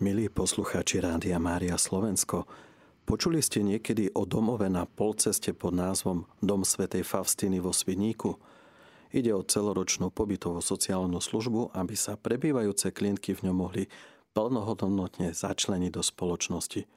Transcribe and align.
Milí 0.00 0.32
poslucháči 0.32 0.96
Rádia 0.96 1.36
Mária 1.36 1.76
Slovensko, 1.76 2.48
počuli 3.04 3.44
ste 3.44 3.60
niekedy 3.60 4.08
o 4.16 4.24
domove 4.24 4.64
na 4.72 4.88
polceste 4.88 5.52
pod 5.52 5.76
názvom 5.76 6.24
Dom 6.40 6.64
svätej 6.64 7.04
Faustiny 7.04 7.60
vo 7.60 7.68
Svidníku? 7.68 8.40
Ide 9.12 9.36
o 9.36 9.44
celoročnú 9.44 10.08
pobytovú 10.08 10.64
sociálnu 10.64 11.20
službu, 11.20 11.76
aby 11.76 11.92
sa 12.00 12.16
prebývajúce 12.16 12.96
klientky 12.96 13.36
v 13.36 13.52
ňom 13.52 13.56
mohli 13.60 13.92
plnohodnotne 14.32 15.36
začleniť 15.36 15.92
do 15.92 16.00
spoločnosti. 16.00 16.88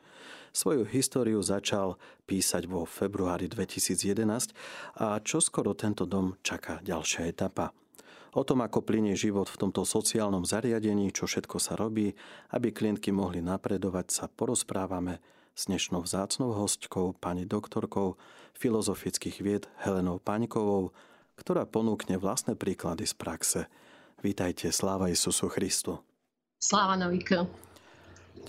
Svoju 0.55 0.87
históriu 0.87 1.43
začal 1.43 1.99
písať 2.23 2.71
vo 2.71 2.87
februári 2.87 3.51
2011 3.51 4.55
a 5.03 5.19
čoskoro 5.19 5.75
tento 5.75 6.07
dom 6.07 6.39
čaká 6.39 6.79
ďalšia 6.79 7.27
etapa– 7.27 7.75
O 8.33 8.41
tom, 8.41 8.65
ako 8.65 8.81
plinie 8.81 9.13
život 9.13 9.45
v 9.45 9.61
tomto 9.61 9.85
sociálnom 9.85 10.41
zariadení, 10.41 11.13
čo 11.13 11.29
všetko 11.29 11.61
sa 11.61 11.77
robí, 11.77 12.17
aby 12.49 12.73
klientky 12.73 13.13
mohli 13.13 13.45
napredovať, 13.45 14.09
sa 14.09 14.25
porozprávame 14.25 15.21
s 15.53 15.69
dnešnou 15.69 16.01
vzácnou 16.01 16.49
hostkou, 16.57 17.13
pani 17.13 17.45
doktorkou 17.45 18.17
filozofických 18.57 19.37
vied 19.45 19.69
Helenou 19.85 20.17
Paňkovou, 20.17 20.89
ktorá 21.37 21.69
ponúkne 21.69 22.17
vlastné 22.17 22.57
príklady 22.57 23.05
z 23.05 23.13
praxe. 23.13 23.61
Vítajte, 24.25 24.73
sláva 24.73 25.13
Isusu 25.13 25.45
Christu. 25.53 26.01
Sláva 26.57 26.97
Novíko. 26.97 27.45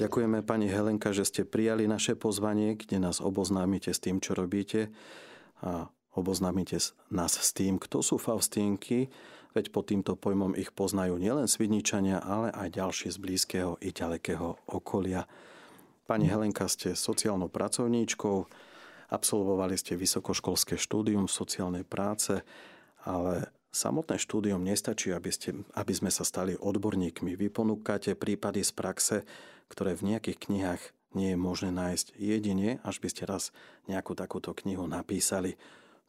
Ďakujeme 0.01 0.41
pani 0.49 0.65
Helenka, 0.65 1.13
že 1.13 1.29
ste 1.29 1.45
prijali 1.45 1.85
naše 1.85 2.17
pozvanie, 2.17 2.73
kde 2.73 3.05
nás 3.05 3.21
oboznámite 3.21 3.93
s 3.93 4.01
tým, 4.01 4.17
čo 4.17 4.33
robíte 4.33 4.89
a 5.61 5.93
oboznámite 6.17 6.81
nás 7.13 7.37
s 7.37 7.53
tým, 7.53 7.77
kto 7.77 8.01
sú 8.01 8.17
Faustínky, 8.17 9.13
veď 9.55 9.71
pod 9.71 9.89
týmto 9.89 10.19
pojmom 10.19 10.59
ich 10.59 10.75
poznajú 10.75 11.17
nielen 11.17 11.47
Svidničania, 11.47 12.19
ale 12.21 12.51
aj 12.51 12.75
ďalší 12.75 13.09
z 13.15 13.19
blízkeho 13.23 13.79
i 13.79 13.95
ďalekého 13.95 14.59
okolia. 14.67 15.31
Pani 16.05 16.29
Helenka, 16.29 16.69
ste 16.69 16.93
sociálnou 16.93 17.49
pracovníčkou, 17.49 18.37
absolvovali 19.09 19.79
ste 19.79 19.97
vysokoškolské 19.97 20.77
štúdium 20.77 21.31
sociálnej 21.31 21.87
práce, 21.87 22.45
ale 23.07 23.49
samotné 23.73 24.21
štúdium 24.21 24.61
nestačí, 24.61 25.15
aby, 25.15 25.31
ste, 25.33 25.55
aby 25.73 25.93
sme 25.95 26.11
sa 26.11 26.27
stali 26.27 26.59
odborníkmi. 26.59 27.39
Vy 27.39 27.49
ponúkate 27.49 28.19
prípady 28.19 28.67
z 28.67 28.73
praxe, 28.75 29.17
ktoré 29.71 29.97
v 29.97 30.15
nejakých 30.15 30.39
knihách 30.51 30.83
nie 31.15 31.33
je 31.33 31.39
možné 31.39 31.71
nájsť 31.71 32.19
jedine, 32.19 32.83
až 32.83 32.99
by 32.99 33.09
ste 33.09 33.23
raz 33.25 33.55
nejakú 33.87 34.19
takúto 34.19 34.51
knihu 34.53 34.85
napísali. 34.91 35.55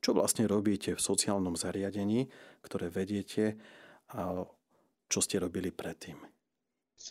Čo 0.06 0.14
vlastne 0.14 0.46
robíte 0.46 0.94
v 0.94 1.02
sociálnom 1.02 1.58
zariadení, 1.58 2.30
ktoré 2.62 2.94
vediete 2.94 3.58
a 4.14 4.46
čo 5.10 5.18
ste 5.18 5.42
robili 5.42 5.74
predtým? 5.74 6.14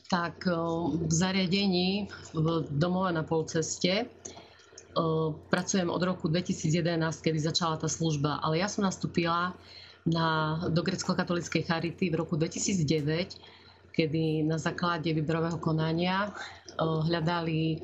Tak 0.07 0.47
v 0.95 1.11
zariadení 1.11 2.07
v 2.31 2.47
domove 2.71 3.11
na 3.11 3.27
polceste 3.27 4.07
pracujem 5.51 5.91
od 5.91 5.99
roku 6.07 6.31
2011, 6.31 7.03
kedy 7.19 7.39
začala 7.43 7.83
tá 7.83 7.91
služba, 7.91 8.39
ale 8.47 8.63
ja 8.63 8.71
som 8.71 8.87
nastúpila 8.87 9.59
na, 10.07 10.63
do 10.71 10.79
grecko-katolíckej 10.87 11.67
charity 11.67 12.15
v 12.15 12.23
roku 12.23 12.39
2009, 12.39 13.43
kedy 13.91 14.47
na 14.47 14.55
základe 14.55 15.11
výberového 15.11 15.59
konania 15.59 16.31
hľadali 16.79 17.83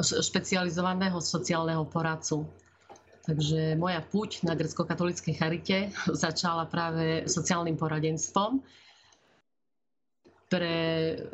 špecializovaného 0.00 1.20
sociálneho 1.20 1.84
poradcu. 1.84 2.48
Takže 3.28 3.76
moja 3.76 4.00
puť 4.00 4.48
na 4.48 4.56
grecko-katolíckej 4.56 5.34
charite 5.36 5.92
začala 6.24 6.64
práve 6.64 7.28
sociálnym 7.28 7.76
poradenstvom 7.76 8.64
pre 10.48 10.76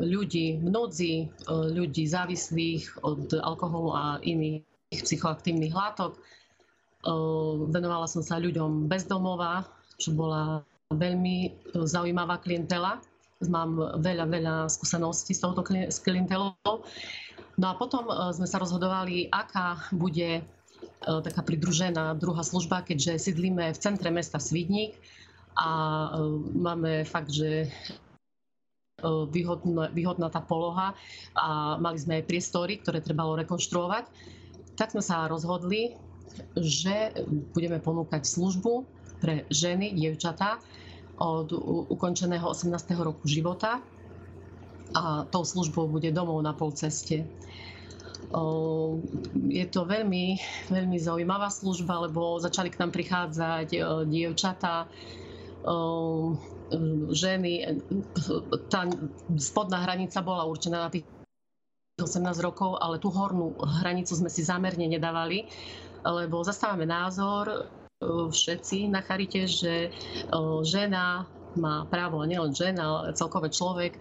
ľudí, 0.02 0.58
mnodzi 0.58 1.14
e, 1.22 1.26
ľudí 1.70 2.02
závislých 2.02 2.98
od 3.06 3.30
alkoholu 3.38 3.94
a 3.94 4.18
iných 4.26 4.66
psychoaktívnych 4.90 5.70
látok. 5.70 6.18
E, 6.18 6.20
venovala 7.70 8.10
som 8.10 8.26
sa 8.26 8.42
ľuďom 8.42 8.90
bez 8.90 9.06
domova, 9.06 9.62
čo 10.02 10.18
bola 10.18 10.66
veľmi 10.90 11.70
zaujímavá 11.78 12.42
klientela. 12.42 12.98
Mám 13.46 14.02
veľa, 14.02 14.27
veľa 14.27 14.54
skúseností 14.66 15.30
s 15.30 15.46
touto 15.46 15.62
klientelou. 16.02 16.58
No 17.54 17.66
a 17.70 17.78
potom 17.78 18.10
e, 18.10 18.34
sme 18.34 18.50
sa 18.50 18.58
rozhodovali, 18.58 19.30
aká 19.30 19.78
bude 19.94 20.42
E, 20.42 20.64
taká 21.00 21.42
pridružená 21.42 22.14
druhá 22.17 22.42
služba, 22.42 22.83
keďže 22.83 23.30
sídlíme 23.30 23.72
v 23.72 23.78
centre 23.78 24.11
mesta 24.11 24.39
Svidník 24.39 24.96
a 25.55 25.70
e, 25.70 26.08
máme 26.58 27.06
fakt, 27.06 27.30
že 27.30 27.67
e, 27.67 27.68
výhodná, 29.30 29.90
výhodná 29.95 30.28
tá 30.30 30.42
poloha 30.42 30.95
a 31.34 31.78
mali 31.78 31.98
sme 31.98 32.22
aj 32.22 32.28
priestory, 32.28 32.83
ktoré 32.83 32.98
trebalo 32.98 33.39
rekonštruovať, 33.39 34.05
tak 34.74 34.90
sme 34.90 35.02
sa 35.02 35.30
rozhodli, 35.30 35.95
že 36.58 37.14
budeme 37.55 37.78
ponúkať 37.78 38.27
službu 38.27 38.83
pre 39.22 39.46
ženy, 39.48 39.95
dievčatá 39.95 40.58
od 41.14 41.55
ukončeného 41.95 42.51
18. 42.51 42.74
roku 42.98 43.22
života 43.30 43.78
a 44.95 45.22
tou 45.30 45.46
službou 45.46 45.86
bude 45.86 46.11
domov 46.11 46.42
na 46.42 46.51
polceste. 46.51 47.22
Je 49.48 49.67
to 49.68 49.80
veľmi, 49.85 50.39
veľmi 50.70 50.98
zaujímavá 50.98 51.51
služba, 51.51 52.08
lebo 52.08 52.40
začali 52.40 52.70
k 52.70 52.80
nám 52.80 52.90
prichádzať 52.90 53.68
dievčatá, 54.08 54.89
ženy. 57.13 57.52
Tá 58.68 58.89
spodná 59.39 59.84
hranica 59.84 60.20
bola 60.24 60.48
určená 60.48 60.89
na 60.89 60.90
tých 60.90 61.07
18 62.01 62.27
rokov, 62.42 62.83
ale 62.83 62.98
tú 62.98 63.13
hornú 63.14 63.55
hranicu 63.61 64.18
sme 64.18 64.27
si 64.27 64.42
zámerne 64.42 64.90
nedávali, 64.90 65.46
lebo 66.02 66.42
zastávame 66.42 66.90
názor 66.90 67.70
všetci 68.05 68.90
na 68.90 69.01
charite, 69.01 69.46
že 69.46 69.95
žena 70.67 71.24
má 71.56 71.86
právo, 71.86 72.22
nielen 72.26 72.54
žena, 72.54 72.82
ale 73.06 73.16
celkové 73.18 73.50
človek, 73.50 73.98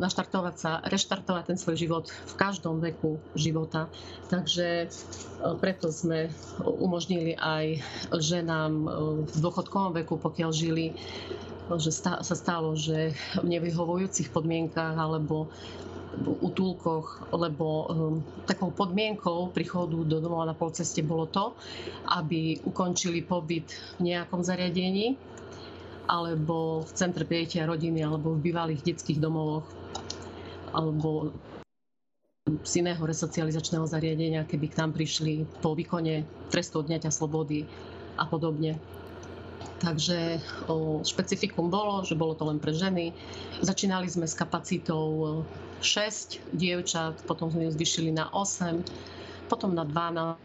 naštartovať 0.00 0.54
sa, 0.56 0.84
reštartovať 0.84 1.44
ten 1.52 1.58
svoj 1.58 1.76
život 1.76 2.04
v 2.08 2.34
každom 2.36 2.80
veku 2.80 3.20
života. 3.36 3.88
Takže 4.28 4.92
preto 5.60 5.88
sme 5.88 6.28
umožnili 6.60 7.36
aj 7.36 7.80
ženám 8.16 8.72
v 9.26 9.36
dôchodkovom 9.40 9.96
veku, 10.02 10.20
pokiaľ 10.20 10.50
žili, 10.52 10.92
že 11.66 11.90
sa 11.90 12.22
stalo, 12.22 12.78
že 12.78 13.16
v 13.42 13.46
nevyhovujúcich 13.58 14.30
podmienkách 14.30 14.94
alebo 14.94 15.50
útulkoch, 16.16 17.28
lebo 17.34 17.92
takou 18.48 18.72
podmienkou 18.72 19.52
príchodu 19.52 20.00
do 20.00 20.16
domova 20.16 20.48
na 20.48 20.56
polceste 20.56 21.04
bolo 21.04 21.28
to, 21.28 21.52
aby 22.08 22.56
ukončili 22.64 23.20
pobyt 23.20 23.68
v 24.00 24.14
nejakom 24.14 24.40
zariadení, 24.40 25.18
alebo 26.06 26.86
v 26.86 26.90
centre 26.94 27.26
prijatia 27.26 27.66
rodiny, 27.66 28.02
alebo 28.02 28.34
v 28.34 28.50
bývalých 28.50 28.82
detských 28.82 29.18
domovoch, 29.18 29.66
alebo 30.70 31.34
z 32.46 32.72
iného 32.78 33.02
resocializačného 33.02 33.86
zariadenia, 33.90 34.46
keby 34.46 34.70
k 34.70 34.78
nám 34.78 34.94
prišli 34.94 35.42
po 35.58 35.74
výkone 35.74 36.22
trestu 36.54 36.78
odňatia 36.78 37.10
slobody 37.10 37.66
a 38.14 38.24
podobne. 38.26 38.78
Takže 39.82 40.40
o, 40.70 41.02
špecifikum 41.02 41.68
bolo, 41.68 42.00
že 42.06 42.16
bolo 42.16 42.38
to 42.38 42.46
len 42.46 42.62
pre 42.62 42.72
ženy. 42.72 43.12
Začínali 43.60 44.06
sme 44.08 44.24
s 44.24 44.38
kapacitou 44.38 45.42
6 45.82 46.40
dievčat, 46.54 47.18
potom 47.26 47.50
sme 47.50 47.68
ju 47.68 47.74
zvyšili 47.74 48.14
na 48.14 48.30
8, 48.32 48.80
potom 49.50 49.74
na 49.74 49.84
12 49.84 50.38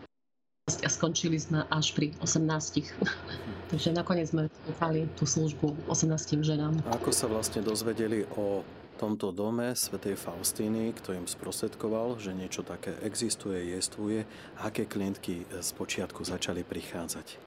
a 0.81 0.89
skončili 0.89 1.37
sme 1.37 1.63
až 1.69 1.93
pri 1.93 2.17
18. 2.19 2.81
Takže 3.71 3.95
nakoniec 3.95 4.27
sme 4.27 4.51
ponúkali 4.51 5.07
tú 5.15 5.23
službu 5.23 5.87
18 5.87 6.43
ženám. 6.43 6.83
A 6.83 6.99
ako 6.99 7.15
sa 7.15 7.31
vlastne 7.31 7.63
dozvedeli 7.63 8.27
o 8.35 8.67
tomto 8.99 9.31
dome 9.31 9.71
svätej 9.73 10.19
Faustíny, 10.19 10.91
kto 10.91 11.15
im 11.15 11.23
sprostredkoval, 11.23 12.19
že 12.19 12.35
niečo 12.35 12.67
také 12.67 12.93
existuje, 13.01 13.71
jestvuje, 13.71 14.27
aké 14.59 14.83
klientky 14.85 15.47
z 15.47 15.69
počiatku 15.71 16.21
začali 16.21 16.67
prichádzať? 16.67 17.39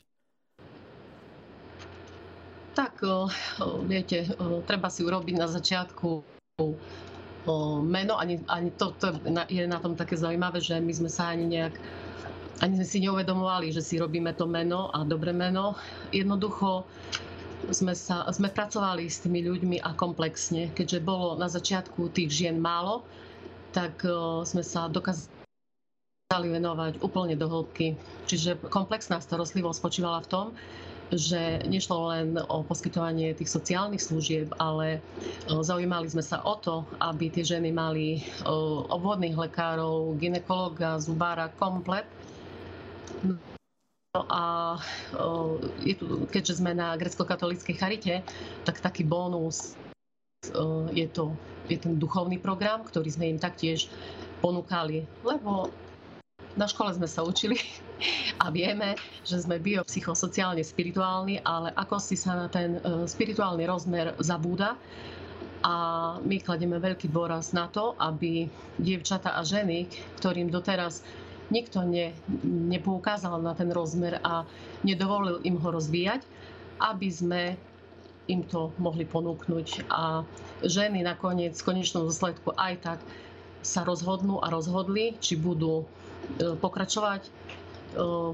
Tak, 2.74 3.06
viete, 3.86 4.26
treba 4.66 4.88
si 4.90 5.06
urobiť 5.06 5.34
na 5.38 5.46
začiatku 5.46 6.08
meno, 7.84 8.16
ani, 8.16 8.40
ani 8.48 8.72
to, 8.74 8.96
to 8.96 9.14
je 9.52 9.68
na 9.68 9.78
tom 9.78 9.94
také 9.94 10.16
zaujímavé, 10.16 10.58
že 10.58 10.80
my 10.80 10.90
sme 10.90 11.10
sa 11.12 11.30
ani 11.30 11.46
nejak 11.46 11.76
ani 12.60 12.76
sme 12.76 12.86
si 12.86 12.98
neuvedomovali, 13.00 13.70
že 13.70 13.80
si 13.80 13.96
robíme 13.96 14.30
to 14.32 14.46
meno 14.46 14.90
a 14.90 15.02
dobré 15.02 15.32
meno. 15.32 15.74
Jednoducho 16.10 16.86
sme, 17.70 17.96
sa, 17.96 18.28
sme 18.28 18.46
pracovali 18.46 19.08
s 19.08 19.24
tými 19.24 19.42
ľuďmi 19.42 19.80
a 19.80 19.90
komplexne. 19.92 20.70
Keďže 20.70 21.00
bolo 21.00 21.34
na 21.34 21.48
začiatku 21.48 22.12
tých 22.12 22.30
žien 22.30 22.60
málo, 22.60 23.02
tak 23.72 24.06
sme 24.46 24.62
sa 24.62 24.86
dokázali 24.86 25.32
venovať 26.30 27.00
úplne 27.00 27.34
do 27.34 27.48
hĺbky. 27.48 27.98
Čiže 28.24 28.60
komplexná 28.68 29.18
starostlivosť 29.18 29.78
spočívala 29.80 30.22
v 30.22 30.30
tom, 30.30 30.46
že 31.12 31.62
nešlo 31.68 32.08
len 32.08 32.28
o 32.48 32.64
poskytovanie 32.64 33.36
tých 33.36 33.50
sociálnych 33.50 34.00
služieb, 34.00 34.48
ale 34.56 35.04
zaujímali 35.46 36.08
sme 36.08 36.24
sa 36.24 36.40
o 36.40 36.56
to, 36.56 36.82
aby 36.98 37.28
tie 37.28 37.44
ženy 37.44 37.70
mali 37.70 38.24
obvodných 38.88 39.36
lekárov, 39.36 40.16
ginekologa, 40.16 40.96
zubára, 40.96 41.52
komplet. 41.52 42.08
No 44.14 44.20
a 44.30 44.78
je 45.82 45.94
tu, 45.98 46.30
keďže 46.30 46.62
sme 46.62 46.70
na 46.70 46.94
grecko-katolíckej 46.94 47.74
charite, 47.74 48.14
tak 48.62 48.78
taký 48.78 49.02
bónus 49.02 49.74
je 50.92 51.08
to 51.08 51.32
je 51.68 51.80
ten 51.80 51.96
duchovný 51.96 52.36
program, 52.36 52.84
ktorý 52.84 53.08
sme 53.08 53.32
im 53.32 53.40
taktiež 53.40 53.88
ponúkali, 54.44 55.08
lebo 55.24 55.72
na 56.54 56.68
škole 56.68 56.92
sme 56.92 57.08
sa 57.08 57.24
učili 57.24 57.56
a 58.42 58.52
vieme, 58.52 58.94
že 59.24 59.40
sme 59.40 59.56
biopsychosociálne 59.56 60.60
spirituálni, 60.60 61.40
ale 61.42 61.72
ako 61.72 61.96
si 61.96 62.20
sa 62.20 62.36
na 62.36 62.48
ten 62.52 62.78
e, 62.78 63.08
spirituálny 63.08 63.64
rozmer 63.64 64.12
zabúda 64.20 64.76
a 65.64 65.74
my 66.20 66.36
kladieme 66.44 66.76
veľký 66.76 67.08
dôraz 67.08 67.56
na 67.56 67.72
to, 67.72 67.96
aby 67.96 68.44
dievčata 68.76 69.32
a 69.32 69.40
ženy, 69.40 69.88
ktorým 70.20 70.52
doteraz 70.52 71.00
nikto 71.48 71.82
ne, 71.82 72.12
nepoukázal 72.44 73.40
na 73.40 73.52
ten 73.52 73.68
rozmer 73.68 74.20
a 74.20 74.44
nedovolil 74.80 75.40
im 75.42 75.56
ho 75.56 75.68
rozvíjať, 75.70 76.22
aby 76.80 77.08
sme 77.08 77.42
im 78.24 78.40
to 78.44 78.72
mohli 78.76 79.04
ponúknuť. 79.04 79.88
A 79.88 80.24
ženy 80.64 81.04
nakoniec 81.04 81.52
v 81.56 81.66
konečnom 81.66 82.08
dôsledku 82.08 82.56
aj 82.56 82.74
tak 82.80 82.98
sa 83.60 83.84
rozhodnú 83.84 84.40
a 84.40 84.48
rozhodli, 84.48 85.16
či 85.20 85.36
budú 85.36 85.84
E, 86.34 86.56
pokračovať 86.56 87.22
e, 87.22 87.30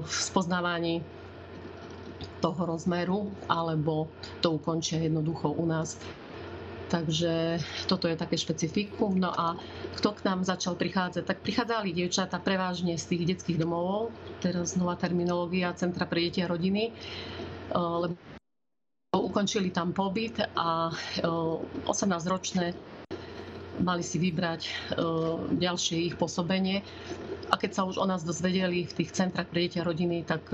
v 0.01 0.09
spoznávaní 0.09 1.03
toho 2.41 2.65
rozmeru, 2.65 3.29
alebo 3.45 4.09
to 4.41 4.57
ukončia 4.57 4.97
jednoducho 4.97 5.53
u 5.53 5.65
nás. 5.65 5.97
Takže 6.91 7.55
toto 7.87 8.11
je 8.11 8.19
také 8.19 8.35
špecifikum. 8.35 9.15
No 9.15 9.31
a 9.31 9.55
kto 9.95 10.11
k 10.11 10.27
nám 10.27 10.43
začal 10.43 10.75
prichádzať? 10.75 11.23
Tak 11.23 11.39
prichádzali 11.39 11.95
dievčatá 11.95 12.35
prevažne 12.43 12.99
z 12.99 13.15
tých 13.15 13.23
detských 13.31 13.63
domov, 13.63 14.11
teraz 14.43 14.75
nová 14.75 14.99
terminológia 14.99 15.71
Centra 15.71 16.03
pre 16.03 16.27
deti 16.27 16.43
a 16.43 16.51
rodiny, 16.51 16.91
e, 16.91 16.93
lebo 17.71 18.19
ukončili 19.15 19.71
tam 19.71 19.95
pobyt 19.95 20.43
a 20.55 20.91
18-ročné 21.87 22.75
mali 23.79 24.03
si 24.03 24.19
vybrať 24.19 24.91
ďalšie 25.55 26.11
ich 26.11 26.15
pôsobenie 26.19 26.83
a 27.51 27.55
keď 27.59 27.71
sa 27.71 27.83
už 27.83 27.99
o 27.99 28.05
nás 28.07 28.23
dozvedeli 28.23 28.87
v 28.87 28.93
tých 28.95 29.11
centrách 29.11 29.51
pre 29.51 29.67
deti 29.67 29.79
a 29.79 29.87
rodiny, 29.87 30.23
tak 30.23 30.47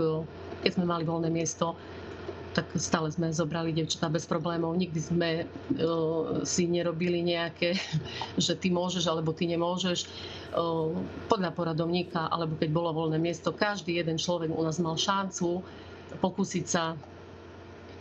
keď 0.62 0.72
sme 0.74 0.86
mali 0.90 1.06
voľné 1.06 1.30
miesto, 1.30 1.78
tak 2.58 2.74
stále 2.82 3.14
sme 3.14 3.30
zobrali 3.30 3.70
devčatá 3.70 4.10
bez 4.10 4.26
problémov. 4.26 4.74
Nikdy 4.74 4.98
sme 4.98 5.30
uh, 5.46 6.42
si 6.42 6.66
nerobili 6.66 7.22
nejaké, 7.22 7.78
že 8.46 8.58
ty 8.58 8.74
môžeš 8.74 9.06
alebo 9.06 9.30
ty 9.38 9.46
nemôžeš. 9.46 10.10
Uh, 10.58 10.98
podľa 11.30 11.54
poradovníka, 11.54 12.26
alebo 12.34 12.58
keď 12.58 12.70
bolo 12.74 12.90
voľné 12.98 13.22
miesto, 13.22 13.54
každý 13.54 14.02
jeden 14.02 14.18
človek 14.18 14.50
u 14.50 14.66
nás 14.66 14.82
mal 14.82 14.98
šancu 14.98 15.62
pokúsiť 16.18 16.66
sa 16.66 16.98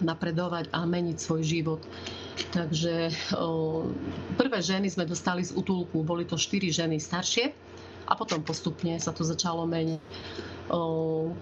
napredovať 0.00 0.72
a 0.72 0.88
meniť 0.88 1.16
svoj 1.20 1.42
život. 1.44 1.84
Takže 2.56 3.12
uh, 3.36 3.84
prvé 4.40 4.58
ženy 4.64 4.88
sme 4.88 5.04
dostali 5.04 5.44
z 5.44 5.52
útulku, 5.52 6.00
boli 6.00 6.24
to 6.24 6.40
štyri 6.40 6.72
ženy 6.72 6.96
staršie, 6.96 7.52
a 8.06 8.12
potom 8.14 8.40
postupne 8.40 8.94
sa 8.96 9.10
to 9.10 9.26
začalo 9.26 9.66
meniť 9.66 10.00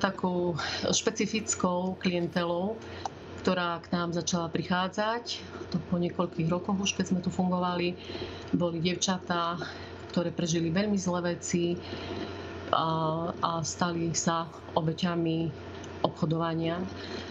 takou 0.00 0.52
špecifickou 0.92 1.96
klientelou, 1.96 2.76
ktorá 3.40 3.80
k 3.80 3.92
nám 3.92 4.12
začala 4.12 4.48
prichádzať. 4.52 5.40
To 5.72 5.76
po 5.88 5.96
niekoľkých 5.96 6.48
rokoch 6.48 6.76
už, 6.76 6.90
keď 6.96 7.04
sme 7.12 7.20
tu 7.24 7.32
fungovali, 7.32 7.96
boli 8.52 8.80
dievčatá, 8.80 9.56
ktoré 10.12 10.32
prežili 10.32 10.68
veľmi 10.68 10.96
zlé 11.00 11.36
veci 11.36 11.76
a, 12.72 12.86
a 13.32 13.50
stali 13.64 14.12
sa 14.16 14.48
obeťami 14.76 15.48
obchodovania. 16.04 16.84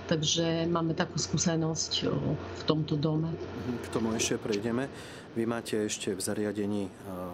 Takže 0.09 0.65
máme 0.65 0.97
takú 0.97 1.21
skúsenosť 1.21 2.09
v 2.33 2.61
tomto 2.65 2.97
dome. 2.97 3.29
K 3.85 3.87
tomu 3.93 4.17
ešte 4.17 4.41
prejdeme. 4.41 4.89
Vy 5.33 5.49
máte 5.49 5.77
ešte 5.85 6.13
v 6.13 6.21
zariadení 6.21 6.89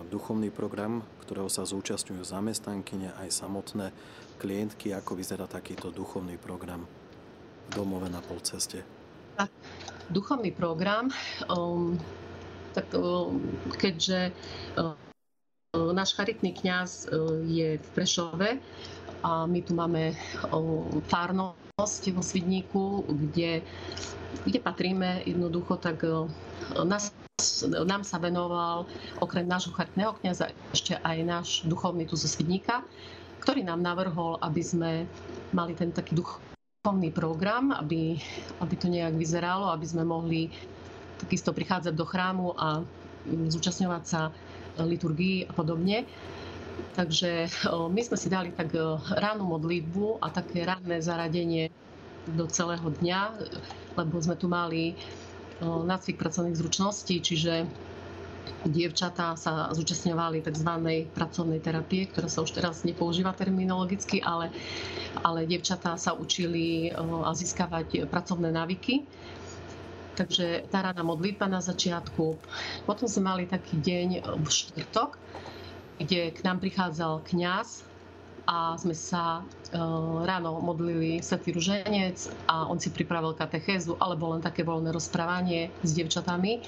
duchovný 0.08 0.52
program, 0.52 1.04
ktorého 1.24 1.52
sa 1.52 1.68
zúčastňujú 1.68 2.24
zamestnankyne 2.24 3.12
aj 3.20 3.28
samotné 3.32 3.92
klientky. 4.40 4.96
Ako 4.96 5.20
vyzerá 5.20 5.48
takýto 5.52 5.92
duchovný 5.92 6.40
program 6.40 6.88
v 7.68 7.72
domove 7.76 8.08
na 8.08 8.24
polceste? 8.24 8.84
Duchovný 10.12 10.56
program, 10.56 11.12
um, 11.52 12.00
tak 12.72 12.92
um, 12.96 13.40
keďže 13.76 14.32
um, 14.80 14.96
náš 15.92 16.16
charitný 16.16 16.56
kňaz 16.56 17.12
je 17.46 17.78
v 17.78 17.90
Prešove 17.94 18.58
a 19.24 19.46
my 19.46 19.60
tu 19.64 19.76
máme 19.76 20.16
fárnosť 21.12 22.04
vo 22.16 22.24
Svidníku, 22.24 23.04
kde, 23.08 23.64
kde 24.48 24.60
patríme 24.60 25.24
jednoducho, 25.28 25.80
tak 25.80 26.04
nás 26.88 27.12
nám 27.88 28.04
sa 28.04 28.20
venoval 28.20 28.84
okrem 29.24 29.48
nášho 29.48 29.72
chartného 29.72 30.12
kniaza 30.20 30.52
ešte 30.76 31.00
aj 31.00 31.18
náš 31.24 31.48
duchovný 31.64 32.04
tu 32.04 32.20
zo 32.20 32.28
Svidníka, 32.28 32.84
ktorý 33.40 33.64
nám 33.64 33.80
navrhol, 33.80 34.36
aby 34.44 34.60
sme 34.60 34.92
mali 35.56 35.72
ten 35.72 35.96
taký 35.96 36.20
duchovný 36.20 37.16
program, 37.16 37.72
aby, 37.72 38.20
aby 38.60 38.76
to 38.76 38.92
nejak 38.92 39.16
vyzeralo, 39.16 39.72
aby 39.72 39.88
sme 39.88 40.04
mohli 40.04 40.52
takisto 41.20 41.56
prichádzať 41.56 41.94
do 41.96 42.06
chrámu 42.08 42.56
a 42.60 42.84
zúčastňovať 43.28 44.04
sa 44.04 44.32
liturgii 44.80 45.48
a 45.48 45.52
podobne. 45.52 46.08
Takže 46.96 47.48
my 47.70 48.02
sme 48.04 48.18
si 48.20 48.28
dali 48.28 48.50
tak 48.52 48.76
ránu 49.16 49.44
modlitbu 49.46 50.20
a 50.20 50.28
také 50.34 50.68
ranné 50.68 51.00
zaradenie 51.00 51.72
do 52.30 52.46
celého 52.46 52.90
dňa, 53.00 53.22
lebo 53.96 54.16
sme 54.20 54.36
tu 54.36 54.52
mali 54.52 54.94
nácvik 55.64 56.20
pracovných 56.20 56.60
zručností, 56.60 57.20
čiže 57.20 57.68
dievčatá 58.66 59.38
sa 59.38 59.70
zúčastňovali 59.72 60.42
tzv. 60.42 60.72
pracovnej 61.14 61.60
terapie, 61.62 62.10
ktorá 62.10 62.28
sa 62.32 62.42
už 62.42 62.56
teraz 62.58 62.82
nepoužíva 62.88 63.32
terminologicky, 63.36 64.24
ale, 64.24 64.50
ale 65.22 65.46
dievčatá 65.46 65.96
sa 66.00 66.16
učili 66.16 66.92
a 66.96 67.30
získavať 67.36 68.10
pracovné 68.10 68.50
návyky. 68.52 69.06
Takže 70.20 70.68
tá 70.68 70.84
rána 70.84 71.00
modlitba 71.00 71.48
na 71.48 71.64
začiatku. 71.64 72.36
Potom 72.84 73.08
sme 73.08 73.32
mali 73.32 73.44
taký 73.48 73.80
deň 73.80 74.28
v 74.36 74.48
štvrtok, 74.52 75.16
kde 76.00 76.32
k 76.32 76.40
nám 76.48 76.64
prichádzal 76.64 77.28
kňaz 77.28 77.84
a 78.50 78.74
sme 78.80 78.98
sa 78.98 79.44
e, 79.70 79.78
ráno 80.26 80.58
modlili 80.64 81.22
Svetý 81.22 81.54
ruženec 81.54 82.18
a 82.50 82.66
on 82.66 82.82
si 82.82 82.90
pripravil 82.90 83.38
katechézu 83.38 84.00
alebo 84.02 84.34
len 84.34 84.42
také 84.42 84.66
voľné 84.66 84.90
rozprávanie 84.90 85.70
s 85.86 85.94
devčatami. 85.94 86.66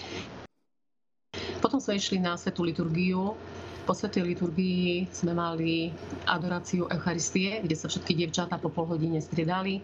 Potom 1.58 1.82
sme 1.82 1.98
išli 1.98 2.22
na 2.22 2.38
Svetú 2.38 2.62
liturgiu. 2.62 3.34
Po 3.82 3.98
Svetej 3.98 4.29
liturgii 4.29 5.10
sme 5.10 5.34
mali 5.34 5.89
adoráciu 6.29 6.86
Eucharistie, 6.86 7.65
kde 7.65 7.74
sa 7.74 7.89
všetky 7.89 8.13
dievčatá 8.13 8.62
po 8.62 8.70
pol 8.70 8.86
hodine 8.86 9.17
striedali. 9.17 9.82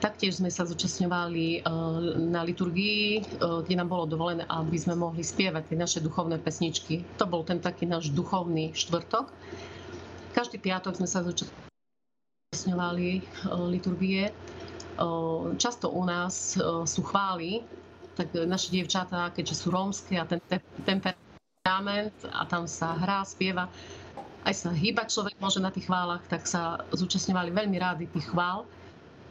Taktiež 0.00 0.40
sme 0.40 0.48
sa 0.48 0.64
zúčastňovali 0.64 1.60
e, 1.60 1.60
na 2.32 2.40
liturgii, 2.46 3.20
e, 3.20 3.22
kde 3.66 3.74
nám 3.76 3.92
bolo 3.92 4.08
dovolené, 4.08 4.46
aby 4.48 4.78
sme 4.78 4.96
mohli 4.96 5.20
spievať 5.20 5.68
tie 5.68 5.76
naše 5.76 5.98
duchovné 6.00 6.40
pesničky. 6.40 7.04
To 7.20 7.28
bol 7.28 7.44
ten 7.44 7.60
taký 7.60 7.84
náš 7.84 8.08
duchovný 8.14 8.72
štvrtok. 8.72 9.28
Každý 10.32 10.56
piatok 10.62 10.96
sme 10.96 11.08
sa 11.08 11.20
zúčastňovali 11.26 13.08
e, 13.18 13.22
liturgie. 13.68 14.32
Často 15.56 15.88
u 15.88 16.04
nás 16.04 16.52
sú 16.84 17.00
chvály, 17.00 17.64
tak 18.12 18.28
naše 18.36 18.68
dievčatá, 18.68 19.32
keďže 19.32 19.64
sú 19.64 19.72
rómske 19.72 20.20
a 20.20 20.28
ten 20.28 20.36
temperament 20.84 22.12
a 22.28 22.44
tam 22.44 22.68
sa 22.68 22.92
hrá, 23.00 23.24
spieva, 23.24 23.72
aj 24.44 24.52
sa 24.52 24.68
hýbať 24.68 25.14
človek 25.14 25.40
môže 25.40 25.64
na 25.64 25.72
tých 25.72 25.86
chválach, 25.86 26.20
tak 26.26 26.44
sa 26.44 26.82
zúčastňovali 26.92 27.54
veľmi 27.54 27.76
rádi 27.80 28.04
tých 28.10 28.28
chvál. 28.28 28.68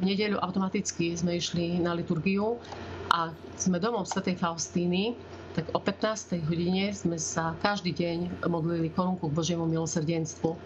V 0.02 0.10
nedeľu 0.10 0.42
automaticky 0.42 1.14
sme 1.14 1.38
išli 1.38 1.78
na 1.78 1.94
liturgiu 1.94 2.58
a 3.14 3.30
sme 3.54 3.78
domov 3.78 4.10
Svetej 4.10 4.34
Faustíny, 4.42 5.14
tak 5.54 5.70
o 5.76 5.80
15. 5.80 6.42
hodine 6.50 6.90
sme 6.90 7.22
sa 7.22 7.54
každý 7.62 7.94
deň 7.94 8.50
modlili 8.50 8.90
korunku 8.90 9.30
k 9.30 9.34
Božiemu 9.38 9.70
milosrdenstvu. 9.70 10.58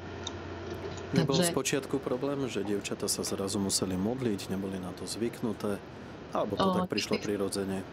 Nebol 1.20 1.36
Takže... 1.36 1.52
z 1.52 1.58
počiatku 1.58 2.00
problém, 2.00 2.48
že 2.48 2.64
dievčata 2.64 3.12
sa 3.12 3.28
zrazu 3.28 3.60
museli 3.60 4.00
modliť, 4.00 4.56
neboli 4.56 4.80
na 4.80 4.96
to 4.96 5.04
zvyknuté, 5.04 5.84
alebo 6.32 6.56
to 6.56 6.68
o, 6.72 6.76
tak 6.80 6.88
prišlo 6.88 7.20
prirodzene? 7.20 7.84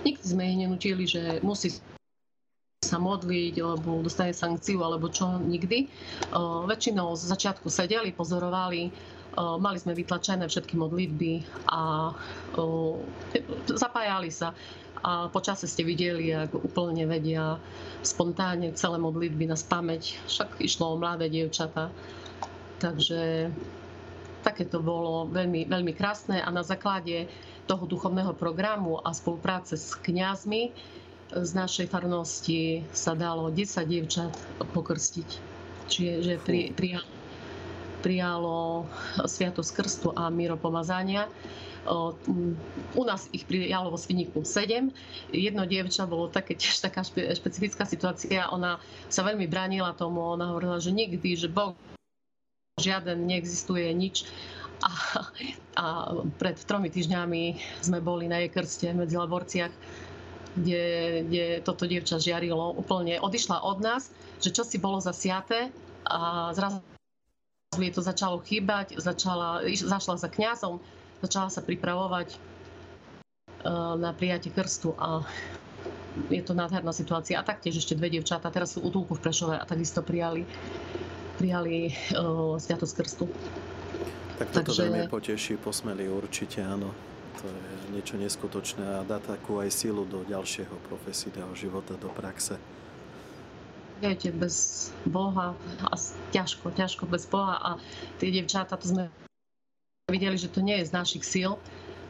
Nikdy 0.00 0.24
sme 0.24 0.42
ich 0.48 0.58
nenutili, 0.64 1.04
že 1.04 1.44
musí 1.44 1.76
sa 2.84 2.96
modliť, 2.96 3.54
alebo 3.60 4.00
dostane 4.00 4.32
sankciu, 4.32 4.80
alebo 4.80 5.08
čo 5.12 5.40
nikdy. 5.40 5.88
O, 6.32 6.64
väčšinou 6.68 7.16
z 7.16 7.32
začiatku 7.32 7.68
sedeli, 7.68 8.16
pozorovali, 8.16 8.92
Mali 9.34 9.78
sme 9.82 9.98
vytlačené 9.98 10.46
všetky 10.46 10.78
modlitby 10.78 11.42
a 11.70 12.12
zapájali 13.66 14.30
sa. 14.30 14.54
A 15.04 15.28
počase 15.28 15.68
ste 15.68 15.84
videli, 15.84 16.32
ako 16.32 16.64
úplne 16.64 17.04
vedia 17.04 17.60
spontánne 18.00 18.72
celé 18.72 18.96
modlitby 18.96 19.52
na 19.52 19.56
spameť. 19.58 20.02
Však 20.24 20.48
išlo 20.64 20.96
o 20.96 21.00
mladé 21.00 21.28
dievčata. 21.28 21.92
Takže 22.80 23.52
také 24.40 24.64
to 24.64 24.80
bolo 24.80 25.28
veľmi, 25.28 25.68
veľmi 25.68 25.92
krásne 25.92 26.40
a 26.40 26.48
na 26.48 26.64
základe 26.64 27.28
toho 27.64 27.84
duchovného 27.88 28.32
programu 28.36 29.00
a 29.00 29.12
spolupráce 29.12 29.76
s 29.76 29.96
kňazmi 30.04 30.72
z 31.32 31.50
našej 31.56 31.88
farnosti 31.88 32.84
sa 32.92 33.16
dalo 33.16 33.48
10 33.48 33.88
dievčat 33.88 34.32
pokrstiť. 34.72 35.28
Čiže 35.88 36.40
pri, 36.44 36.72
prijalo, 36.76 37.08
prijalo 38.04 38.84
Sviatosť 39.24 39.70
krstu 39.72 40.08
a 40.12 40.28
pomazania. 40.60 41.24
U 42.96 43.02
nás 43.04 43.28
ich 43.32 43.48
prijalo 43.48 43.92
vo 43.92 43.96
Sviniku 43.96 44.44
7. 44.44 44.92
Jedno 45.32 45.64
dievča 45.64 46.04
bolo 46.04 46.28
také, 46.28 46.52
tiež 46.56 46.84
taká 46.84 47.00
špecifická 47.04 47.88
situácia. 47.88 48.48
Ona 48.52 48.76
sa 49.08 49.24
veľmi 49.24 49.48
bránila 49.48 49.96
tomu. 49.96 50.20
Ona 50.36 50.52
hovorila, 50.52 50.76
že 50.80 50.92
nikdy, 50.92 51.36
že 51.36 51.48
Boh 51.48 51.72
žiaden 52.76 53.24
neexistuje 53.24 53.88
nič. 53.96 54.28
A, 54.84 54.92
a 55.80 55.84
pred 56.36 56.60
tromi 56.68 56.92
týždňami 56.92 57.56
sme 57.80 58.04
boli 58.04 58.28
na 58.28 58.44
jej 58.44 58.50
krste 58.52 58.92
medzi 58.92 59.16
Laborciach 59.16 59.72
kde, 60.54 60.86
kde 61.26 61.44
toto 61.66 61.82
dievča 61.82 62.22
žiarilo, 62.22 62.78
úplne 62.78 63.18
odišla 63.18 63.58
od 63.66 63.82
nás, 63.82 64.14
že 64.38 64.54
čo 64.54 64.62
si 64.62 64.78
bolo 64.78 65.02
zasiaté 65.02 65.74
a 66.06 66.54
zrazu 66.54 66.78
jej 67.82 67.94
to 67.94 68.02
začalo 68.04 68.38
chýbať, 68.44 69.00
začala, 69.00 69.64
zašla 69.66 70.14
za 70.20 70.28
kňazom, 70.30 70.78
začala 71.24 71.48
sa 71.50 71.64
pripravovať 71.64 72.28
e, 72.34 72.38
na 73.98 74.10
prijatie 74.14 74.52
krstu 74.52 74.94
a 75.00 75.26
je 76.30 76.42
to 76.46 76.54
nádherná 76.54 76.94
situácia. 76.94 77.40
A 77.40 77.42
taktiež 77.42 77.82
ešte 77.82 77.98
dve 77.98 78.12
dievčatá, 78.12 78.46
teraz 78.54 78.78
sú 78.78 78.86
útulku 78.86 79.18
v 79.18 79.22
Prešove 79.24 79.58
a 79.58 79.64
takisto 79.66 79.98
prijali, 79.98 80.46
prijali 81.42 81.90
uh, 82.14 82.54
Sviatosť 82.54 82.94
krstu. 82.94 83.26
Tak 84.38 84.54
toto 84.54 84.70
Takže... 84.70 84.82
veľmi 84.86 85.10
poteší, 85.10 85.58
posmeli 85.58 86.06
určite, 86.06 86.62
áno 86.62 86.94
to 87.44 87.50
je 87.50 87.92
niečo 87.92 88.16
neskutočné 88.16 89.04
a 89.04 89.04
dá 89.04 89.20
takú 89.20 89.60
aj 89.60 89.68
sílu 89.68 90.08
do 90.08 90.24
ďalšieho 90.24 90.72
profesijného 90.88 91.52
života, 91.52 91.98
do 92.00 92.08
praxe. 92.08 92.56
Viete, 94.02 94.34
bez 94.34 94.90
Boha 95.06 95.54
a 95.86 95.94
ťažko, 96.34 96.74
ťažko 96.74 97.06
bez 97.06 97.30
Boha 97.30 97.56
a 97.62 97.70
tie 98.18 98.34
devčáta, 98.34 98.74
to 98.74 98.90
sme 98.90 99.04
videli, 100.10 100.34
že 100.34 100.50
to 100.50 100.60
nie 100.60 100.82
je 100.82 100.90
z 100.90 100.96
našich 100.96 101.24
síl, 101.24 101.56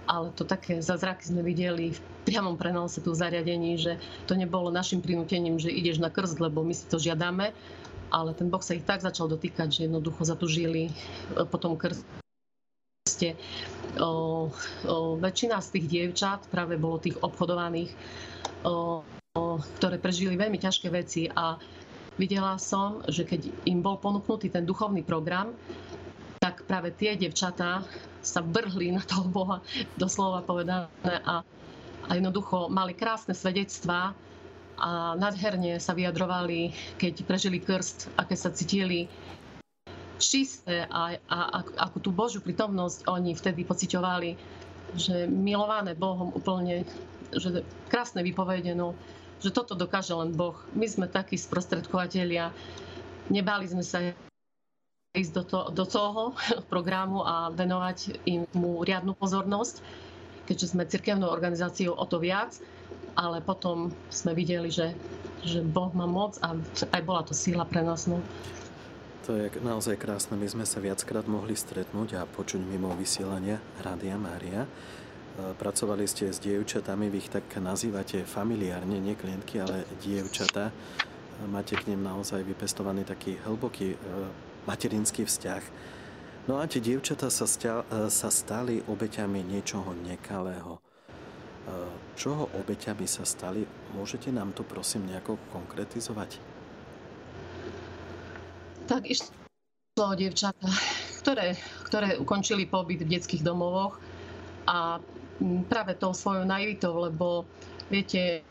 ale 0.09 0.33
to 0.37 0.45
také 0.45 0.81
zázraky 0.81 1.29
sme 1.29 1.41
videli 1.45 1.93
v 1.93 2.01
priamom 2.25 2.57
prenose 2.57 3.01
tu 3.01 3.13
v 3.13 3.21
zariadení, 3.21 3.77
že 3.77 4.01
to 4.29 4.37
nebolo 4.37 4.73
našim 4.73 5.01
prinútením, 5.01 5.61
že 5.61 5.73
ideš 5.73 6.01
na 6.01 6.09
krst, 6.09 6.41
lebo 6.41 6.65
my 6.65 6.73
si 6.73 6.85
to 6.89 7.01
žiadame, 7.01 7.53
ale 8.13 8.31
ten 8.37 8.49
Boh 8.53 8.61
sa 8.61 8.77
ich 8.77 8.85
tak 8.85 9.01
začal 9.05 9.29
dotýkať, 9.29 9.69
že 9.73 9.81
jednoducho 9.89 10.25
zatužili 10.25 10.93
po 11.49 11.57
tom 11.61 11.77
krste. 11.77 13.37
O, 14.01 14.51
o, 14.51 14.95
väčšina 15.21 15.61
z 15.63 15.69
tých 15.79 15.87
dievčat 15.87 16.41
práve 16.51 16.75
bolo 16.81 16.99
tých 16.99 17.15
obchodovaných, 17.21 17.93
o, 18.67 19.05
ktoré 19.85 19.99
prežili 19.99 20.39
veľmi 20.39 20.63
ťažké 20.63 20.95
veci 20.95 21.27
a 21.27 21.59
videla 22.15 22.55
som, 22.55 23.03
že 23.11 23.27
keď 23.27 23.51
im 23.67 23.83
bol 23.83 23.99
ponúknutý 23.99 24.47
ten 24.47 24.63
duchovný 24.63 25.03
program, 25.03 25.51
tak 26.39 26.63
práve 26.71 26.95
tie 26.95 27.19
devčatá 27.19 27.83
sa 28.23 28.41
vrhli 28.47 28.95
na 28.95 29.03
toho 29.03 29.27
Boha, 29.27 29.59
doslova 29.99 30.47
povedané, 30.47 30.87
a, 31.27 31.43
a 32.07 32.11
jednoducho 32.15 32.71
mali 32.71 32.95
krásne 32.95 33.35
svedectvá 33.35 34.15
a 34.79 35.19
nadherne 35.19 35.83
sa 35.83 35.99
vyjadrovali, 35.99 36.71
keď 36.95 37.27
prežili 37.27 37.59
krst, 37.59 38.15
aké 38.15 38.39
sa 38.39 38.55
cítili 38.55 39.11
čisté 40.23 40.87
a, 40.87 41.19
a, 41.27 41.39
a 41.51 41.59
ako 41.91 41.99
tú 41.99 42.11
Božiu 42.15 42.39
prítomnosť 42.39 43.11
oni 43.11 43.35
vtedy 43.35 43.67
pociťovali, 43.67 44.31
že 44.95 45.27
milované 45.27 45.99
Bohom 45.99 46.31
úplne, 46.31 46.87
že 47.35 47.67
krásne 47.91 48.23
vypovedeno, 48.23 48.95
že 49.43 49.51
toto 49.51 49.75
dokáže 49.75 50.15
len 50.15 50.35
Boh. 50.35 50.59
My 50.77 50.87
sme 50.87 51.07
takí 51.11 51.39
sprostredkovateľia, 51.39 52.55
nebali 53.33 53.65
sme 53.67 53.83
sa 53.83 54.15
ísť 55.15 55.33
do, 55.33 55.43
to, 55.47 55.59
do 55.71 55.85
toho 55.87 56.35
programu 56.73 57.23
a 57.23 57.49
venovať 57.55 58.27
im 58.27 58.45
mu 58.59 58.83
riadnu 58.83 59.15
pozornosť, 59.15 59.81
keďže 60.45 60.77
sme 60.77 60.85
cirkevnou 60.85 61.31
organizáciou 61.31 61.95
o 61.95 62.05
to 62.05 62.19
viac, 62.21 62.59
ale 63.15 63.39
potom 63.41 63.95
sme 64.11 64.35
videli, 64.35 64.69
že, 64.69 64.93
že 65.47 65.63
Boh 65.63 65.95
má 65.95 66.05
moc 66.05 66.37
a 66.43 66.59
aj 66.91 67.03
bola 67.07 67.23
to 67.23 67.33
síla 67.33 67.63
pre 67.65 67.81
nás. 67.81 68.11
No. 68.11 68.19
To 69.25 69.33
je 69.41 69.49
naozaj 69.65 69.97
krásne. 69.97 70.37
My 70.37 70.45
sme 70.45 70.69
sa 70.69 70.85
viackrát 70.85 71.25
mohli 71.25 71.57
stretnúť 71.57 72.21
a 72.21 72.29
počuť 72.29 72.61
mimo 72.61 72.93
vysielania 72.93 73.57
Rádia 73.81 74.21
Mária. 74.21 74.69
E, 75.35 75.55
pracovali 75.59 76.07
ste 76.07 76.31
s 76.31 76.39
dievčatami, 76.39 77.11
vy 77.11 77.19
ich 77.19 77.31
tak 77.31 77.51
nazývate 77.59 78.23
familiárne, 78.23 79.03
nie 79.03 79.19
klientky, 79.19 79.59
ale 79.59 79.83
dievčata. 79.99 80.71
E, 80.71 80.73
máte 81.51 81.75
k 81.75 81.91
nim 81.91 81.99
naozaj 81.99 82.47
vypestovaný 82.47 83.03
taký 83.03 83.35
hlboký 83.43 83.95
e, 83.95 83.99
materinský 84.71 85.27
vzťah. 85.27 85.63
No 86.47 86.63
a 86.63 86.71
tie 86.71 86.79
dievčata 86.79 87.33
sa, 87.33 87.49
sa 88.13 88.29
stali 88.29 88.77
obeťami 88.85 89.41
niečoho 89.49 89.97
nekalého. 90.05 90.77
Čoho 92.21 92.53
obeťami 92.61 93.09
sa 93.09 93.25
stali? 93.25 93.65
Môžete 93.97 94.29
nám 94.29 94.53
to 94.53 94.61
prosím 94.61 95.09
nejako 95.09 95.41
konkretizovať? 95.49 96.37
Tak 98.85 99.09
išlo 99.09 99.33
o 99.97 100.13
dievčatá, 100.13 100.69
ktoré, 101.25 101.57
ktoré 101.89 102.21
ukončili 102.21 102.69
pobyt 102.69 103.01
v 103.01 103.17
detských 103.17 103.41
domovoch 103.41 103.97
a 104.69 105.01
práve 105.69 105.99
tou 105.99 106.15
svojou 106.15 106.47
naivitou, 106.47 106.95
lebo 106.99 107.49
viete, 107.91 108.43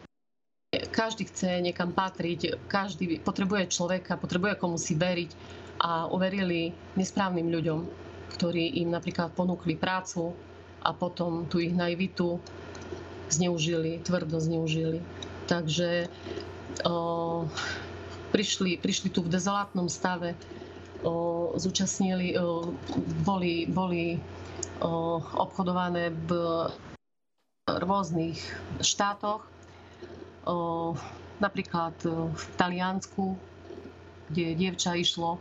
každý 0.90 1.30
chce 1.30 1.62
niekam 1.62 1.94
patriť, 1.94 2.58
každý 2.66 3.22
potrebuje 3.22 3.70
človeka, 3.70 4.18
potrebuje 4.18 4.58
komu 4.58 4.82
si 4.82 4.98
veriť 4.98 5.32
a 5.84 6.10
uverili 6.10 6.74
nesprávnym 6.98 7.50
ľuďom, 7.50 7.80
ktorí 8.38 8.82
im 8.82 8.90
napríklad 8.90 9.36
ponúkli 9.38 9.78
prácu 9.78 10.34
a 10.82 10.92
potom 10.92 11.46
tú 11.46 11.62
ich 11.62 11.74
naivitu 11.74 12.42
zneužili, 13.30 14.02
tvrdo 14.02 14.42
zneužili. 14.42 15.00
Takže 15.46 16.10
o, 16.86 17.46
prišli, 18.34 18.82
prišli 18.82 19.10
tu 19.13 19.22
v 19.22 19.32
dezolátnom 19.32 19.86
stave, 19.90 20.34
o, 21.06 21.54
zúčastnili, 21.58 22.34
o, 22.38 22.74
boli, 23.22 23.70
boli 23.70 24.18
obchodované 25.38 26.15
v 26.25 26.32
rôznych 27.68 28.39
štátoch, 28.82 29.46
napríklad 31.39 31.96
v 32.34 32.44
Taliansku, 32.58 33.38
kde 34.32 34.58
dievča 34.58 34.98
išlo 34.98 35.38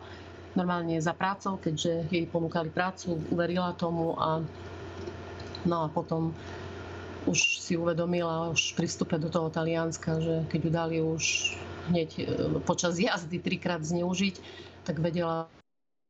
normálne 0.53 1.01
za 1.01 1.17
prácou, 1.17 1.57
keďže 1.57 2.13
jej 2.13 2.29
ponúkali 2.29 2.69
prácu, 2.69 3.17
uverila 3.33 3.73
tomu 3.73 4.13
a 4.21 4.45
no 5.65 5.77
a 5.85 5.89
potom 5.89 6.37
už 7.25 7.63
si 7.63 7.79
uvedomila 7.79 8.51
už 8.51 8.75
pri 8.75 8.87
vstupe 8.91 9.15
do 9.17 9.31
toho 9.31 9.49
Talianska, 9.49 10.19
že 10.19 10.35
keď 10.51 10.61
ju 10.61 10.71
dali 10.71 10.97
už 10.99 11.55
hneď 11.91 12.11
e, 12.19 12.23
počas 12.67 12.99
jazdy 12.99 13.39
trikrát 13.39 13.83
zneužiť, 13.83 14.43
tak 14.83 14.99
vedela, 14.99 15.47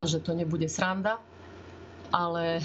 že 0.00 0.25
to 0.25 0.33
nebude 0.33 0.64
sranda. 0.73 1.21
Ale 2.12 2.64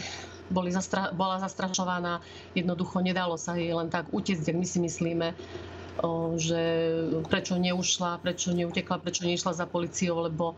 boli 0.49 0.71
zastra- 0.71 1.11
bola 1.11 1.39
zastrašovaná, 1.39 2.23
jednoducho 2.55 2.99
nedalo 3.03 3.35
sa 3.35 3.55
jej 3.55 3.71
len 3.71 3.91
tak 3.91 4.09
utiecť, 4.11 4.51
ak 4.51 4.57
my 4.57 4.67
si 4.67 4.79
myslíme, 4.79 5.27
že 6.37 6.61
prečo 7.25 7.57
neušla, 7.57 8.21
prečo 8.21 8.53
neutekla, 8.53 9.01
prečo 9.01 9.25
nešla 9.25 9.57
za 9.57 9.65
policiou, 9.65 10.21
lebo 10.21 10.53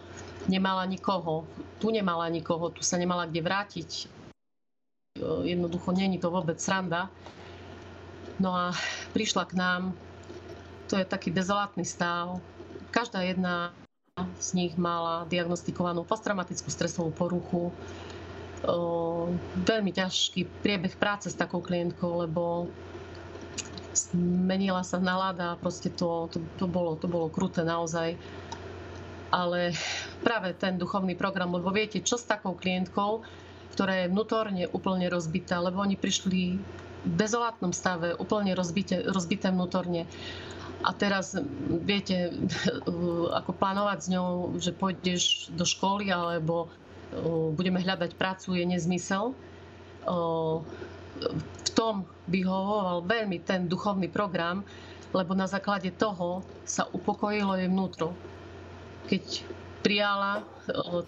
nemala 0.52 0.84
nikoho. 0.84 1.48
Tu 1.80 1.96
nemala 1.96 2.28
nikoho, 2.28 2.70
tu 2.76 2.84
sa 2.84 3.00
nemala 3.00 3.24
kde 3.24 3.40
vrátiť. 3.40 3.90
Jednoducho 5.48 5.96
není 5.96 6.20
to 6.20 6.28
vôbec 6.28 6.60
sranda. 6.60 7.08
No 8.40 8.52
a 8.52 8.76
prišla 9.16 9.44
k 9.48 9.54
nám 9.56 9.96
to 10.90 10.98
je 10.98 11.06
taký 11.06 11.30
dezolátny 11.30 11.86
stav. 11.86 12.42
Každá 12.90 13.22
jedna 13.22 13.70
z 14.42 14.58
nich 14.58 14.74
mala 14.74 15.30
diagnostikovanú 15.30 16.02
posttraumatickú 16.02 16.68
stresovú 16.74 17.14
poruchu. 17.14 17.70
Veľmi 19.64 19.92
ťažký 19.96 20.64
priebeh 20.64 21.00
práce 21.00 21.32
s 21.32 21.36
takou 21.40 21.64
klientkou, 21.64 22.28
lebo 22.28 22.68
menila 24.20 24.84
sa 24.84 25.00
nálada, 25.00 25.60
proste 25.60 25.92
to, 25.92 26.28
to, 26.32 26.40
to, 26.60 26.66
bolo, 26.68 26.96
to 27.00 27.08
bolo 27.08 27.32
kruté 27.32 27.64
naozaj. 27.64 28.16
Ale 29.30 29.78
práve 30.26 30.58
ten 30.58 30.76
duchovný 30.76 31.14
program, 31.14 31.54
lebo 31.54 31.70
viete, 31.70 32.02
čo 32.02 32.18
s 32.18 32.26
takou 32.26 32.58
klientkou, 32.58 33.22
ktorá 33.78 34.04
je 34.04 34.12
vnútorne 34.12 34.66
úplne 34.74 35.06
rozbitá, 35.08 35.62
lebo 35.62 35.80
oni 35.80 35.94
prišli 35.94 36.58
v 37.06 37.14
dezolátnom 37.16 37.72
stave, 37.72 38.18
úplne 38.18 38.58
rozbité, 38.58 39.06
rozbité 39.06 39.54
vnútorne. 39.54 40.10
A 40.84 40.96
teraz 40.96 41.38
viete, 41.86 42.34
ako 43.40 43.52
plánovať 43.56 44.00
s 44.04 44.08
ňou, 44.12 44.30
že 44.58 44.72
pôjdeš 44.74 45.54
do 45.54 45.64
školy 45.64 46.10
alebo 46.10 46.68
budeme 47.56 47.82
hľadať 47.82 48.14
prácu, 48.16 48.58
je 48.58 48.66
nezmysel. 48.66 49.34
V 51.60 51.70
tom 51.74 52.06
vyhovoval 52.30 53.04
veľmi 53.04 53.42
ten 53.42 53.66
duchovný 53.66 54.08
program, 54.08 54.62
lebo 55.10 55.34
na 55.34 55.50
základe 55.50 55.90
toho 55.92 56.46
sa 56.64 56.86
upokojilo 56.94 57.58
jej 57.58 57.70
vnútro. 57.70 58.14
Keď 59.10 59.42
prijala 59.82 60.46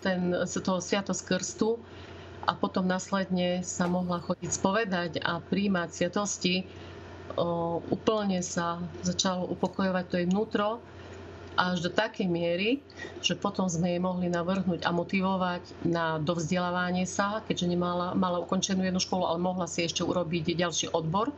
ten, 0.02 0.34
toho 0.48 0.82
sviatosť 0.82 1.22
krstu 1.22 1.78
a 2.50 2.58
potom 2.58 2.90
následne 2.90 3.62
sa 3.62 3.86
mohla 3.86 4.18
chodiť 4.26 4.50
spovedať 4.50 5.12
a 5.22 5.38
príjmať 5.38 5.90
sviatosti, 5.94 6.66
úplne 7.94 8.42
sa 8.42 8.82
začalo 9.06 9.48
upokojovať 9.54 10.06
to 10.10 10.16
jej 10.18 10.28
vnútro 10.28 10.82
až 11.60 11.84
do 11.84 11.90
takej 11.92 12.28
miery, 12.32 12.80
že 13.20 13.36
potom 13.36 13.68
sme 13.68 13.96
jej 13.96 14.02
mohli 14.02 14.32
navrhnúť 14.32 14.88
a 14.88 14.92
motivovať 14.96 15.64
na 15.84 16.16
dovzdelávanie 16.22 17.04
sa, 17.04 17.44
keďže 17.44 17.76
nemala, 17.76 18.16
mala 18.16 18.40
ukončenú 18.40 18.84
jednu 18.84 19.02
školu, 19.04 19.28
ale 19.28 19.40
mohla 19.40 19.68
si 19.68 19.84
ešte 19.84 20.04
urobiť 20.04 20.56
ďalší 20.56 20.96
odbor. 20.96 21.36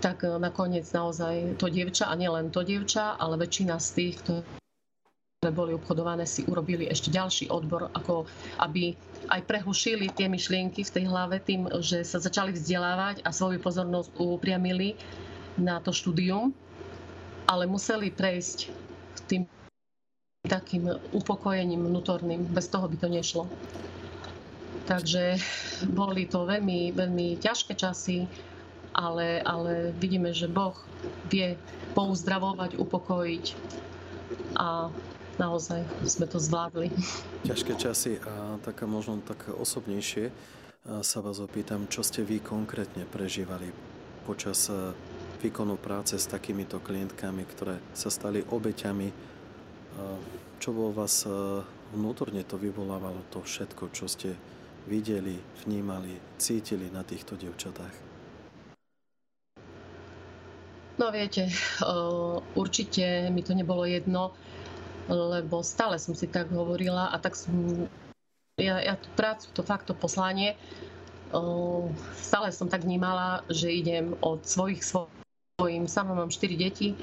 Tak 0.00 0.22
e, 0.22 0.38
nakoniec 0.38 0.86
naozaj 0.94 1.58
to 1.58 1.66
dievča, 1.66 2.06
a 2.06 2.14
nielen 2.14 2.54
to 2.54 2.62
dievča, 2.62 3.18
ale 3.18 3.36
väčšina 3.42 3.76
z 3.82 3.88
tých, 3.98 4.14
ktoré 4.22 5.50
boli 5.50 5.74
obchodované, 5.74 6.24
si 6.24 6.46
urobili 6.46 6.86
ešte 6.86 7.10
ďalší 7.10 7.50
odbor, 7.50 7.90
ako 7.96 8.28
aby 8.62 8.94
aj 9.28 9.40
prehlušili 9.50 10.14
tie 10.14 10.30
myšlienky 10.30 10.86
v 10.86 10.94
tej 10.94 11.04
hlave 11.10 11.42
tým, 11.42 11.66
že 11.82 12.06
sa 12.06 12.22
začali 12.22 12.54
vzdelávať 12.54 13.26
a 13.26 13.34
svoju 13.34 13.58
pozornosť 13.58 14.14
upriamili 14.20 14.94
na 15.58 15.82
to 15.82 15.90
štúdium, 15.90 16.54
ale 17.50 17.66
museli 17.66 18.14
prejsť 18.14 18.70
tým 19.26 19.42
takým 20.46 20.86
upokojením 21.10 21.82
vnútorným. 21.82 22.46
Bez 22.46 22.70
toho 22.70 22.86
by 22.86 22.96
to 22.96 23.08
nešlo. 23.10 23.44
Takže 24.86 25.34
boli 25.90 26.30
to 26.30 26.46
veľmi, 26.46 26.94
veľmi 26.94 27.42
ťažké 27.42 27.74
časy, 27.74 28.30
ale, 28.94 29.42
ale 29.42 29.90
vidíme, 29.98 30.30
že 30.30 30.46
Boh 30.46 30.78
vie 31.26 31.58
pouzdravovať, 31.98 32.78
upokojiť 32.78 33.44
a 34.58 34.90
naozaj 35.38 35.82
sme 36.06 36.26
to 36.30 36.38
zvládli. 36.38 36.90
Ťažké 37.46 37.74
časy 37.74 38.22
a 38.22 38.58
taká 38.62 38.86
možno 38.86 39.22
tak 39.26 39.50
osobnejšie 39.50 40.30
sa 41.02 41.18
vás 41.20 41.38
opýtam, 41.38 41.86
čo 41.86 42.00
ste 42.00 42.24
vy 42.24 42.40
konkrétne 42.40 43.04
prežívali 43.06 43.70
počas 44.24 44.70
výkonu 45.40 45.80
práce 45.80 46.20
s 46.20 46.28
takýmito 46.28 46.78
klientkami, 46.84 47.48
ktoré 47.48 47.80
sa 47.96 48.12
stali 48.12 48.44
obeťami. 48.44 49.08
Čo 50.60 50.70
vo 50.76 50.92
vás 50.92 51.24
vnútorne 51.96 52.44
to 52.44 52.60
vyvolávalo 52.60 53.24
to 53.32 53.40
všetko, 53.40 53.88
čo 53.96 54.04
ste 54.06 54.36
videli, 54.84 55.40
vnímali, 55.64 56.20
cítili 56.36 56.92
na 56.92 57.00
týchto 57.00 57.40
devčatách? 57.40 58.12
No 61.00 61.08
viete, 61.08 61.48
určite 62.52 63.32
mi 63.32 63.40
to 63.40 63.56
nebolo 63.56 63.88
jedno 63.88 64.36
lebo 65.10 65.66
stále 65.66 65.98
som 65.98 66.14
si 66.14 66.30
tak 66.30 66.46
hovorila 66.54 67.10
a 67.10 67.18
tak 67.18 67.34
som, 67.34 67.50
ja, 68.54 68.78
ja 68.78 68.94
tú 68.94 69.10
prácu, 69.18 69.50
to 69.50 69.62
fakt, 69.66 69.90
to 69.90 69.94
poslanie, 69.94 70.54
stále 72.14 72.54
som 72.54 72.70
tak 72.70 72.86
vnímala, 72.86 73.42
že 73.50 73.70
idem 73.70 74.14
od 74.22 74.46
svojich 74.46 74.86
svojim, 75.60 75.84
sama 75.84 76.16
mám 76.16 76.32
4 76.32 76.56
deti 76.56 76.96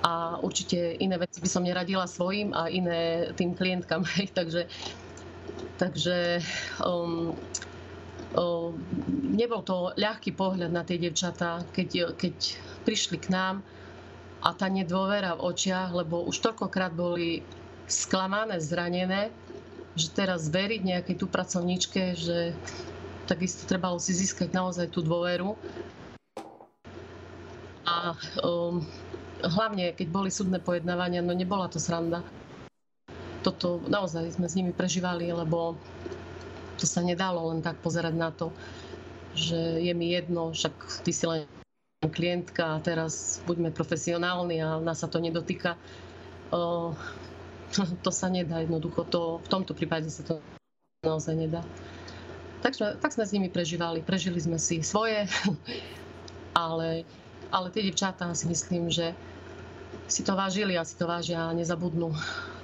a 0.00 0.40
určite 0.40 0.96
iné 0.96 1.20
veci 1.20 1.44
by 1.44 1.48
som 1.52 1.60
neradila 1.60 2.08
svojim 2.08 2.56
a 2.56 2.72
iné 2.72 3.28
tým 3.36 3.52
klientkam. 3.52 4.08
takže 4.38 4.64
takže 5.76 6.40
um, 6.80 7.36
um, 8.38 8.72
nebol 9.34 9.60
to 9.60 9.92
ľahký 9.98 10.32
pohľad 10.32 10.72
na 10.72 10.86
tie 10.86 10.96
devčatá, 10.96 11.66
keď, 11.74 12.16
keď 12.16 12.34
prišli 12.86 13.18
k 13.20 13.34
nám 13.34 13.60
a 14.42 14.54
tá 14.54 14.66
nedôvera 14.66 15.38
v 15.38 15.54
očiach, 15.54 15.94
lebo 15.94 16.26
už 16.26 16.42
toľkokrát 16.42 16.94
boli 16.94 17.46
sklamané, 17.86 18.58
zranené, 18.58 19.30
že 19.98 20.10
teraz 20.10 20.48
veriť 20.48 20.80
nejakej 20.82 21.16
tu 21.20 21.26
pracovníčke, 21.28 22.16
že 22.16 22.56
takisto 23.28 23.68
trebalo 23.68 24.02
si 24.02 24.16
získať 24.16 24.50
naozaj 24.50 24.90
tú 24.90 25.04
dôveru. 25.04 25.54
A 27.82 28.14
um, 28.42 28.82
hlavne, 29.42 29.90
keď 29.94 30.06
boli 30.08 30.30
súdne 30.30 30.62
pojednávania, 30.62 31.24
no 31.24 31.34
nebola 31.34 31.66
to 31.66 31.82
sranda. 31.82 32.22
Toto 33.42 33.82
naozaj 33.90 34.38
sme 34.38 34.46
s 34.46 34.54
nimi 34.54 34.70
prežívali, 34.70 35.26
lebo 35.34 35.74
to 36.78 36.86
sa 36.86 37.02
nedalo 37.02 37.50
len 37.50 37.58
tak 37.62 37.78
pozerať 37.82 38.14
na 38.14 38.30
to, 38.30 38.54
že 39.34 39.82
je 39.82 39.92
mi 39.94 40.14
jedno, 40.14 40.54
však 40.54 40.74
ty 41.02 41.10
si 41.10 41.24
len 41.26 41.46
klientka 42.02 42.78
a 42.78 42.82
teraz 42.82 43.38
buďme 43.46 43.70
profesionálni 43.70 44.58
a 44.58 44.82
nás 44.82 45.02
sa 45.02 45.08
to 45.10 45.22
nedotýka. 45.22 45.78
To, 46.50 46.94
to 48.04 48.10
sa 48.10 48.26
nedá 48.26 48.62
jednoducho. 48.62 49.06
To, 49.10 49.38
v 49.42 49.48
tomto 49.48 49.74
prípade 49.74 50.10
sa 50.10 50.26
to 50.26 50.42
naozaj 51.02 51.34
nedá. 51.34 51.62
Takže 52.62 52.98
tak 53.02 53.10
sme 53.10 53.26
s 53.26 53.34
nimi 53.34 53.50
prežívali. 53.50 54.06
Prežili 54.06 54.38
sme 54.38 54.58
si 54.58 54.82
svoje, 54.86 55.26
ale, 56.54 57.06
ale 57.52 57.68
tie 57.68 57.84
devčatá 57.84 58.32
si 58.32 58.48
myslím, 58.48 58.88
že 58.88 59.12
si 60.08 60.24
to 60.24 60.32
vážili 60.32 60.74
a 60.74 60.88
si 60.88 60.96
to 60.96 61.04
vážia 61.04 61.46
a 61.46 61.54
nezabudnú 61.54 62.16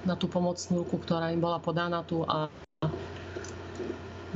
na 0.09 0.17
tú 0.17 0.27
pomocnú 0.27 0.83
ruku, 0.83 0.97
ktorá 0.97 1.29
im 1.31 1.45
bola 1.45 1.61
podaná 1.61 2.01
tu 2.03 2.25
a 2.25 2.49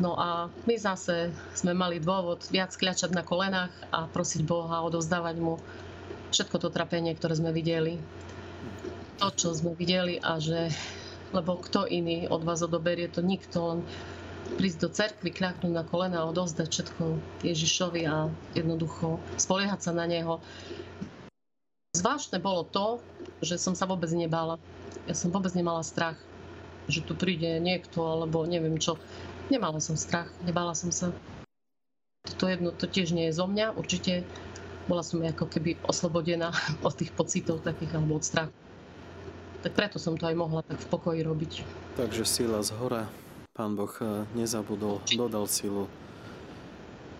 No 0.00 0.16
a 0.16 0.48
my 0.64 0.76
zase 0.80 1.28
sme 1.52 1.76
mali 1.76 2.00
dôvod 2.00 2.40
viac 2.48 2.72
kľačať 2.72 3.12
na 3.12 3.20
kolenách 3.20 3.70
a 3.92 4.08
prosiť 4.08 4.40
Boha 4.40 4.80
odovzdávať 4.88 5.36
mu 5.36 5.60
všetko 6.32 6.56
to 6.64 6.68
trapenie, 6.72 7.12
ktoré 7.12 7.36
sme 7.36 7.52
videli. 7.52 8.00
To, 9.20 9.28
čo 9.28 9.52
sme 9.52 9.76
videli 9.76 10.16
a 10.16 10.40
že, 10.40 10.72
lebo 11.36 11.60
kto 11.60 11.84
iný 11.84 12.24
od 12.32 12.40
vás 12.40 12.64
odoberie 12.64 13.12
to 13.12 13.20
nikto, 13.20 13.58
len 13.60 13.78
prísť 14.54 14.78
do 14.84 14.88
cerkvy, 14.92 15.30
kľaknúť 15.32 15.72
na 15.72 15.84
kolena 15.84 16.28
odovzdať 16.28 16.68
všetko 16.68 17.02
Ježišovi 17.42 18.02
a 18.06 18.28
jednoducho 18.52 19.18
spoliehať 19.40 19.80
sa 19.80 19.92
na 19.96 20.04
Neho. 20.06 20.38
Zvláštne 21.92 22.40
bolo 22.40 22.64
to, 22.64 23.04
že 23.44 23.60
som 23.60 23.76
sa 23.76 23.84
vôbec 23.84 24.08
nebála. 24.12 24.56
Ja 25.04 25.12
som 25.12 25.28
vôbec 25.28 25.52
nemala 25.52 25.84
strach, 25.84 26.16
že 26.88 27.04
tu 27.04 27.12
príde 27.12 27.60
niekto 27.60 28.00
alebo 28.00 28.48
neviem 28.48 28.80
čo 28.80 28.96
Nemala 29.52 29.84
som 29.84 30.00
strach, 30.00 30.32
nebala 30.46 30.72
som 30.72 30.88
sa. 30.88 31.10
To 32.40 32.46
jedno, 32.46 32.70
to 32.70 32.86
tiež 32.86 33.10
nie 33.10 33.28
je 33.28 33.36
zo 33.36 33.44
mňa. 33.44 33.74
Určite 33.74 34.24
bola 34.86 35.02
som 35.02 35.20
ako 35.20 35.44
keby 35.44 35.76
oslobodená 35.84 36.54
od 36.86 36.94
tých 36.94 37.10
pocitov 37.12 37.60
takých 37.60 37.98
alebo 37.98 38.16
od 38.16 38.24
strachu. 38.24 38.54
Tak 39.62 39.78
preto 39.78 40.00
som 40.00 40.18
to 40.18 40.26
aj 40.26 40.34
mohla 40.34 40.64
tak 40.64 40.78
v 40.78 40.90
pokoji 40.90 41.20
robiť. 41.22 41.52
Takže 41.94 42.24
sila 42.26 42.64
z 42.64 42.74
hora. 42.80 43.06
Pán 43.52 43.76
Boh 43.76 43.92
eh, 44.00 44.24
nezabudol, 44.32 45.04
dodal 45.12 45.44
silu. 45.44 45.84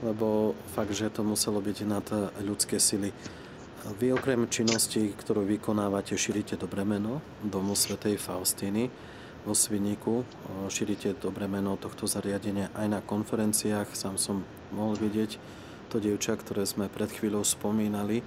Lebo 0.01 0.57
fakt, 0.73 0.97
že 0.97 1.13
to 1.13 1.21
muselo 1.21 1.61
byť 1.61 1.79
nad 1.85 2.07
eh, 2.09 2.33
ľudské 2.41 2.81
sily. 2.81 3.13
Vy 4.01 4.17
okrem 4.17 4.49
činnosti, 4.49 5.13
ktorú 5.13 5.45
vykonávate, 5.45 6.17
šírite 6.17 6.57
dobré 6.57 6.89
meno 6.89 7.21
Domu 7.45 7.77
Svetej 7.77 8.17
Faustíny 8.17 8.89
vo 9.45 9.53
Sviníku. 9.53 10.25
Šírite 10.73 11.13
dobré 11.21 11.45
meno 11.53 11.77
tohto 11.77 12.09
zariadenia 12.09 12.73
aj 12.81 12.87
na 12.89 13.01
konferenciách. 13.05 13.93
Sám 13.93 14.17
som 14.17 14.41
mohol 14.73 14.97
vidieť 14.97 15.37
to 15.93 16.01
dievča, 16.01 16.41
ktoré 16.41 16.65
sme 16.65 16.89
pred 16.89 17.13
chvíľou 17.13 17.45
spomínali, 17.45 18.25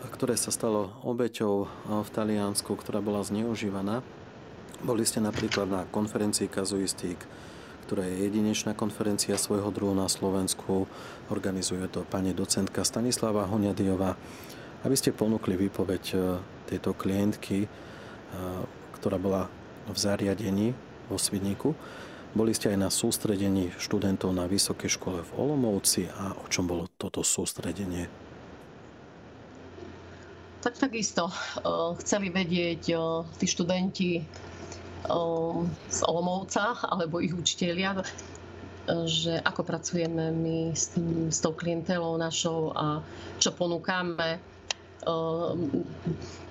ktoré 0.00 0.38
sa 0.38 0.48
stalo 0.48 0.96
obeťou 1.04 1.68
v 2.06 2.08
Taliansku, 2.08 2.72
ktorá 2.72 3.04
bola 3.04 3.20
zneužívaná. 3.20 4.00
Boli 4.78 5.02
ste 5.02 5.18
napríklad 5.18 5.66
na 5.66 5.82
konferencii 5.90 6.46
kazuistík, 6.46 7.18
ktorá 7.82 8.06
je 8.06 8.30
jedinečná 8.30 8.78
konferencia 8.78 9.34
svojho 9.34 9.74
druhu 9.74 9.90
na 9.90 10.06
Slovensku. 10.06 10.86
Organizuje 11.34 11.82
to 11.90 12.06
pani 12.06 12.30
docentka 12.30 12.86
Stanislava 12.86 13.42
Honiadiová. 13.50 14.14
Aby 14.86 14.94
ste 14.94 15.10
ponúkli 15.10 15.58
výpoveď 15.58 16.04
e, 16.14 16.16
tejto 16.70 16.94
klientky, 16.94 17.66
e, 17.66 17.68
ktorá 18.94 19.18
bola 19.18 19.50
v 19.90 19.98
zariadení 19.98 20.70
vo 21.10 21.18
Svidníku. 21.18 21.74
Boli 22.38 22.54
ste 22.54 22.70
aj 22.70 22.78
na 22.78 22.90
sústredení 22.92 23.74
študentov 23.82 24.30
na 24.30 24.46
Vysokej 24.46 24.94
škole 24.94 25.26
v 25.26 25.30
Olomovci 25.34 26.06
a 26.06 26.38
o 26.38 26.46
čom 26.46 26.70
bolo 26.70 26.86
toto 26.94 27.26
sústredenie? 27.26 28.06
Tak 30.62 30.76
takisto 30.76 31.32
chceli 32.04 32.28
vedieť 32.28 32.82
tí 33.38 33.46
študenti 33.48 34.22
z 35.88 36.00
Olomovca 36.04 36.74
alebo 36.82 37.22
ich 37.22 37.34
učitelia, 37.34 38.02
že 39.04 39.36
ako 39.44 39.62
pracujeme 39.62 40.32
my 40.32 40.72
s, 40.72 40.96
tým, 40.96 41.28
s 41.28 41.38
tou 41.44 41.52
klientelou 41.52 42.16
našou 42.16 42.72
a 42.72 43.04
čo 43.36 43.52
ponúkame. 43.52 44.40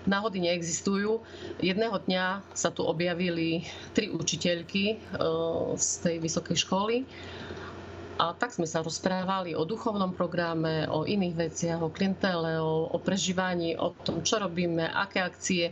Náhody 0.07 0.37
neexistujú. 0.39 1.21
Jedného 1.59 1.97
dňa 1.99 2.55
sa 2.55 2.69
tu 2.71 2.87
objavili 2.87 3.67
tri 3.91 4.07
učiteľky 4.07 5.01
z 5.75 5.89
tej 6.01 6.15
vysokej 6.23 6.57
školy 6.63 6.95
a 8.17 8.33
tak 8.33 8.49
sme 8.49 8.65
sa 8.65 8.81
rozprávali 8.81 9.53
o 9.53 9.61
duchovnom 9.61 10.09
programe, 10.09 10.89
o 10.89 11.05
iných 11.05 11.35
veciach, 11.37 11.79
o 11.85 11.93
klientele, 11.93 12.57
o, 12.57 12.89
o 12.89 12.97
prežívaní, 12.97 13.77
o 13.77 13.93
tom, 13.93 14.25
čo 14.25 14.41
robíme, 14.41 14.89
aké 14.89 15.21
akcie. 15.21 15.69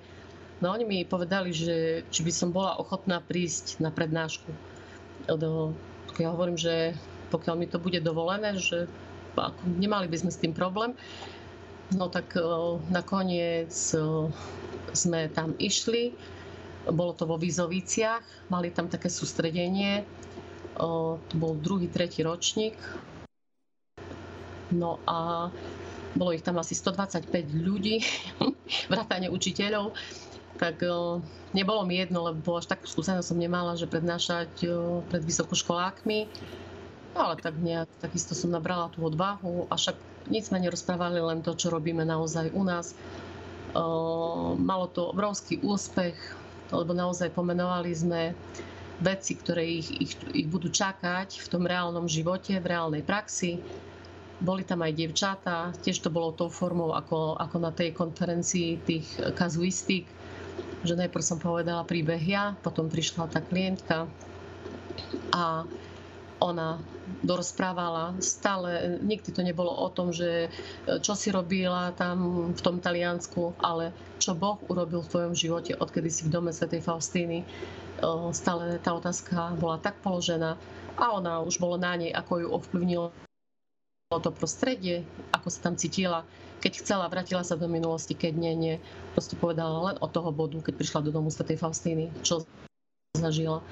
No 0.63 0.72
oni 0.72 0.88
mi 0.88 0.98
povedali, 1.04 1.52
že 1.52 2.08
či 2.12 2.22
by 2.24 2.32
som 2.32 2.50
bola 2.56 2.80
ochotná 2.80 3.20
prísť 3.20 3.84
na 3.84 3.91
prednášku. 3.91 4.48
Ja 6.15 6.32
hovorím, 6.32 6.56
že 6.56 6.96
pokiaľ 7.34 7.56
mi 7.60 7.68
to 7.68 7.82
bude 7.82 8.00
dovolené, 8.00 8.56
že 8.56 8.88
nemali 9.68 10.08
by 10.08 10.18
sme 10.26 10.32
s 10.32 10.39
tým 10.39 10.56
problém. 10.56 10.96
No 11.91 12.08
tak 12.08 12.34
nakoniec 12.88 13.74
sme 14.96 15.20
tam 15.36 15.54
išli. 15.60 16.15
Bolo 16.86 17.18
to 17.18 17.26
vo 17.26 17.36
Vizoviciach, 17.36 18.50
mali 18.54 18.70
tam 18.70 18.88
také 18.88 19.10
sústredenie 19.10 20.06
to 20.76 21.20
bol 21.39 21.56
druhý, 21.56 21.88
tretí 21.88 22.24
ročník. 22.24 22.76
No 24.76 25.00
a 25.08 25.48
bolo 26.15 26.36
ich 26.36 26.44
tam 26.44 26.60
asi 26.60 26.76
125 26.76 27.32
ľudí, 27.56 28.04
vrátane 28.91 29.32
učiteľov, 29.32 29.96
tak 30.56 30.80
nebolo 31.52 31.82
mi 31.84 32.00
jedno, 32.00 32.32
lebo 32.32 32.56
až 32.56 32.72
takú 32.72 32.88
skúsenosť 32.88 33.28
som 33.28 33.39
nemala, 33.39 33.76
že 33.76 33.91
prednášať 33.91 34.52
pred 35.12 35.24
vysokoškolákmi. 35.24 36.20
No 37.15 37.32
ale 37.32 37.36
tak 37.39 37.56
nejak, 37.60 37.88
takisto 38.04 38.36
som 38.36 38.52
nabrala 38.52 38.91
tú 38.91 39.04
odvahu 39.08 39.72
a 39.72 39.80
však 39.80 39.96
nic 40.32 40.48
sme 40.48 40.60
nerozprávali, 40.63 41.20
len 41.24 41.39
to, 41.44 41.56
čo 41.56 41.72
robíme 41.72 42.04
naozaj 42.04 42.52
u 42.52 42.63
nás. 42.63 42.96
Malo 44.60 44.88
to 44.91 45.12
obrovský 45.12 45.60
úspech, 45.63 46.15
lebo 46.72 46.91
naozaj 46.96 47.32
pomenovali 47.36 47.91
sme 47.91 48.36
veci, 49.04 49.36
ktoré 49.36 49.68
ich, 49.68 49.91
ich, 49.91 50.13
ich 50.32 50.48
budú 50.48 50.72
čakať 50.72 51.39
v 51.44 51.48
tom 51.52 51.68
reálnom 51.68 52.08
živote, 52.08 52.56
v 52.56 52.68
reálnej 52.72 53.04
praxi. 53.04 53.60
Boli 54.39 54.68
tam 54.68 54.84
aj 54.84 54.96
devčatá, 54.96 55.72
tiež 55.84 56.04
to 56.04 56.12
bolo 56.12 56.36
tou 56.36 56.52
formou 56.52 56.91
ako, 56.96 57.39
ako 57.39 57.56
na 57.60 57.72
tej 57.72 57.96
konferencii 57.96 58.84
tých 58.84 59.08
kazuistik, 59.36 60.08
že 60.86 60.95
najprv 60.95 61.24
som 61.26 61.41
povedala 61.41 61.84
príbeh 61.84 62.21
ja, 62.21 62.54
potom 62.62 62.88
prišla 62.88 63.28
tá 63.28 63.41
klientka 63.41 64.06
a 65.34 65.65
ona 66.39 66.78
dorozprávala 67.21 68.17
stále, 68.19 69.00
nikdy 69.02 69.30
to 69.32 69.41
nebolo 69.45 69.69
o 69.71 69.88
tom, 69.93 70.12
že 70.12 70.52
čo 71.02 71.13
si 71.15 71.32
robila 71.32 71.93
tam 71.95 72.50
v 72.52 72.62
tom 72.62 72.82
Taliansku, 72.82 73.56
ale 73.62 73.93
čo 74.19 74.36
Boh 74.36 74.60
urobil 74.67 75.06
v 75.06 75.12
tvojom 75.12 75.34
živote, 75.34 75.78
odkedy 75.78 76.10
si 76.12 76.21
v 76.28 76.34
dome 76.34 76.52
Sv. 76.52 76.82
Faustíny 76.82 77.45
stále 78.36 78.78
tá 78.84 78.93
otázka 78.95 79.56
bola 79.56 79.80
tak 79.80 79.95
položená 80.04 80.60
a 81.00 81.06
ona 81.15 81.39
už 81.43 81.60
bolo 81.60 81.80
na 81.80 81.95
nej, 81.95 82.12
ako 82.12 82.34
ju 82.43 82.48
ovplyvnilo 82.52 83.25
to 84.13 84.30
prostredie, 84.30 85.02
ako 85.34 85.50
sa 85.50 85.65
tam 85.65 85.74
cítila. 85.82 86.22
Keď 86.62 86.86
chcela, 86.86 87.10
vrátila 87.10 87.41
sa 87.41 87.58
do 87.58 87.65
minulosti, 87.65 88.13
keď 88.13 88.38
nie, 88.38 88.54
nie. 88.54 88.76
Proste 89.18 89.34
povedala 89.34 89.82
len 89.89 89.98
od 89.98 90.13
toho 90.13 90.30
bodu, 90.30 90.62
keď 90.62 90.78
prišla 90.78 91.10
do 91.10 91.12
domu 91.13 91.34
Sv. 91.34 91.50
Faustíny, 91.58 92.13
čo 92.22 92.46
zažila. 93.18 93.65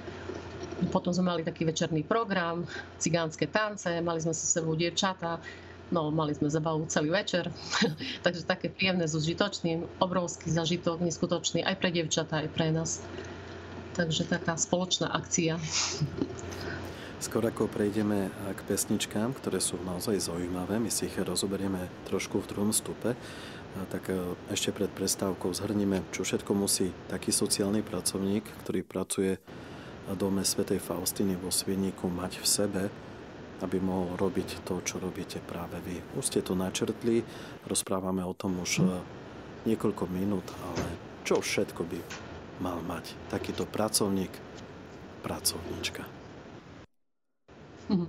Potom 0.90 1.14
sme 1.14 1.30
mali 1.30 1.46
taký 1.46 1.70
večerný 1.70 2.02
program, 2.02 2.66
cigánske 2.98 3.46
tance, 3.46 3.86
mali 4.02 4.26
sme 4.26 4.34
sa 4.34 4.46
sebou 4.50 4.74
dievčatá, 4.74 5.38
no 5.94 6.10
mali 6.10 6.34
sme 6.34 6.50
zabavu 6.50 6.90
celý 6.90 7.14
večer, 7.14 7.54
takže 8.26 8.50
také 8.50 8.74
príjemné 8.74 9.06
s 9.06 9.14
užitočným, 9.14 9.86
obrovský 10.02 10.50
zažitok, 10.50 10.98
neskutočný 11.06 11.62
aj 11.62 11.78
pre 11.78 11.94
dievčatá, 11.94 12.42
aj 12.42 12.50
pre 12.58 12.74
nás. 12.74 13.06
Takže 13.94 14.26
taká 14.26 14.58
spoločná 14.58 15.14
akcia. 15.14 15.62
Skôr 17.24 17.48
ako 17.48 17.72
prejdeme 17.72 18.28
k 18.52 18.60
pesničkám, 18.68 19.32
ktoré 19.40 19.64
sú 19.64 19.80
naozaj 19.80 20.28
zaujímavé, 20.28 20.76
my 20.76 20.92
si 20.92 21.08
ich 21.08 21.16
rozoberieme 21.16 21.88
trošku 22.12 22.44
v 22.44 22.52
druhom 22.52 22.76
stupe, 22.76 23.16
tak 23.88 24.12
e, 24.12 24.36
ešte 24.52 24.76
pred 24.76 24.92
prestávkou 24.92 25.56
zhrníme, 25.56 26.04
čo 26.12 26.28
všetko 26.28 26.52
musí 26.52 26.92
taký 27.08 27.32
sociálny 27.32 27.80
pracovník, 27.80 28.44
ktorý 28.68 28.84
pracuje 28.84 29.40
v 30.04 30.14
dome 30.20 30.44
svätej 30.44 30.84
Faustiny 30.84 31.40
vo 31.40 31.48
Sviníku 31.48 32.12
mať 32.12 32.44
v 32.44 32.46
sebe, 32.46 32.84
aby 33.64 33.78
mohol 33.80 34.20
robiť 34.20 34.68
to, 34.68 34.84
čo 34.84 35.00
robíte 35.00 35.40
práve 35.48 35.80
vy. 35.80 36.04
Už 36.20 36.28
ste 36.28 36.44
to 36.44 36.60
načrtli, 36.60 37.24
rozprávame 37.64 38.20
o 38.28 38.36
tom 38.36 38.60
už 38.60 38.84
e, 38.84 39.00
niekoľko 39.72 40.12
minút, 40.12 40.46
ale 40.60 40.84
čo 41.24 41.40
všetko 41.40 41.88
by 41.88 42.00
mal 42.60 42.84
mať 42.84 43.16
takýto 43.32 43.64
pracovník, 43.64 44.36
pracovníčka? 45.24 46.13
Mhm. 47.90 48.08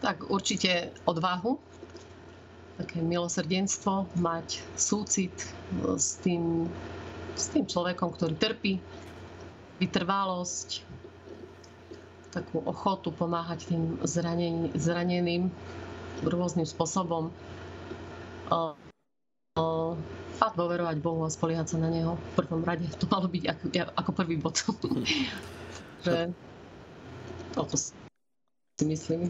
Tak 0.00 0.32
určite 0.32 0.96
odvahu, 1.04 1.60
také 2.80 3.04
milosrdenstvo, 3.04 4.08
mať 4.16 4.64
súcit 4.72 5.32
s 6.00 6.16
tým, 6.24 6.64
s 7.36 7.52
tým 7.52 7.68
človekom, 7.68 8.16
ktorý 8.16 8.34
trpí, 8.40 8.80
vytrvalosť, 9.76 10.84
takú 12.32 12.62
ochotu 12.64 13.12
pomáhať 13.12 13.68
tým 13.68 14.00
zranen- 14.06 14.72
zraneným 14.78 15.52
rôznym 16.24 16.64
spôsobom 16.64 17.28
fakt 20.40 20.56
dôverovať 20.56 20.96
Bohu 21.04 21.20
a 21.26 21.30
spoliehať 21.30 21.76
sa 21.76 21.78
na 21.78 21.92
Neho 21.92 22.16
v 22.16 22.32
prvom 22.40 22.64
rade. 22.64 22.88
To 22.96 23.04
malo 23.12 23.28
byť 23.28 23.44
ako, 23.44 23.64
ako 23.92 24.10
prvý 24.16 24.40
bod. 24.40 24.56
že 26.06 26.32
toto 27.52 27.76
si 28.80 28.88
myslím. 28.88 29.28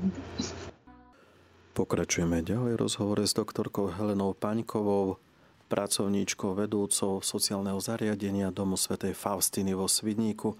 Pokračujeme 1.74 2.46
ďalej 2.46 2.78
rozhovore 2.78 3.26
s 3.26 3.34
doktorkou 3.34 3.90
Helenou 3.90 4.30
Paňkovou, 4.38 5.18
pracovníčkou, 5.66 6.54
vedúcou 6.54 7.18
sociálneho 7.18 7.78
zariadenia 7.82 8.54
Domu 8.54 8.78
svätej 8.78 9.14
Faustiny 9.14 9.74
vo 9.74 9.90
Svidníku. 9.90 10.54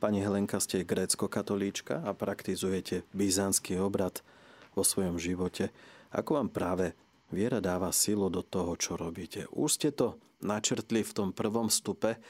Pani 0.00 0.24
Helenka, 0.24 0.56
ste 0.60 0.84
grécko-katolíčka 0.84 2.00
a 2.00 2.16
praktizujete 2.16 3.04
byzantský 3.12 3.76
obrad 3.80 4.24
vo 4.72 4.84
svojom 4.84 5.20
živote. 5.20 5.68
Ako 6.12 6.40
vám 6.40 6.48
práve 6.48 6.96
Viera 7.32 7.58
dáva 7.58 7.90
silu 7.90 8.30
do 8.30 8.44
toho, 8.44 8.78
čo 8.78 8.94
robíte. 8.94 9.48
Už 9.50 9.80
ste 9.80 9.90
to 9.90 10.20
načrtli 10.44 11.02
v 11.02 11.12
tom 11.12 11.28
prvom 11.32 11.66
stupe 11.72 12.20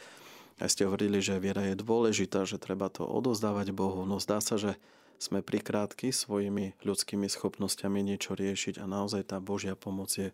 a 0.57 0.65
ste 0.65 0.87
hovorili, 0.87 1.19
že 1.19 1.43
viera 1.43 1.67
je 1.67 1.77
dôležitá, 1.77 2.47
že 2.47 2.63
treba 2.63 2.89
to 2.89 3.03
odozdávať 3.05 3.75
Bohu. 3.75 4.07
No 4.07 4.23
zdá 4.23 4.39
sa, 4.39 4.55
že 4.57 4.79
sme 5.19 5.41
prikrátky 5.41 6.11
svojimi 6.13 6.79
ľudskými 6.83 7.27
schopnosťami 7.31 8.05
niečo 8.05 8.37
riešiť 8.37 8.83
a 8.83 8.89
naozaj 8.89 9.35
tá 9.35 9.39
Božia 9.41 9.79
pomoc 9.79 10.13
je 10.15 10.33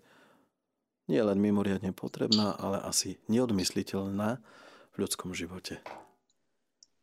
nie 1.11 1.23
len 1.23 1.39
mimoriadne 1.43 1.91
potrebná, 1.91 2.55
ale 2.59 2.79
asi 2.87 3.19
neodmysliteľná 3.27 4.39
v 4.95 4.97
ľudskom 4.97 5.35
živote. 5.35 5.83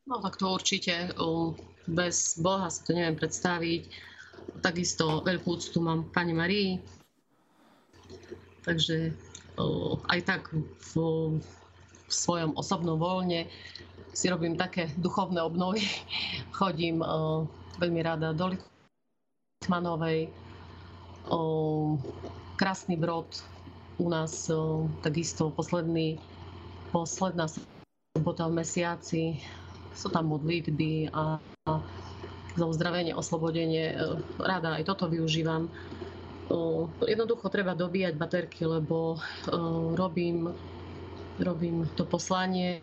No 0.07 0.23
tak 0.23 0.39
to 0.39 0.47
určite. 0.47 1.11
Bez 1.87 2.39
Boha 2.39 2.71
si 2.71 2.87
to 2.87 2.95
neviem 2.95 3.19
predstaviť. 3.19 3.91
Takisto 4.63 5.27
veľkú 5.27 5.59
úctu 5.59 5.83
mám 5.83 6.07
Pani 6.15 6.31
Marii, 6.31 6.79
Takže 8.67 9.15
aj 10.11 10.19
tak 10.27 10.51
v, 10.51 10.91
v 12.03 12.11
svojom 12.11 12.51
osobnom 12.59 12.99
voľne 12.99 13.47
si 14.11 14.27
robím 14.27 14.59
také 14.59 14.91
duchovné 14.99 15.39
obnovy. 15.39 15.87
Chodím 16.59 16.99
veľmi 17.77 18.01
rada 18.03 18.33
do 18.33 18.53
Litmanovej. 18.53 20.29
Krásny 22.57 22.97
brod 22.97 23.29
u 23.97 24.09
nás 24.09 24.49
takisto 25.01 25.49
posledný, 25.53 26.17
posledná 26.93 27.45
sobota 28.17 28.49
v 28.49 28.57
mesiaci. 28.61 29.21
Sú 29.97 30.13
tam 30.13 30.29
modlitby 30.29 31.09
a, 31.13 31.41
a 31.41 31.71
za 32.57 32.65
uzdravenie, 32.65 33.13
oslobodenie. 33.13 33.97
Rada 34.37 34.77
aj 34.77 34.85
toto 34.85 35.09
využívam 35.09 35.69
jednoducho 37.03 37.51
treba 37.51 37.75
dobíjať 37.75 38.15
baterky, 38.15 38.63
lebo 38.63 39.19
robím, 39.99 40.47
robím 41.39 41.83
to 41.99 42.07
poslanie, 42.07 42.79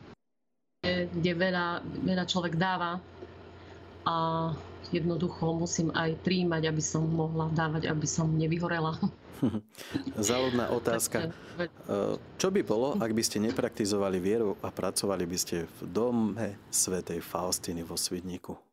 kde 0.84 1.32
veľa, 1.32 1.80
veľa 2.04 2.24
človek 2.28 2.60
dáva 2.60 3.00
a 4.04 4.16
jednoducho 4.94 5.54
musím 5.54 5.90
aj 5.92 6.16
príjmať, 6.22 6.70
aby 6.70 6.82
som 6.82 7.04
mohla 7.04 7.50
dávať, 7.52 7.90
aby 7.90 8.06
som 8.08 8.30
nevyhorela. 8.32 8.96
Záľudná 10.16 10.72
otázka. 10.72 11.34
Čo 12.40 12.48
by 12.48 12.60
bolo, 12.64 12.96
ak 12.96 13.12
by 13.12 13.22
ste 13.22 13.42
nepraktizovali 13.44 14.16
vieru 14.22 14.56
a 14.64 14.72
pracovali 14.72 15.24
by 15.28 15.36
ste 15.36 15.68
v 15.68 15.78
dome 15.84 16.56
svätej 16.72 17.20
Faustiny 17.20 17.84
vo 17.84 17.98
Svidníku? 17.98 18.63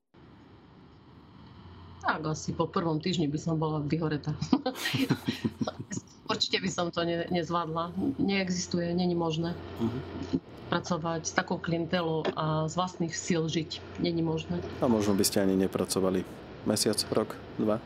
Tak 2.02 2.26
asi 2.26 2.50
po 2.58 2.66
prvom 2.66 2.98
týždni 2.98 3.30
by 3.30 3.38
som 3.38 3.62
bola 3.62 3.78
vyhoretá. 3.86 4.34
Určite 6.32 6.58
by 6.64 6.70
som 6.72 6.88
to 6.90 7.06
ne, 7.06 7.28
nezvládla. 7.30 7.94
Neexistuje, 8.18 8.96
není 8.96 9.14
možné 9.14 9.54
uh-huh. 9.54 10.40
pracovať 10.74 11.28
s 11.28 11.34
takou 11.36 11.60
klientelou 11.60 12.24
a 12.34 12.72
z 12.72 12.74
vlastných 12.74 13.14
síl 13.14 13.46
žiť. 13.46 14.02
Není 14.02 14.24
možné. 14.26 14.64
A 14.82 14.88
možno 14.88 15.14
by 15.14 15.28
ste 15.28 15.44
ani 15.44 15.60
nepracovali 15.60 16.24
mesiac, 16.66 16.98
rok, 17.12 17.36
dva? 17.60 17.84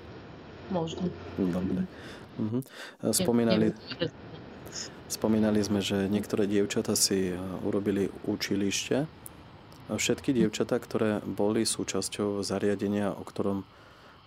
Možno. 0.70 1.10
Dobre. 1.42 1.90
Uh-huh. 2.40 2.62
Spomínali, 3.12 3.74
spomínali 5.10 5.60
sme, 5.66 5.82
že 5.82 6.06
niektoré 6.08 6.46
dievčata 6.46 6.94
si 6.94 7.34
urobili 7.66 8.14
učilište. 8.30 9.10
Všetky 9.90 10.34
dievčatá, 10.34 10.78
ktoré 10.78 11.22
boli 11.26 11.66
súčasťou 11.66 12.42
zariadenia, 12.42 13.14
o 13.14 13.22
ktorom 13.26 13.66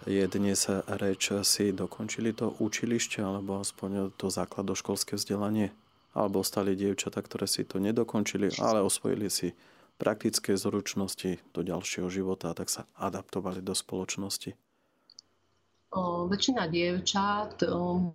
je 0.06 0.22
dnes 0.28 0.60
reč, 0.86 1.32
si 1.42 1.72
dokončili 1.74 2.30
to 2.30 2.54
učilište 2.62 3.18
alebo 3.18 3.58
aspoň 3.58 4.14
to 4.14 4.30
základoškolské 4.30 5.18
vzdelanie? 5.18 5.74
Alebo 6.14 6.40
ostali 6.42 6.78
dievčata, 6.78 7.18
ktoré 7.22 7.46
si 7.46 7.66
to 7.66 7.82
nedokončili, 7.82 8.54
ale 8.58 8.82
osvojili 8.82 9.30
si 9.30 9.54
praktické 9.98 10.54
zručnosti 10.54 11.42
do 11.50 11.60
ďalšieho 11.66 12.06
života 12.06 12.54
a 12.54 12.56
tak 12.56 12.70
sa 12.70 12.86
adaptovali 12.94 13.60
do 13.60 13.74
spoločnosti? 13.74 14.54
O, 15.88 16.30
väčšina 16.30 16.70
dievčat 16.70 17.66
o, 17.66 18.12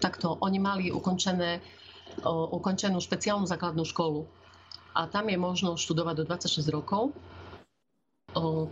takto, 0.00 0.38
oni 0.40 0.58
mali 0.58 0.84
ukončené, 0.88 1.60
o, 2.24 2.56
ukončenú 2.56 3.02
špeciálnu 3.02 3.44
základnú 3.44 3.84
školu. 3.84 4.24
A 4.96 5.06
tam 5.06 5.28
je 5.28 5.38
možno 5.38 5.76
študovať 5.76 6.14
do 6.22 6.24
26 6.26 6.64
rokov 6.72 7.12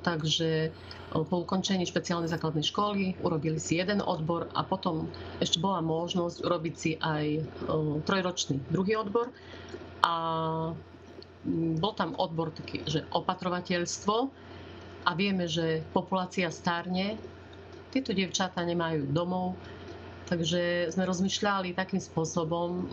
takže 0.07 0.71
po 1.11 1.42
ukončení 1.42 1.88
špeciálnej 1.88 2.31
základnej 2.31 2.62
školy 2.62 3.16
urobili 3.25 3.59
si 3.59 3.81
jeden 3.81 4.05
odbor 4.05 4.47
a 4.55 4.62
potom 4.62 5.09
ešte 5.42 5.59
bola 5.59 5.83
možnosť 5.83 6.45
urobiť 6.45 6.75
si 6.77 6.90
aj 7.01 7.42
trojročný 8.05 8.61
druhý 8.71 9.01
odbor. 9.01 9.33
A 10.07 10.14
bol 11.81 11.92
tam 11.95 12.14
odbor 12.19 12.55
taký, 12.55 12.83
že 12.87 13.07
opatrovateľstvo 13.11 14.16
a 15.07 15.11
vieme, 15.14 15.47
že 15.47 15.83
populácia 15.95 16.51
stárne, 16.51 17.19
tieto 17.95 18.11
devčatá 18.11 18.61
nemajú 18.66 19.09
domov, 19.14 19.55
takže 20.27 20.90
sme 20.90 21.07
rozmýšľali 21.07 21.79
takým 21.79 22.03
spôsobom, 22.03 22.90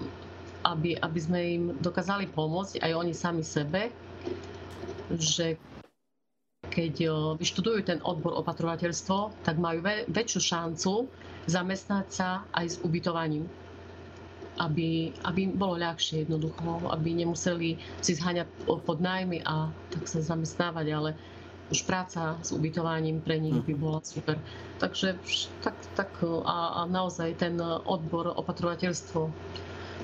aby, 0.64 0.96
aby 1.02 1.20
sme 1.20 1.40
im 1.42 1.64
dokázali 1.82 2.30
pomôcť 2.30 2.80
aj 2.86 2.92
oni 2.94 3.14
sami 3.14 3.44
sebe, 3.44 3.90
že 5.18 5.58
keď 6.74 7.06
vyštudujú 7.38 7.86
ten 7.86 8.02
odbor 8.02 8.34
opatrovateľstvo, 8.42 9.46
tak 9.46 9.62
majú 9.62 9.86
väčšiu 10.10 10.42
šancu 10.42 11.06
zamestnať 11.46 12.08
sa 12.10 12.42
aj 12.58 12.66
s 12.66 12.76
ubytovaním. 12.82 13.46
Aby, 14.54 15.14
aby 15.26 15.50
bolo 15.50 15.82
ľahšie 15.82 16.26
jednoducho, 16.26 16.86
aby 16.94 17.26
nemuseli 17.26 17.78
si 18.06 18.14
zháňať 18.14 18.46
pod 18.66 19.02
nájmy 19.02 19.42
a 19.46 19.74
tak 19.90 20.06
sa 20.06 20.22
zamestnávať, 20.22 20.88
ale 20.94 21.10
už 21.74 21.90
práca 21.90 22.38
s 22.38 22.54
ubytovaním 22.54 23.18
pre 23.18 23.42
nich 23.42 23.58
by 23.66 23.74
bola 23.74 24.00
super. 24.06 24.38
Takže 24.78 25.18
tak, 25.66 25.74
tak 25.98 26.14
a, 26.22 26.86
a 26.86 26.86
naozaj 26.86 27.34
ten 27.42 27.58
odbor 27.66 28.30
opatrovateľstvo 28.30 29.34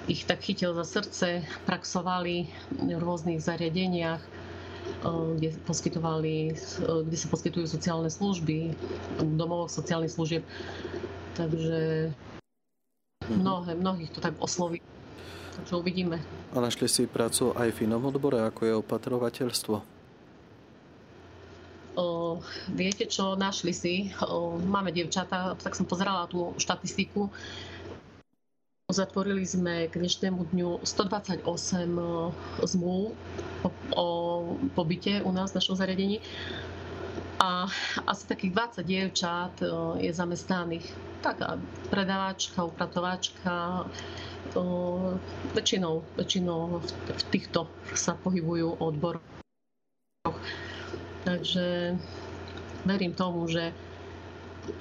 ich 0.10 0.26
tak 0.26 0.42
chytil 0.42 0.74
za 0.74 0.82
srdce, 0.82 1.46
praxovali 1.70 2.50
v 2.74 2.98
rôznych 2.98 3.38
zariadeniach, 3.38 4.38
kde, 5.39 5.56
poskytovali, 5.63 6.54
kde 6.80 7.17
sa 7.17 7.28
poskytujú 7.32 7.65
sociálne 7.69 8.12
služby, 8.12 8.75
domov 9.38 9.71
sociálnych 9.71 10.12
služieb. 10.12 10.43
Takže 11.39 12.12
mnohé, 13.30 13.78
mnohých 13.78 14.12
to 14.12 14.19
tak 14.19 14.36
osloví. 14.41 14.82
Takže 15.60 15.75
uvidíme. 15.75 16.17
A 16.56 16.63
našli 16.63 16.88
si 16.88 17.04
prácu 17.06 17.52
aj 17.56 17.69
v 17.75 17.88
inom 17.88 18.04
odbore, 18.08 18.39
ako 18.39 18.62
je 18.63 18.73
opatrovateľstvo? 18.80 19.75
O, 21.99 22.39
viete 22.71 23.04
čo, 23.12 23.36
našli 23.36 23.75
si. 23.75 23.93
O, 24.23 24.56
máme 24.56 24.95
dievčatá, 24.95 25.52
tak 25.60 25.75
som 25.75 25.84
pozerala 25.84 26.32
tú 26.32 26.56
štatistiku. 26.56 27.28
Zatvorili 28.89 29.45
sme 29.45 29.86
k 29.86 30.02
dnešnému 30.02 30.49
dňu 30.49 30.82
128 30.82 31.45
zmluv 32.65 33.13
o, 33.93 34.08
pobyte 34.73 35.21
u 35.21 35.30
nás 35.30 35.54
v 35.54 35.62
našom 35.62 35.78
zariadení 35.78 36.17
a 37.38 37.69
asi 38.10 38.25
takých 38.25 38.82
20 38.82 38.89
dievčat 38.89 39.54
je 40.02 40.10
zamestnaných. 40.10 40.89
Taká 41.21 41.62
predávačka, 41.93 42.65
upratovačka, 42.65 43.86
väčšinou, 45.54 46.02
väčšinou 46.17 46.82
v 47.13 47.23
týchto 47.30 47.69
sa 47.93 48.17
pohybujú 48.17 48.73
odboroch. 48.82 49.21
Takže 51.30 51.93
verím 52.89 53.13
tomu, 53.13 53.45
že, 53.45 53.69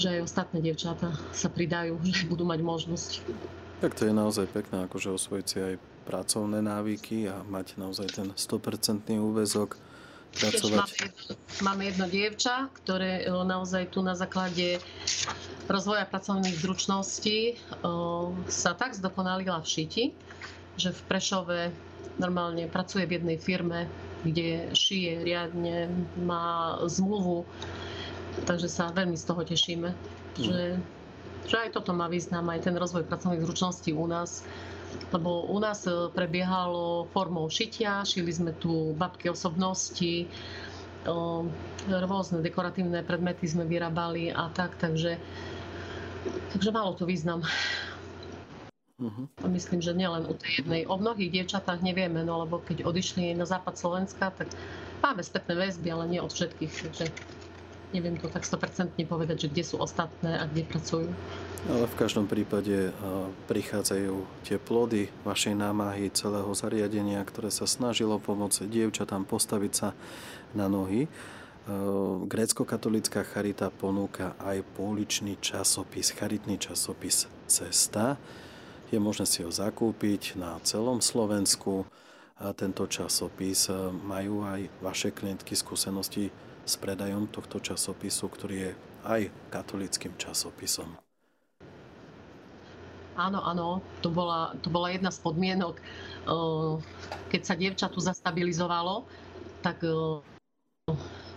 že 0.01 0.17
aj 0.17 0.33
ostatné 0.33 0.65
dievčatá 0.65 1.13
sa 1.29 1.53
pridajú, 1.53 2.01
že 2.09 2.25
budú 2.25 2.49
mať 2.49 2.61
možnosť. 2.65 3.11
Tak 3.79 3.95
to 3.95 4.11
je 4.11 4.15
naozaj 4.15 4.51
pekné, 4.51 4.91
akože 4.91 5.15
osvojiť 5.15 5.47
si 5.47 5.59
aj 5.63 5.75
pracovné 6.03 6.59
návyky 6.59 7.31
a 7.31 7.47
mať 7.47 7.79
naozaj 7.79 8.09
ten 8.11 8.29
100% 8.35 9.07
úvezok, 9.23 9.79
pracovať. 10.35 10.77
Máme 10.77 10.97
jedno, 11.01 11.35
máme 11.65 11.83
jedno 11.89 12.07
dievča, 12.07 12.57
ktoré 12.83 13.25
e, 13.25 13.33
naozaj 13.33 13.91
tu 13.91 14.05
na 14.05 14.13
základe 14.13 14.79
rozvoja 15.67 16.05
pracovných 16.05 16.57
zručností 16.59 17.39
e, 17.49 17.55
sa 18.49 18.73
tak 18.77 18.93
zdokonalila 18.93 19.65
v 19.65 19.67
šiti, 19.67 20.05
že 20.77 20.93
v 20.93 21.01
Prešove 21.09 21.59
normálne 22.21 22.69
pracuje 22.69 23.07
v 23.09 23.23
jednej 23.23 23.39
firme, 23.41 23.89
kde 24.23 24.75
šije 24.75 25.23
riadne, 25.23 25.91
má 26.19 26.79
zmluvu, 26.87 27.47
takže 28.45 28.67
sa 28.67 28.91
veľmi 28.91 29.15
z 29.15 29.25
toho 29.25 29.43
tešíme. 29.47 29.91
Že 30.39 30.79
že 31.49 31.57
aj 31.57 31.81
toto 31.81 31.97
má 31.97 32.07
význam, 32.07 32.47
aj 32.53 32.69
ten 32.69 32.77
rozvoj 32.77 33.09
pracovných 33.09 33.43
zručností 33.43 33.97
u 33.97 34.05
nás. 34.05 34.45
Lebo 35.13 35.49
u 35.49 35.59
nás 35.61 35.85
e, 35.85 36.13
prebiehalo 36.13 37.09
formou 37.13 37.49
šitia, 37.49 38.05
šili 38.05 38.33
sme 38.33 38.53
tu 38.57 38.93
babky 38.97 39.33
osobnosti, 39.33 40.29
rôzne 41.89 42.43
dekoratívne 42.43 43.01
predmety 43.07 43.47
sme 43.47 43.65
vyrábali 43.65 44.35
a 44.35 44.51
tak, 44.53 44.77
takže, 44.77 45.17
takže 46.53 46.71
malo 46.75 46.93
to 46.99 47.07
význam. 47.07 47.41
Uh-huh. 48.99 49.31
Myslím, 49.47 49.79
že 49.79 49.95
nielen 49.95 50.27
u 50.27 50.35
tej 50.35 50.67
jednej. 50.67 50.83
O 50.91 50.99
mnohých 50.99 51.31
dievčatách 51.31 51.87
nevieme, 51.87 52.27
no 52.27 52.43
lebo 52.43 52.59
keď 52.59 52.83
odišli 52.83 53.31
na 53.39 53.47
západ 53.47 53.79
Slovenska, 53.79 54.35
tak 54.35 54.51
máme 54.99 55.23
spätné 55.23 55.55
väzby, 55.55 55.89
ale 55.95 56.05
nie 56.11 56.21
od 56.21 56.35
všetkých. 56.35 56.73
Takže 56.91 57.05
neviem 57.95 58.17
to 58.21 58.29
tak 58.29 58.45
100% 58.45 58.97
povedať, 59.09 59.47
že 59.47 59.51
kde 59.53 59.65
sú 59.65 59.77
ostatné 59.81 60.37
a 60.41 60.45
kde 60.45 60.65
pracujú. 60.69 61.09
Ale 61.69 61.85
v 61.89 61.99
každom 61.99 62.29
prípade 62.31 62.95
prichádzajú 63.51 64.15
tie 64.47 64.57
plody 64.61 65.11
vašej 65.25 65.59
námahy 65.59 66.13
celého 66.13 66.49
zariadenia, 66.55 67.25
ktoré 67.27 67.51
sa 67.51 67.67
snažilo 67.67 68.21
pomôcť 68.23 68.69
dievčatám 68.69 69.27
postaviť 69.27 69.73
sa 69.73 69.97
na 70.53 70.71
nohy. 70.71 71.11
Grécko-katolická 72.25 73.29
charita 73.29 73.69
ponúka 73.69 74.33
aj 74.41 74.65
pouličný 74.77 75.37
časopis, 75.43 76.17
charitný 76.17 76.57
časopis 76.57 77.29
Cesta. 77.45 78.17
Je 78.89 78.97
možné 78.97 79.29
si 79.29 79.45
ho 79.45 79.53
zakúpiť 79.53 80.41
na 80.41 80.57
celom 80.65 81.05
Slovensku. 81.05 81.85
A 82.39 82.55
tento 82.55 82.87
časopis 82.87 83.67
majú 84.07 84.47
aj 84.47 84.71
vaše 84.79 85.11
klientky 85.11 85.59
skúsenosti 85.59 86.31
s 86.69 86.77
predajom 86.77 87.33
tohto 87.33 87.65
časopisu, 87.65 88.29
ktorý 88.29 88.57
je 88.61 88.73
aj 89.09 89.21
katolickým 89.49 90.13
časopisom. 90.21 91.01
Áno, 93.19 93.41
áno, 93.43 93.83
to 94.05 94.13
bola, 94.13 94.55
to 94.63 94.71
bola 94.71 94.93
jedna 94.93 95.11
z 95.11 95.19
podmienok. 95.25 95.81
Keď 97.33 97.41
sa 97.43 97.59
dievča 97.59 97.91
tu 97.91 97.99
zastabilizovalo, 97.99 99.09
tak 99.65 99.83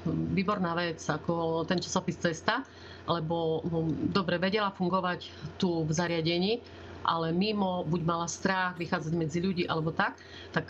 výborná 0.05 0.77
vec, 0.77 1.01
ako 1.01 1.65
ten 1.65 1.81
časopis 1.81 2.21
Cesta, 2.21 2.61
lebo 3.09 3.65
dobre 4.13 4.37
vedela 4.37 4.69
fungovať 4.69 5.33
tu 5.57 5.81
v 5.81 5.89
zariadení, 5.89 6.61
ale 7.01 7.33
mimo, 7.33 7.81
buď 7.89 8.01
mala 8.05 8.29
strach 8.29 8.77
vychádzať 8.77 9.13
medzi 9.17 9.41
ľudí 9.41 9.65
alebo 9.65 9.89
tak, 9.89 10.21
tak 10.53 10.69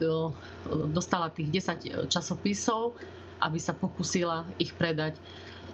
dostala 0.95 1.27
tých 1.27 1.51
10 1.51 2.07
časopisov 2.07 2.95
aby 3.41 3.59
sa 3.59 3.73
pokusila 3.73 4.45
ich 4.61 4.71
predať. 4.77 5.17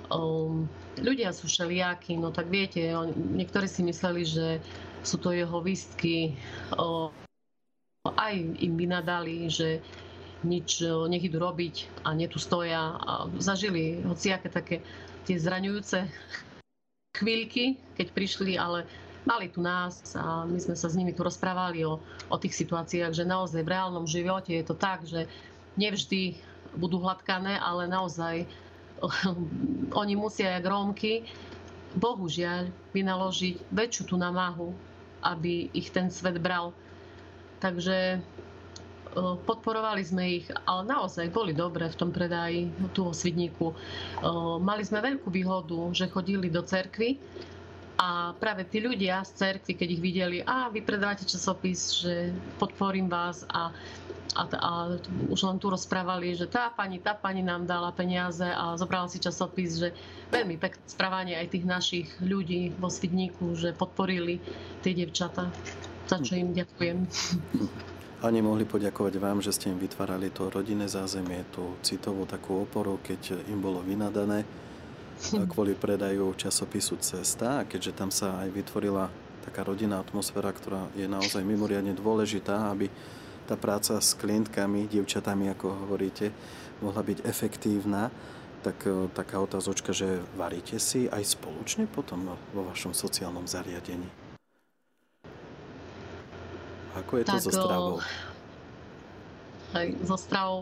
Um, 0.07 0.71
ľudia 0.95 1.35
sú 1.35 1.51
všelijakí, 1.51 2.15
no 2.15 2.31
tak 2.31 2.47
viete, 2.47 2.79
niektorí 3.15 3.67
si 3.67 3.83
mysleli, 3.83 4.23
že 4.23 4.63
sú 5.03 5.19
to 5.19 5.35
jeho 5.35 5.59
výstky. 5.59 6.39
Um, 6.79 7.11
aj 8.07 8.39
im 8.39 8.73
by 8.79 8.85
nadali, 8.87 9.51
že 9.51 9.83
nič, 10.47 10.85
nech 10.85 11.27
idú 11.27 11.43
robiť 11.43 12.05
a 12.07 12.15
nie 12.15 12.29
tu 12.31 12.39
stoja 12.39 12.95
a 12.95 13.27
zažili 13.41 13.99
hociaké 14.05 14.47
také 14.47 14.85
tie 15.27 15.35
zraňujúce 15.35 16.07
chvíľky, 17.17 17.81
keď 17.97 18.07
prišli, 18.13 18.53
ale 18.55 18.85
mali 19.25 19.49
tu 19.49 19.59
nás 19.59 20.15
a 20.15 20.45
my 20.45 20.55
sme 20.61 20.77
sa 20.77 20.87
s 20.87 20.95
nimi 20.95 21.11
tu 21.11 21.25
rozprávali 21.25 21.83
o, 21.83 21.99
o 22.29 22.37
tých 22.37 22.55
situáciách, 22.55 23.11
že 23.11 23.27
naozaj 23.27 23.65
v 23.65 23.73
reálnom 23.73 24.05
živote 24.07 24.55
je 24.55 24.63
to 24.63 24.77
tak, 24.77 25.03
že 25.03 25.27
nevždy 25.75 26.39
budú 26.77 27.01
hladkané, 27.01 27.57
ale 27.59 27.89
naozaj 27.89 28.45
oni 30.01 30.13
musia, 30.15 30.57
jak 30.57 30.65
Rómky, 30.65 31.25
bohužiaľ 31.97 32.69
vynaložiť 32.93 33.73
väčšiu 33.73 34.03
tú 34.13 34.15
namahu, 34.15 34.73
aby 35.25 35.73
ich 35.73 35.89
ten 35.89 36.13
svet 36.13 36.37
bral. 36.37 36.71
Takže 37.57 38.21
podporovali 39.17 40.03
sme 40.05 40.23
ich, 40.41 40.45
ale 40.69 40.85
naozaj 40.85 41.33
boli 41.33 41.51
dobré 41.55 41.89
v 41.89 41.97
tom 41.97 42.13
predaji 42.13 42.69
tu 42.93 43.07
vo 43.07 43.13
Svidníku. 43.13 43.73
Mali 44.61 44.85
sme 44.85 45.01
veľkú 45.01 45.29
výhodu, 45.33 45.89
že 45.93 46.11
chodili 46.11 46.53
do 46.53 46.61
cerkvy 46.61 47.17
a 47.97 48.37
práve 48.37 48.61
tí 48.69 48.77
ľudia 48.77 49.25
z 49.25 49.31
cerkvy, 49.41 49.73
keď 49.73 49.87
ich 49.89 50.03
videli, 50.03 50.37
a 50.45 50.69
vy 50.69 50.85
predávate 50.85 51.25
časopis, 51.25 52.05
že 52.05 52.29
podporím 52.61 53.09
vás 53.09 53.41
a, 53.49 53.73
a, 54.37 54.43
a 54.45 54.71
už 55.33 55.39
len 55.49 55.57
tu 55.57 55.73
rozprávali, 55.73 56.37
že 56.37 56.45
tá 56.45 56.69
pani, 56.69 57.01
tá 57.01 57.17
pani 57.17 57.41
nám 57.41 57.65
dala 57.65 57.89
peniaze 57.89 58.45
a 58.45 58.77
zobrala 58.77 59.09
si 59.09 59.17
časopis, 59.17 59.81
že 59.81 59.89
veľmi 60.29 60.61
pekné 60.61 60.83
správanie 60.85 61.33
aj 61.41 61.47
tých 61.49 61.65
našich 61.65 62.07
ľudí 62.21 62.77
vo 62.77 62.93
Svidníku, 62.93 63.57
že 63.57 63.73
podporili 63.73 64.37
tie 64.85 64.93
devčata, 64.93 65.49
za 66.05 66.17
čo 66.21 66.37
im 66.37 66.53
ďakujem. 66.53 66.97
A 68.17 68.33
nemohli 68.33 68.65
poďakovať 68.65 69.13
vám, 69.21 69.41
že 69.45 69.53
ste 69.53 69.69
im 69.69 69.77
vytvárali 69.77 70.33
to 70.33 70.49
rodinné 70.49 70.89
zázemie, 70.89 71.45
tú 71.53 71.77
citovú 71.85 72.25
takú 72.25 72.65
oporu, 72.65 72.97
keď 73.01 73.45
im 73.49 73.61
bolo 73.61 73.81
vynadané 73.85 74.41
kvôli 75.49 75.73
predaju 75.73 76.33
časopisu 76.37 76.97
Cesta. 77.01 77.61
A 77.61 77.65
keďže 77.65 77.93
tam 77.93 78.09
sa 78.09 78.41
aj 78.41 78.49
vytvorila 78.53 79.09
taká 79.45 79.63
rodinná 79.63 80.01
atmosféra, 80.01 80.51
ktorá 80.51 80.89
je 80.97 81.07
naozaj 81.07 81.45
mimoriadne 81.45 81.95
dôležitá, 81.95 82.73
aby 82.73 82.91
tá 83.47 83.55
práca 83.55 83.95
s 84.03 84.11
klientkami, 84.19 84.91
dievčatami, 84.91 85.47
ako 85.55 85.87
hovoríte, 85.87 86.35
mohla 86.83 86.99
byť 86.99 87.23
efektívna, 87.23 88.11
tak 88.59 88.83
e, 88.83 89.07
taká 89.15 89.39
otázočka, 89.39 89.95
že 89.95 90.19
varíte 90.35 90.75
si 90.83 91.07
aj 91.07 91.39
spoločne 91.39 91.87
potom 91.87 92.35
vo 92.51 92.67
vašom 92.67 92.91
sociálnom 92.91 93.47
zariadení? 93.47 94.11
Ako 96.99 97.21
je 97.21 97.23
to 97.23 97.37
tak, 97.37 97.43
so 97.47 97.51
stravou? 97.55 97.95
Aj 99.71 99.87
so 100.03 100.17
stravou. 100.19 100.59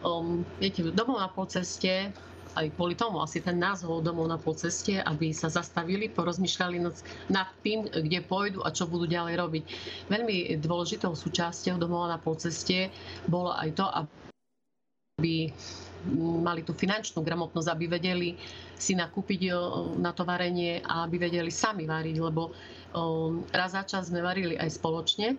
Um, 0.00 0.48
viete, 0.56 0.80
domov 0.88 1.20
na 1.20 1.28
polceste, 1.28 2.14
aj 2.56 2.72
kvôli 2.76 2.94
tomu 2.96 3.20
asi 3.20 3.40
ten 3.40 3.56
názov 3.58 4.04
domov 4.04 4.28
na 4.28 4.36
polceste, 4.36 5.00
aby 5.02 5.32
sa 5.32 5.48
zastavili, 5.48 6.08
porozmýšľali 6.12 6.76
nad 7.32 7.48
tým, 7.64 7.88
kde 7.88 8.18
pôjdu 8.24 8.60
a 8.64 8.72
čo 8.72 8.88
budú 8.88 9.08
ďalej 9.08 9.34
robiť. 9.38 9.64
Veľmi 10.08 10.56
dôležitou 10.60 11.16
súčasťou 11.16 11.80
domov 11.80 12.08
na 12.08 12.20
polceste 12.20 12.92
bolo 13.26 13.52
aj 13.52 13.68
to, 13.76 13.86
aby 13.88 15.52
mali 16.42 16.66
tú 16.66 16.74
finančnú 16.74 17.22
gramotnosť, 17.22 17.68
aby 17.70 17.84
vedeli 17.86 18.34
si 18.74 18.98
nakúpiť 18.98 19.54
na 20.02 20.10
to 20.10 20.26
varenie 20.26 20.82
a 20.82 21.06
aby 21.06 21.30
vedeli 21.30 21.52
sami 21.52 21.86
variť, 21.86 22.16
lebo 22.18 22.50
raz 23.54 23.78
za 23.78 23.86
čas 23.86 24.10
sme 24.10 24.18
varili 24.18 24.58
aj 24.58 24.68
spoločne 24.82 25.38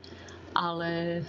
ale 0.53 1.21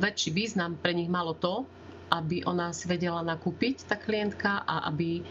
väčší 0.00 0.32
význam 0.32 0.74
pre 0.80 0.96
nich 0.96 1.12
malo 1.12 1.36
to, 1.36 1.68
aby 2.10 2.42
ona 2.44 2.74
si 2.74 2.90
vedela 2.90 3.22
nakúpiť, 3.22 3.86
tá 3.86 3.94
klientka, 3.94 4.66
a 4.66 4.90
aby, 4.90 5.22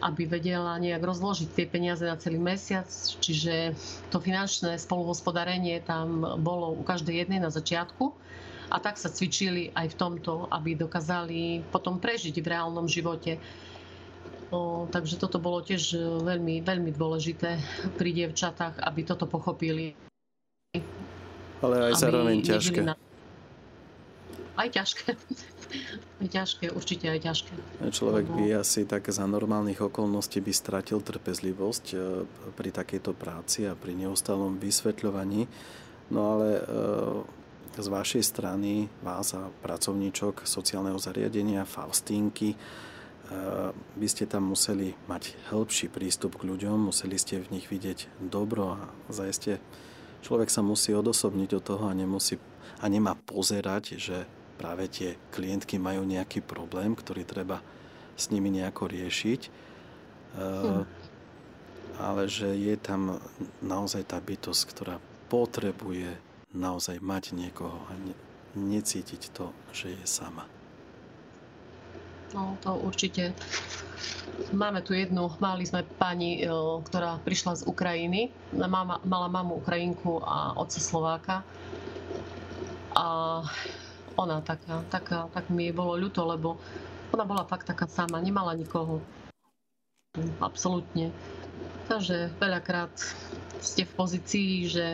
aby 0.00 0.22
vedela 0.24 0.78
nejak 0.78 1.02
rozložiť 1.02 1.48
tie 1.50 1.66
peniaze 1.66 2.06
na 2.06 2.14
celý 2.14 2.38
mesiac. 2.38 2.86
Čiže 2.94 3.74
to 4.14 4.22
finančné 4.22 4.78
spoluhospodárenie 4.78 5.82
tam 5.82 6.22
bolo 6.40 6.78
u 6.78 6.82
každej 6.86 7.26
jednej 7.26 7.42
na 7.42 7.50
začiatku. 7.50 8.14
A 8.70 8.78
tak 8.78 9.02
sa 9.02 9.10
cvičili 9.10 9.74
aj 9.74 9.92
v 9.92 9.98
tomto, 9.98 10.46
aby 10.54 10.78
dokázali 10.78 11.66
potom 11.74 11.98
prežiť 11.98 12.38
v 12.38 12.50
reálnom 12.54 12.86
živote. 12.86 13.42
O, 14.54 14.86
takže 14.86 15.18
toto 15.18 15.42
bolo 15.42 15.58
tiež 15.58 15.98
veľmi, 16.22 16.62
veľmi 16.62 16.90
dôležité 16.94 17.58
pri 17.98 18.10
dievčatách, 18.14 18.78
aby 18.86 19.00
toto 19.02 19.26
pochopili. 19.26 19.98
Ale 21.66 21.90
aj 21.90 21.94
zároveň 21.98 22.46
ťažké. 22.46 22.86
Na... 22.86 22.94
Aj 24.60 24.68
ťažké. 24.68 25.16
aj 26.20 26.28
ťažké, 26.28 26.64
určite 26.76 27.08
aj 27.08 27.20
ťažké. 27.24 27.52
Človek 27.88 28.28
by 28.28 28.60
asi 28.60 28.84
tak 28.84 29.08
za 29.08 29.24
normálnych 29.24 29.80
okolností 29.80 30.44
by 30.44 30.52
stratil 30.52 31.00
trpezlivosť 31.00 31.84
e, 31.92 31.96
pri 32.52 32.68
takejto 32.68 33.16
práci 33.16 33.64
a 33.64 33.72
pri 33.72 33.96
neustálom 33.96 34.60
vysvetľovaní. 34.60 35.48
No 36.12 36.36
ale 36.36 36.48
e, 36.60 36.62
z 37.80 37.86
vašej 37.88 38.20
strany, 38.20 38.92
vás 39.00 39.32
a 39.32 39.48
pracovníčok 39.48 40.44
sociálneho 40.44 41.00
zariadenia 41.00 41.64
Faustínky, 41.64 42.52
by 43.96 44.04
e, 44.04 44.12
ste 44.12 44.28
tam 44.28 44.52
museli 44.52 44.92
mať 45.08 45.38
hĺbší 45.48 45.88
prístup 45.88 46.36
k 46.36 46.52
ľuďom, 46.52 46.92
museli 46.92 47.16
ste 47.16 47.40
v 47.40 47.56
nich 47.56 47.72
vidieť 47.72 48.28
dobro 48.28 48.76
a 48.76 48.92
zajeste 49.08 49.56
Človek 50.20 50.52
sa 50.52 50.60
musí 50.60 50.92
odosobniť 50.92 51.50
od 51.56 51.64
toho 51.64 51.84
a, 51.88 51.96
nemusí, 51.96 52.36
a 52.80 52.86
nemá 52.92 53.16
pozerať, 53.16 53.96
že 53.96 54.28
práve 54.60 54.92
tie 54.92 55.16
klientky 55.32 55.80
majú 55.80 56.04
nejaký 56.04 56.44
problém, 56.44 56.92
ktorý 56.92 57.24
treba 57.24 57.64
s 58.20 58.28
nimi 58.28 58.52
nejako 58.52 58.92
riešiť. 58.92 59.40
Hm. 60.36 60.84
Ale 61.96 62.22
že 62.28 62.52
je 62.52 62.76
tam 62.76 63.16
naozaj 63.64 64.04
tá 64.12 64.20
bytosť, 64.20 64.62
ktorá 64.68 64.96
potrebuje 65.32 66.20
naozaj 66.52 67.00
mať 67.00 67.32
niekoho 67.32 67.80
a 67.88 67.92
ne, 67.96 68.14
necítiť 68.56 69.32
to, 69.32 69.54
že 69.72 69.96
je 69.96 70.04
sama. 70.04 70.44
No, 72.30 72.54
to 72.62 72.78
určite. 72.78 73.34
Máme 74.54 74.80
tu 74.86 74.94
jednu, 74.94 75.34
mali 75.42 75.66
sme 75.66 75.82
pani, 75.98 76.40
e, 76.40 76.48
ktorá 76.86 77.18
prišla 77.26 77.60
z 77.60 77.62
Ukrajiny. 77.66 78.30
Mama, 78.54 79.02
mala 79.02 79.28
mamu 79.28 79.58
Ukrajinku 79.58 80.22
a 80.22 80.54
otca 80.54 80.78
Slováka. 80.78 81.42
A 82.94 83.42
ona 84.16 84.42
taká, 84.42 84.82
taká, 84.90 85.18
tak 85.30 85.50
mi 85.50 85.70
bolo 85.70 85.98
ľúto, 85.98 86.26
lebo 86.26 86.58
ona 87.10 87.24
bola 87.26 87.44
fakt 87.46 87.66
taká 87.66 87.90
sama, 87.90 88.22
nemala 88.22 88.54
nikoho. 88.54 89.02
Absolútne. 90.42 91.14
Takže 91.86 92.34
veľakrát 92.38 92.90
ste 93.62 93.82
v 93.86 93.92
pozícii, 93.94 94.70
že 94.70 94.86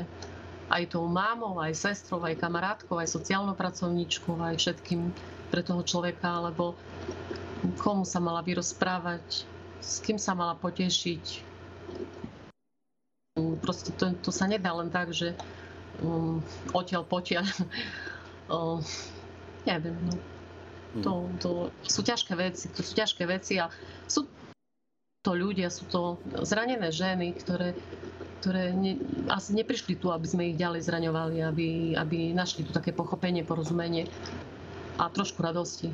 aj 0.73 0.97
tou 0.97 1.07
mámou, 1.07 1.61
aj 1.63 1.77
sestrou, 1.77 2.21
aj 2.25 2.41
kamarátkou, 2.41 2.99
aj 2.99 3.15
sociálnou 3.15 3.55
pracovníčkou, 3.55 4.35
aj 4.41 4.57
všetkým 4.59 5.13
pre 5.53 5.63
toho 5.63 5.85
človeka, 5.87 6.43
lebo 6.43 6.75
komu 7.79 8.03
sa 8.03 8.19
mala 8.19 8.43
vyrozprávať, 8.43 9.47
s 9.79 10.03
kým 10.03 10.19
sa 10.19 10.35
mala 10.35 10.59
potešiť. 10.59 11.25
Proste 13.61 13.93
to, 13.95 14.17
to 14.25 14.31
sa 14.33 14.49
nedá 14.49 14.73
len 14.75 14.89
tak, 14.89 15.13
že 15.13 15.37
um, 16.03 16.43
odtiaľ 16.73 17.05
potiaľ. 17.07 17.45
Uh, 18.51 18.79
neviem, 19.65 19.97
no. 20.07 20.15
To, 21.05 21.29
to 21.37 21.51
sú 21.85 22.01
ťažké 22.01 22.33
veci, 22.41 22.73
to 22.73 22.81
sú 22.81 22.97
ťažké 22.97 23.29
veci 23.29 23.61
a 23.61 23.69
sú 24.09 24.25
to 25.21 25.37
ľudia, 25.37 25.69
sú 25.69 25.85
to 25.93 26.17
zranené 26.41 26.89
ženy, 26.89 27.37
ktoré, 27.37 27.77
ktoré 28.41 28.73
ne, 28.73 28.97
asi 29.29 29.53
neprišli 29.53 30.01
tu, 30.01 30.09
aby 30.09 30.25
sme 30.25 30.49
ich 30.49 30.57
ďalej 30.57 30.89
zraňovali, 30.89 31.45
aby, 31.45 31.69
aby 32.01 32.33
našli 32.33 32.65
tu 32.65 32.73
také 32.73 32.97
pochopenie, 32.97 33.45
porozumenie 33.45 34.09
a 34.97 35.13
trošku 35.13 35.45
radosti 35.45 35.93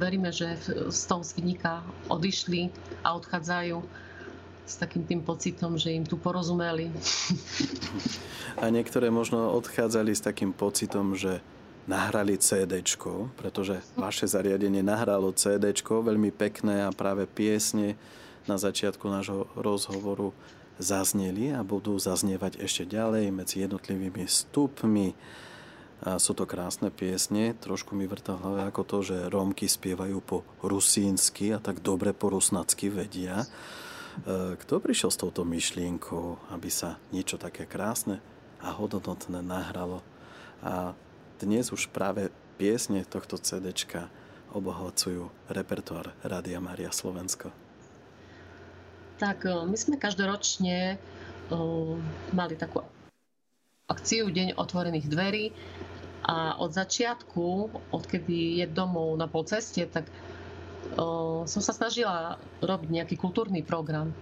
veríme, 0.00 0.32
že 0.32 0.56
z 0.88 1.02
toho 1.04 1.20
svidníka 1.20 1.84
odišli 2.08 2.72
a 3.04 3.12
odchádzajú 3.20 3.84
s 4.70 4.78
takým 4.78 5.02
tým 5.02 5.26
pocitom, 5.26 5.74
že 5.74 5.90
im 5.90 6.06
tu 6.06 6.14
porozumeli. 6.14 6.94
A 8.62 8.70
niektoré 8.70 9.10
možno 9.10 9.50
odchádzali 9.58 10.14
s 10.14 10.22
takým 10.22 10.54
pocitom, 10.54 11.18
že 11.18 11.42
nahrali 11.90 12.38
CD, 12.38 12.78
pretože 13.34 13.82
vaše 13.98 14.30
zariadenie 14.30 14.86
nahralo 14.86 15.34
CD, 15.34 15.74
veľmi 15.82 16.30
pekné 16.30 16.86
a 16.86 16.94
práve 16.94 17.26
piesne 17.26 17.98
na 18.46 18.54
začiatku 18.54 19.02
nášho 19.10 19.50
rozhovoru 19.58 20.30
zazneli 20.78 21.50
a 21.50 21.66
budú 21.66 21.98
zaznievať 21.98 22.62
ešte 22.62 22.86
ďalej 22.86 23.34
medzi 23.34 23.66
jednotlivými 23.66 24.24
stupmi 24.24 25.18
a 26.00 26.16
sú 26.16 26.32
to 26.32 26.48
krásne 26.48 26.88
piesne, 26.88 27.52
trošku 27.60 27.92
mi 27.92 28.08
vrta 28.08 28.32
hlave 28.32 28.64
ako 28.72 28.82
to, 28.88 28.98
že 29.12 29.28
Rómky 29.28 29.68
spievajú 29.68 30.18
po 30.24 30.48
rusínsky 30.64 31.52
a 31.52 31.60
tak 31.60 31.84
dobre 31.84 32.16
po 32.16 32.32
rusnacky 32.32 32.88
vedia. 32.88 33.44
E, 34.20 34.56
kto 34.60 34.84
prišiel 34.84 35.08
s 35.08 35.20
touto 35.20 35.48
myšlienkou, 35.48 36.52
aby 36.52 36.68
sa 36.68 37.00
niečo 37.08 37.40
také 37.40 37.64
krásne 37.64 38.20
a 38.60 38.68
hodnotné 38.76 39.40
nahralo? 39.40 40.04
A 40.60 40.92
dnes 41.40 41.72
už 41.72 41.88
práve 41.88 42.28
piesne 42.60 43.00
tohto 43.08 43.40
CDčka 43.40 44.12
obohacujú 44.52 45.32
repertoár 45.48 46.12
Rádia 46.20 46.60
Maria 46.60 46.92
Slovensko? 46.92 47.48
Tak 49.16 49.48
e, 49.48 49.52
my 49.64 49.76
sme 49.76 49.96
každoročne 49.96 51.00
uh, 51.48 51.96
mali 52.36 52.60
takú 52.60 52.84
akciu 53.88 54.28
Deň 54.28 54.60
otvorených 54.60 55.06
dverí 55.08 55.44
a 56.28 56.60
od 56.60 56.76
začiatku, 56.76 57.72
odkedy 57.90 58.60
je 58.62 58.66
domov 58.68 59.16
na 59.16 59.26
polceste, 59.26 59.82
tak 59.88 60.06
som 61.46 61.60
sa 61.62 61.72
snažila 61.72 62.36
robiť 62.60 62.88
nejaký 62.90 63.16
kultúrny 63.16 63.62
program. 63.62 64.12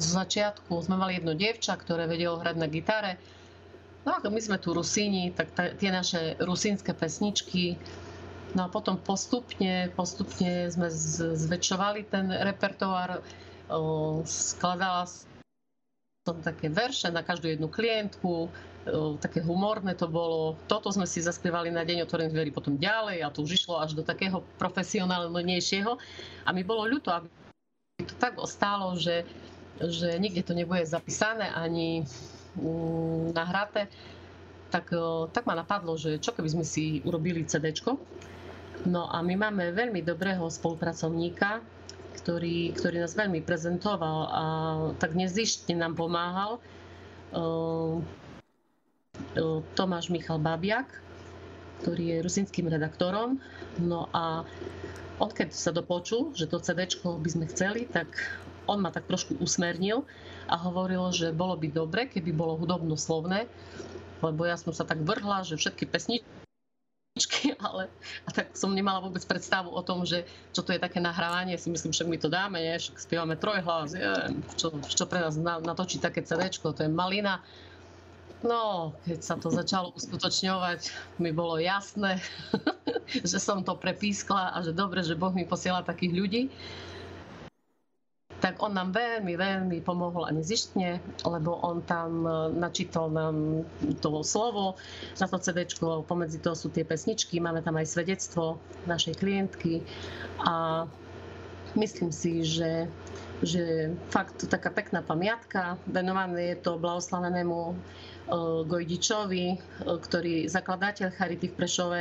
Z 0.00 0.06
začiatku 0.16 0.72
sme 0.80 0.96
mali 0.96 1.20
jedno 1.20 1.36
dievča, 1.36 1.76
ktoré 1.76 2.08
vedelo 2.08 2.40
hrať 2.40 2.56
na 2.56 2.68
gitare. 2.72 3.20
No 4.06 4.16
a 4.16 4.22
my 4.22 4.40
sme 4.40 4.56
tu 4.62 4.70
Rusíni, 4.72 5.34
tak 5.34 5.50
ta, 5.52 5.74
tie 5.74 5.90
naše 5.90 6.38
rusínske 6.38 6.94
pesničky. 6.94 7.76
No 8.54 8.64
a 8.64 8.72
potom 8.72 8.96
postupne, 8.96 9.90
postupne 9.92 10.70
sme 10.70 10.88
zväčšovali 11.36 12.06
ten 12.08 12.30
repertoár. 12.30 13.20
Skladala 14.24 15.10
som 16.26 16.38
také 16.42 16.70
verše 16.70 17.10
na 17.10 17.26
každú 17.26 17.50
jednu 17.50 17.66
klientku, 17.66 18.48
také 19.18 19.42
humorné 19.42 19.98
to 19.98 20.06
bolo. 20.06 20.54
Toto 20.70 20.94
sme 20.94 21.04
si 21.04 21.18
zaspievali 21.18 21.74
na 21.74 21.82
deň 21.82 22.06
otvorených 22.06 22.34
dverí 22.34 22.50
potom 22.54 22.78
ďalej 22.78 23.26
a 23.26 23.32
to 23.34 23.42
už 23.42 23.58
išlo 23.58 23.82
až 23.82 23.98
do 23.98 24.06
takého 24.06 24.46
profesionálnejšieho. 24.62 25.92
A 26.46 26.48
mi 26.54 26.62
bolo 26.62 26.86
ľúto, 26.86 27.10
aby 27.10 27.26
to 28.06 28.14
tak 28.20 28.38
ostálo, 28.38 28.94
že, 28.94 29.26
že 29.82 30.14
nikde 30.22 30.46
to 30.46 30.54
nebude 30.54 30.86
zapísané 30.86 31.50
ani 31.50 32.06
mm, 32.58 33.34
nahraté. 33.34 33.90
Tak, 34.66 34.90
tak 35.30 35.46
ma 35.46 35.54
napadlo, 35.54 35.94
že 35.94 36.18
čo 36.18 36.34
keby 36.34 36.50
sme 36.50 36.64
si 36.66 36.98
urobili 37.06 37.46
CD. 37.46 37.70
No 38.82 39.06
a 39.10 39.22
my 39.22 39.34
máme 39.38 39.70
veľmi 39.72 40.02
dobrého 40.02 40.46
spolupracovníka, 40.50 41.62
ktorý, 42.18 42.74
ktorý 42.74 43.02
nás 43.02 43.14
veľmi 43.14 43.46
prezentoval 43.46 44.18
a 44.26 44.44
tak 44.98 45.14
nezištne 45.14 45.78
nám 45.78 45.94
pomáhal. 45.94 46.58
Tomáš 49.76 50.08
Michal 50.08 50.40
Babiak, 50.40 50.88
ktorý 51.84 52.16
je 52.16 52.24
rusinským 52.24 52.66
redaktorom. 52.68 53.40
No 53.80 54.08
a 54.12 54.44
on 55.16 55.30
keď 55.32 55.52
sa 55.52 55.72
dopočul, 55.72 56.36
že 56.36 56.48
to 56.48 56.60
CD 56.60 56.88
by 57.04 57.30
sme 57.30 57.44
chceli, 57.48 57.88
tak 57.88 58.08
on 58.66 58.82
ma 58.82 58.90
tak 58.92 59.06
trošku 59.08 59.38
usmernil 59.38 60.04
a 60.50 60.58
hovoril, 60.58 61.10
že 61.14 61.32
bolo 61.32 61.56
by 61.56 61.68
dobre, 61.70 62.10
keby 62.10 62.34
bolo 62.34 62.58
hudobno-slovné, 62.58 63.46
lebo 64.20 64.42
ja 64.44 64.58
som 64.58 64.74
sa 64.74 64.84
tak 64.84 65.00
vrhla, 65.06 65.46
že 65.46 65.56
všetky 65.56 65.86
pesničky 65.86 66.26
ale 67.66 67.88
a 68.28 68.30
tak 68.34 68.52
som 68.52 68.76
nemala 68.76 69.00
vôbec 69.00 69.24
predstavu 69.24 69.72
o 69.72 69.80
tom, 69.80 70.04
že 70.04 70.28
čo 70.52 70.60
to 70.60 70.76
je 70.76 70.82
také 70.82 71.00
nahrávanie, 71.00 71.56
si 71.56 71.72
myslím, 71.72 71.94
že 71.94 72.04
my 72.04 72.18
to 72.20 72.28
dáme, 72.28 72.60
nie? 72.60 72.76
však 72.76 73.00
spievame 73.00 73.40
trojhlas, 73.40 73.96
čo, 74.60 74.74
čo 74.84 75.04
pre 75.08 75.24
nás 75.24 75.38
natočí 75.40 75.96
také 75.96 76.20
CD, 76.20 76.52
to 76.52 76.76
je 76.76 76.90
malina. 76.90 77.40
No, 78.46 78.94
keď 79.02 79.20
sa 79.26 79.34
to 79.34 79.50
začalo 79.50 79.90
uskutočňovať, 79.98 80.94
mi 81.18 81.34
bolo 81.34 81.58
jasné, 81.58 82.22
že 83.26 83.42
som 83.42 83.66
to 83.66 83.74
prepískla 83.74 84.54
a 84.54 84.62
že 84.62 84.70
dobre, 84.70 85.02
že 85.02 85.18
Boh 85.18 85.34
mi 85.34 85.42
posiela 85.42 85.82
takých 85.82 86.12
ľudí. 86.14 86.42
Tak 88.38 88.62
on 88.62 88.78
nám 88.78 88.94
veľmi, 88.94 89.34
veľmi 89.34 89.82
pomohol 89.82 90.28
a 90.28 90.30
nezištne, 90.30 91.02
lebo 91.26 91.58
on 91.64 91.82
tam 91.88 92.22
e, 92.22 92.54
načítal 92.54 93.10
nám 93.10 93.64
to 93.98 94.22
slovo 94.22 94.78
na 95.18 95.26
to 95.26 95.40
CD, 95.40 95.66
pomedzi 96.06 96.38
toho 96.38 96.54
sú 96.54 96.68
tie 96.70 96.84
pesničky, 96.86 97.40
máme 97.42 97.64
tam 97.64 97.80
aj 97.80 97.96
svedectvo 97.96 98.60
našej 98.84 99.18
klientky 99.18 99.80
a 100.44 100.84
myslím 101.76 102.10
si, 102.12 102.42
že, 102.42 102.88
že 103.44 103.92
fakt 104.08 104.48
taká 104.48 104.72
pekná 104.72 105.04
pamiatka, 105.04 105.76
venované 105.86 106.56
je 106.56 106.56
to 106.64 106.80
blahoslavenému 106.80 107.58
e, 107.70 107.74
Gojdičovi, 108.64 109.46
e, 109.54 109.58
ktorý 109.84 110.48
zakladateľ 110.48 111.12
Charity 111.14 111.52
v 111.52 111.56
Prešove, 111.56 112.00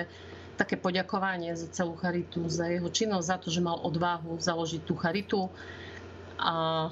také 0.56 0.80
poďakovanie 0.80 1.52
za 1.54 1.68
celú 1.68 2.00
charitu, 2.00 2.48
za 2.48 2.72
jeho 2.72 2.88
činnosť, 2.88 3.28
za 3.28 3.38
to, 3.44 3.48
že 3.52 3.60
mal 3.60 3.76
odvahu 3.84 4.40
založiť 4.40 4.82
tú 4.88 4.96
charitu 4.96 5.52
a 6.40 6.88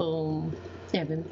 um, 0.00 0.48
neviem, 0.92 1.24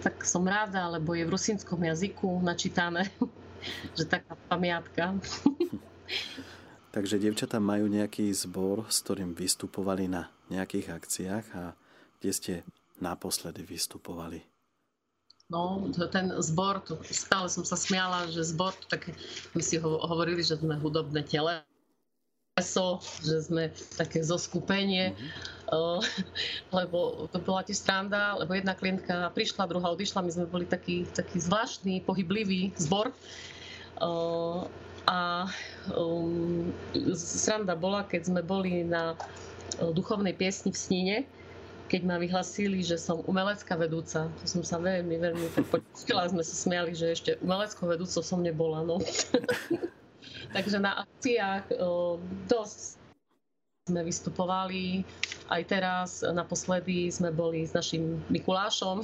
tak 0.00 0.24
som 0.24 0.44
ráda, 0.44 0.88
lebo 0.88 1.12
je 1.12 1.28
v 1.28 1.32
rusínskom 1.32 1.80
jazyku 1.80 2.40
načítané, 2.40 3.12
že 3.96 4.08
taká 4.08 4.36
pamiatka. 4.48 5.12
Takže 6.98 7.22
devčatá 7.22 7.62
majú 7.62 7.86
nejaký 7.86 8.26
zbor, 8.34 8.90
s 8.90 9.06
ktorým 9.06 9.30
vystupovali 9.30 10.10
na 10.10 10.34
nejakých 10.50 10.98
akciách 10.98 11.46
a 11.54 11.78
kde 12.18 12.30
ste 12.34 12.54
naposledy 12.98 13.62
vystupovali? 13.62 14.42
No, 15.46 15.86
ten 16.10 16.34
zbor, 16.42 16.82
to 16.82 16.98
stále 17.06 17.46
som 17.46 17.62
sa 17.62 17.78
smiala, 17.78 18.26
že 18.34 18.50
zbor, 18.50 18.74
tak 18.90 19.14
my 19.54 19.62
si 19.62 19.78
ho, 19.78 20.02
hovorili, 20.10 20.42
že 20.42 20.58
sme 20.58 20.74
hudobné 20.74 21.22
tele, 21.22 21.62
že 22.58 23.46
sme 23.46 23.70
také 23.94 24.18
zoskupenie, 24.18 25.14
mm-hmm. 25.14 26.02
lebo 26.82 27.30
to 27.30 27.38
bola 27.38 27.62
tiež 27.62 27.78
stranda, 27.78 28.34
lebo 28.42 28.58
jedna 28.58 28.74
klientka 28.74 29.30
prišla, 29.38 29.70
druhá 29.70 29.94
odišla, 29.94 30.26
my 30.26 30.34
sme 30.34 30.50
boli 30.50 30.66
taký, 30.66 31.06
taký 31.14 31.38
zvláštny, 31.38 32.02
pohyblivý 32.02 32.74
zbor. 32.74 33.14
Eh, 35.08 35.10
a 35.10 35.48
um, 35.96 36.68
sranda 37.16 37.72
bola, 37.72 38.04
keď 38.04 38.28
sme 38.28 38.40
boli 38.44 38.84
na 38.84 39.16
eh, 39.80 39.88
duchovnej 39.92 40.36
piesni 40.36 40.68
v 40.72 40.78
Sníne, 40.78 41.16
keď 41.88 42.04
ma 42.04 42.16
vyhlasili, 42.20 42.84
že 42.84 43.00
som 43.00 43.24
umelecká 43.24 43.72
vedúca. 43.80 44.28
To 44.28 44.44
som 44.44 44.60
sa 44.60 44.76
veľmi, 44.76 45.16
veľmi 45.16 45.48
tak 45.56 45.64
potešila, 45.72 46.28
sme 46.28 46.44
sa 46.44 46.52
smiali, 46.52 46.92
že 46.92 47.16
ešte 47.16 47.30
umeleckou 47.40 47.88
vedúcou 47.88 48.20
som 48.20 48.44
nebola. 48.44 48.84
No. 48.84 49.00
Takže 50.54 50.84
na 50.84 51.08
akciách 51.08 51.72
dosť 52.44 53.00
sme 53.88 54.04
vystupovali. 54.04 55.08
Aj 55.48 55.64
teraz 55.64 56.20
naposledy 56.20 57.08
sme 57.08 57.32
boli 57.32 57.64
s 57.64 57.72
našim 57.72 58.20
Mikulášom, 58.28 59.00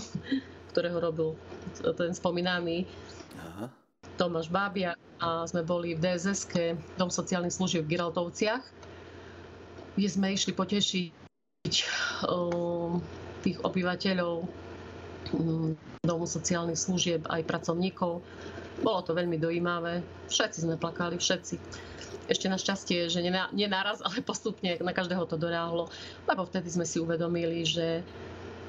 ktorého 0.76 1.00
robil 1.00 1.32
ten 1.96 2.12
spomínaný 2.12 2.84
Aha. 3.40 3.83
Tomáš 4.14 4.50
Bábia 4.50 4.94
a 5.18 5.46
sme 5.46 5.62
boli 5.62 5.94
v 5.94 6.02
dss 6.02 6.46
Dom 6.98 7.10
sociálnych 7.10 7.54
služieb 7.54 7.86
v 7.86 7.98
Giraltovciach, 7.98 8.62
kde 9.94 10.08
sme 10.10 10.34
išli 10.34 10.52
potešiť 10.54 11.74
tých 13.44 13.58
obyvateľov 13.60 14.46
Domu 16.04 16.26
sociálnych 16.28 16.78
služieb 16.78 17.24
aj 17.26 17.48
pracovníkov 17.48 18.20
bolo 18.82 19.00
to 19.06 19.14
veľmi 19.14 19.38
dojímavé. 19.38 20.02
Všetci 20.26 20.66
sme 20.66 20.80
plakali, 20.80 21.20
všetci. 21.20 21.54
Ešte 22.26 22.48
našťastie, 22.48 23.06
že 23.12 23.20
nie 23.22 23.68
naraz, 23.68 24.00
ale 24.00 24.24
postupne 24.24 24.80
na 24.80 24.92
každého 24.96 25.28
to 25.28 25.38
doráhlo. 25.38 25.92
Lebo 26.26 26.42
vtedy 26.48 26.72
sme 26.72 26.88
si 26.88 26.98
uvedomili, 26.98 27.62
že, 27.62 28.02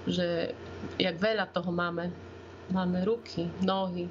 že 0.06 0.54
jak 1.00 1.16
veľa 1.18 1.50
toho 1.56 1.72
máme. 1.72 2.12
Máme 2.66 3.06
ruky, 3.06 3.46
nohy, 3.62 4.10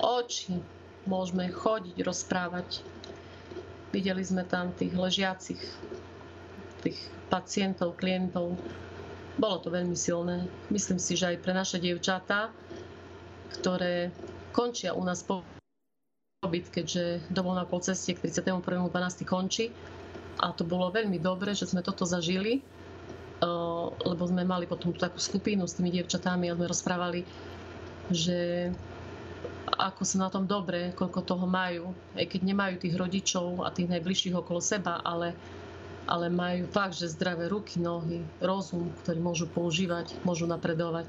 oči, 0.00 0.60
môžeme 1.04 1.50
chodiť, 1.50 1.96
rozprávať. 2.00 2.84
Videli 3.92 4.24
sme 4.24 4.46
tam 4.48 4.72
tých 4.72 4.94
ležiacich, 4.96 5.60
tých 6.80 6.98
pacientov, 7.28 8.00
klientov. 8.00 8.56
Bolo 9.36 9.56
to 9.60 9.68
veľmi 9.72 9.96
silné. 9.96 10.48
Myslím 10.68 11.00
si, 11.00 11.16
že 11.16 11.36
aj 11.36 11.42
pre 11.44 11.52
naše 11.52 11.76
dievčatá, 11.80 12.52
ktoré 13.60 14.12
končia 14.52 14.92
u 14.96 15.04
nás 15.04 15.24
pobyt, 15.24 16.68
keďže 16.68 17.24
domov 17.32 17.56
na 17.56 17.64
polceste 17.64 18.16
k 18.16 18.28
31.12. 18.28 19.24
končí. 19.28 19.72
A 20.40 20.52
to 20.56 20.64
bolo 20.64 20.88
veľmi 20.88 21.20
dobre, 21.20 21.52
že 21.52 21.68
sme 21.68 21.84
toto 21.84 22.08
zažili, 22.08 22.60
eh, 22.60 23.86
lebo 24.08 24.22
sme 24.24 24.44
mali 24.44 24.64
potom 24.64 24.92
takú 24.96 25.20
skupinu 25.20 25.68
s 25.68 25.76
tými 25.76 25.92
dievčatami 25.92 26.48
a 26.48 26.56
sme 26.56 26.66
rozprávali, 26.68 27.20
že 28.08 28.72
ako 29.66 30.02
sú 30.02 30.16
na 30.18 30.28
tom 30.30 30.46
dobre, 30.46 30.90
koľko 30.94 31.20
toho 31.22 31.46
majú, 31.46 31.94
aj 32.18 32.26
keď 32.26 32.40
nemajú 32.42 32.74
tých 32.82 32.94
rodičov 32.98 33.62
a 33.62 33.70
tých 33.70 33.90
najbližších 33.90 34.34
okolo 34.34 34.58
seba, 34.58 34.98
ale, 35.02 35.34
ale 36.06 36.26
majú 36.30 36.66
fakt, 36.70 36.98
že 36.98 37.14
zdravé 37.14 37.46
ruky, 37.46 37.78
nohy, 37.78 38.22
rozum, 38.42 38.90
ktorý 39.02 39.18
môžu 39.22 39.46
používať, 39.50 40.18
môžu 40.26 40.46
napredovať. 40.50 41.06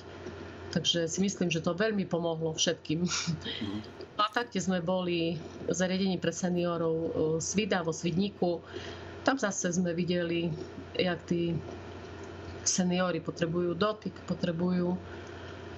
Takže 0.74 1.06
si 1.06 1.22
myslím, 1.22 1.54
že 1.54 1.62
to 1.62 1.78
veľmi 1.78 2.10
pomohlo 2.10 2.50
všetkým. 2.58 3.06
Mm. 3.06 3.80
A 4.18 4.30
takte 4.30 4.58
sme 4.58 4.82
boli 4.82 5.38
v 5.70 5.74
zariadení 5.74 6.18
pre 6.18 6.34
seniorov 6.34 6.98
e, 6.98 7.10
Svida 7.42 7.86
vo 7.86 7.94
Svidníku. 7.94 8.62
Tam 9.22 9.38
zase 9.38 9.70
sme 9.74 9.94
videli, 9.94 10.50
jak 10.98 11.22
tí 11.30 11.54
seniori 12.66 13.22
potrebujú 13.22 13.78
dotyk, 13.78 14.14
potrebujú, 14.26 14.98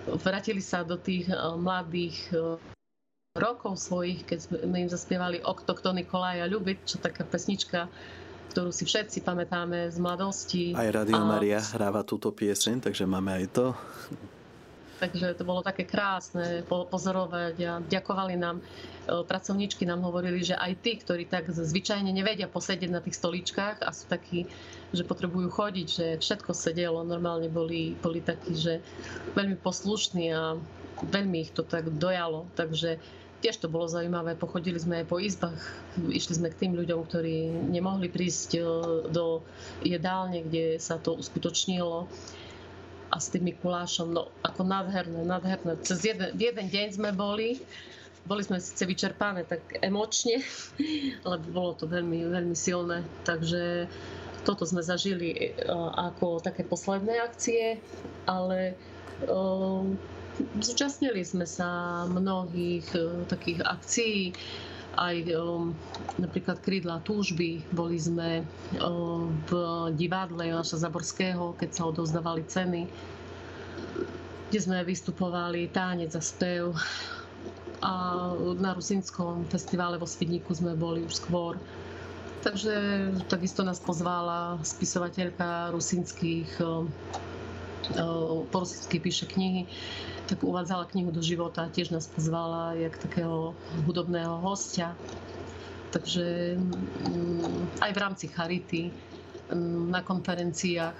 vrátili 0.08 0.62
sa 0.62 0.86
do 0.86 0.97
tých 0.97 1.30
e, 1.30 1.36
mladých 1.58 2.18
e, 2.32 2.38
rokov 3.36 3.82
svojich, 3.82 4.24
keď 4.24 4.39
sme 4.47 4.78
im 4.86 4.89
zaspievali 4.89 5.43
Okto, 5.43 5.76
kto 5.76 5.91
Nikolaja 5.91 6.47
ľúbiť, 6.47 6.78
čo 6.88 6.97
taká 7.01 7.28
pesnička, 7.28 7.91
ktorú 8.56 8.72
si 8.72 8.88
všetci 8.88 9.26
pamätáme 9.26 9.91
z 9.91 9.97
mladosti. 9.99 10.64
Aj 10.72 10.88
Radio 10.88 11.20
a... 11.20 11.28
Maria 11.28 11.60
hráva 11.60 12.08
túto 12.08 12.32
pieseň, 12.32 12.88
takže 12.88 13.03
máme 13.03 13.43
aj 13.43 13.45
to. 13.51 13.66
Takže 15.06 15.38
to 15.38 15.45
bolo 15.45 15.62
také 15.62 15.86
krásne 15.86 16.66
pozorovať 16.66 17.56
a 17.62 17.78
ďakovali 17.78 18.34
nám. 18.41 18.58
E, 18.58 18.64
pracovníčky 19.22 19.86
nám 19.86 20.01
hovorili, 20.01 20.41
že 20.41 20.58
aj 20.58 20.82
tí, 20.82 20.97
ktorí 20.97 21.30
tak 21.30 21.53
zvyčajne 21.53 22.10
nevedia 22.10 22.49
posedieť 22.49 22.89
na 22.89 23.06
tých 23.06 23.22
stoličkách 23.22 23.86
a 23.86 23.93
sú 23.93 24.10
takí, 24.10 24.49
že 24.97 25.06
potrebujú 25.06 25.53
chodiť, 25.53 25.88
že 25.88 26.06
všetko 26.18 26.58
sedelo, 26.58 27.06
normálne 27.06 27.53
boli, 27.53 27.93
boli 28.01 28.18
takí, 28.26 28.58
že 28.58 28.82
veľmi 29.38 29.62
poslušní 29.62 30.34
a 30.34 30.58
veľmi 31.06 31.45
ich 31.45 31.53
to 31.53 31.62
tak 31.62 31.86
dojalo. 31.86 32.49
Takže 32.58 32.97
tiež 33.45 33.62
to 33.62 33.70
bolo 33.70 33.86
zaujímavé. 33.86 34.34
Pochodili 34.34 34.82
sme 34.82 35.06
aj 35.06 35.06
po 35.06 35.22
izbách, 35.22 35.62
išli 36.01 36.34
sme 36.34 36.49
k 36.49 36.66
tým 36.66 36.74
ľuďom, 36.74 37.06
ktorí 37.06 37.70
nemohli 37.70 38.10
prísť 38.10 38.58
e, 38.58 38.62
do 39.14 39.45
jedálne, 39.86 40.41
kde 40.41 40.82
sa 40.82 40.97
to 40.97 41.14
uskutočnilo 41.14 42.10
a 43.16 43.18
s 43.18 43.32
tým 43.32 43.47
Mikulášom, 43.47 44.11
no 44.11 44.28
ako 44.43 44.68
nádherné, 44.68 45.24
nádherné. 45.24 45.80
Cez 45.88 46.03
jeden, 46.03 46.36
jeden 46.36 46.68
deň 46.68 46.99
sme 46.99 47.16
boli, 47.16 47.63
boli 48.28 48.43
sme 48.43 48.59
síce 48.59 48.84
vyčerpané 48.84 49.47
tak 49.47 49.63
emočne, 49.80 50.43
lebo 51.32 51.45
bolo 51.55 51.72
to 51.80 51.88
veľmi, 51.88 52.28
veľmi 52.28 52.57
silné. 52.59 53.07
Takže 53.24 53.88
toto 54.43 54.68
sme 54.68 54.84
zažili 54.84 55.32
e, 55.32 55.49
ako 55.95 56.43
také 56.43 56.68
posledné 56.68 57.24
akcie, 57.24 57.80
ale 58.28 58.76
um, 59.32 59.95
Zúčastnili 60.36 61.24
sme 61.24 61.47
sa 61.47 62.03
mnohých 62.11 62.88
e, 62.91 63.24
takých 63.32 63.63
akcií, 63.63 64.36
aj 64.96 65.16
um, 65.36 65.72
napríklad 66.20 66.60
Krídla 66.64 67.04
túžby. 67.04 67.64
Boli 67.72 68.00
sme 68.00 68.43
um, 68.80 69.32
v 69.48 69.52
divadle 69.96 70.52
Jonaša 70.52 70.88
Zaborského, 70.88 71.56
keď 71.60 71.70
sa 71.72 71.84
odozdávali 71.88 72.43
ceny, 72.48 72.88
kde 74.50 74.60
sme 74.60 74.84
vystupovali 74.88 75.72
tánec 75.72 76.16
a 76.16 76.22
spev. 76.24 76.76
A 77.84 77.93
na 78.58 78.72
Rusinskom 78.74 79.46
festivale 79.52 80.00
vo 80.00 80.08
Svidníku 80.08 80.56
sme 80.56 80.74
boli 80.74 81.04
už 81.04 81.22
skôr. 81.22 81.60
Takže 82.41 82.74
takisto 83.26 83.66
nás 83.66 83.82
pozvala 83.82 84.62
spisovateľka 84.62 85.74
rusinských 85.74 86.62
po 88.50 88.58
rusínsky 88.66 88.98
píše 88.98 89.26
knihy, 89.30 89.70
tak 90.26 90.42
uvádzala 90.42 90.90
knihu 90.90 91.14
do 91.14 91.22
života, 91.22 91.70
tiež 91.70 91.94
nás 91.94 92.10
pozvala 92.10 92.74
jak 92.74 92.98
takého 92.98 93.54
hudobného 93.86 94.42
hostia. 94.42 94.98
Takže 95.94 96.58
mm, 96.60 97.80
aj 97.86 97.92
v 97.94 98.00
rámci 98.02 98.26
Charity, 98.28 98.92
mm, 99.54 99.94
na 99.94 100.02
konferenciách, 100.02 100.98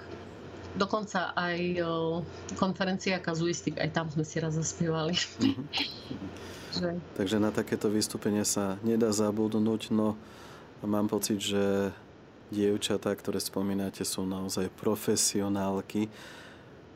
dokonca 0.76 1.32
aj 1.34 1.80
konferencia 2.54 3.18
kazuistik, 3.18 3.80
aj 3.80 3.90
tam 3.92 4.06
sme 4.08 4.24
si 4.24 4.36
raz 4.38 4.54
zaspievali. 4.54 5.12
Mm-hmm. 5.16 5.66
že... 6.80 6.88
Takže 7.18 7.36
na 7.42 7.50
takéto 7.50 7.90
vystúpenie 7.90 8.44
sa 8.46 8.78
nedá 8.84 9.10
zabudnúť, 9.10 9.90
no 9.90 10.14
mám 10.84 11.08
pocit, 11.08 11.40
že 11.40 11.90
dievčatá, 12.52 13.10
ktoré 13.16 13.42
spomínate, 13.42 14.06
sú 14.06 14.22
naozaj 14.22 14.70
profesionálky 14.78 16.06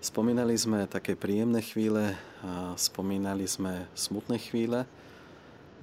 Spomínali 0.00 0.56
sme 0.56 0.88
také 0.88 1.12
príjemné 1.12 1.60
chvíle 1.60 2.16
a 2.40 2.72
spomínali 2.80 3.44
sme 3.44 3.84
smutné 3.92 4.40
chvíle, 4.40 4.88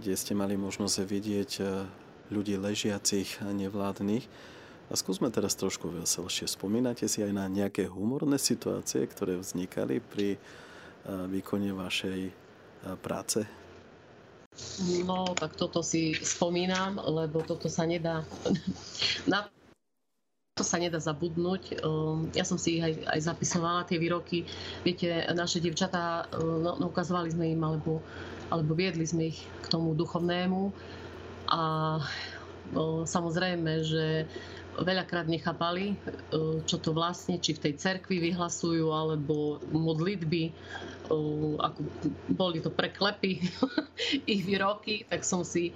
kde 0.01 0.17
ste 0.17 0.33
mali 0.33 0.57
možnosť 0.57 1.05
vidieť 1.05 1.51
e, 1.61 1.85
ľudí 2.33 2.57
ležiacich 2.57 3.37
a 3.45 3.53
nevládnych. 3.53 4.25
A 4.89 4.93
skúsme 4.97 5.29
teraz 5.29 5.53
trošku 5.53 5.93
veselšie. 5.93 6.49
Spomínate 6.49 7.05
si 7.05 7.21
aj 7.21 7.29
na 7.29 7.45
nejaké 7.45 7.85
humorné 7.85 8.41
situácie, 8.41 9.05
ktoré 9.05 9.37
vznikali 9.37 10.01
pri 10.01 10.33
e, 10.33 10.39
výkone 11.05 11.69
vašej 11.77 12.19
e, 12.25 12.33
práce? 12.97 13.45
No, 15.05 15.37
tak 15.37 15.53
toto 15.53 15.85
si 15.85 16.17
spomínam, 16.17 16.97
lebo 16.97 17.45
toto 17.45 17.69
sa 17.69 17.85
nedá 17.85 18.25
na 19.29 19.45
to 20.57 20.65
sa 20.65 20.81
nedá 20.81 20.97
zabudnúť. 20.97 21.79
Ehm, 21.79 22.33
ja 22.33 22.41
som 22.41 22.57
si 22.57 22.81
ich 22.81 22.83
aj, 22.83 22.93
aj 23.13 23.19
zapisovala, 23.29 23.85
tie 23.85 24.01
výroky. 24.01 24.49
Viete, 24.81 25.21
naše 25.37 25.61
devčatá, 25.61 26.25
ehm, 26.33 26.65
no, 26.65 26.81
no, 26.81 26.89
ukazovali 26.89 27.29
sme 27.29 27.53
im, 27.53 27.61
alebo, 27.61 28.01
alebo 28.49 28.73
viedli 28.73 29.05
sme 29.05 29.29
ich 29.29 29.45
k 29.61 29.65
tomu 29.69 29.93
duchovnému. 29.93 30.73
A 31.53 31.61
no, 32.73 33.05
samozrejme, 33.05 33.85
že 33.85 34.25
veľakrát 34.77 35.25
nechápali, 35.25 35.97
čo 36.69 36.77
to 36.77 36.93
vlastne, 36.93 37.41
či 37.41 37.57
v 37.57 37.63
tej 37.65 37.73
cerkvi 37.81 38.21
vyhlasujú, 38.29 38.93
alebo 38.93 39.57
modlitby, 39.73 40.53
ako 41.57 41.79
boli 42.37 42.61
to 42.61 42.69
preklepy, 42.69 43.41
ich 44.33 44.45
výroky, 44.45 45.01
tak 45.09 45.25
som 45.25 45.41
si 45.41 45.73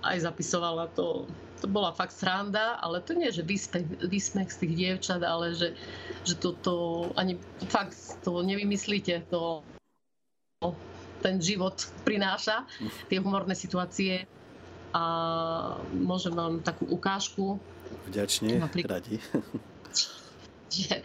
aj 0.00 0.24
zapisovala 0.24 0.88
to 0.96 1.28
to 1.58 1.66
bola 1.66 1.90
fakt 1.90 2.14
sranda, 2.14 2.78
ale 2.78 3.02
to 3.02 3.14
nie, 3.14 3.30
že 3.34 3.42
výsmech, 3.42 3.86
výsmech 4.06 4.48
z 4.54 4.58
tých 4.64 4.72
dievčat, 4.74 5.20
ale 5.22 5.54
že, 5.54 5.74
že 6.22 6.34
toto 6.38 7.06
ani 7.18 7.38
fakt 7.66 7.94
to 8.22 8.42
nevymyslíte, 8.42 9.26
to 9.30 9.62
ten 11.18 11.42
život 11.42 11.74
prináša, 12.06 12.66
tie 13.10 13.18
humorné 13.18 13.54
situácie 13.54 14.26
a 14.94 15.04
môžem 15.92 16.32
vám 16.34 16.62
takú 16.62 16.86
ukážku. 16.88 17.58
Vďačne, 18.08 18.62
napríklad, 18.62 19.02
radi. 19.02 19.18
Že, 20.68 21.00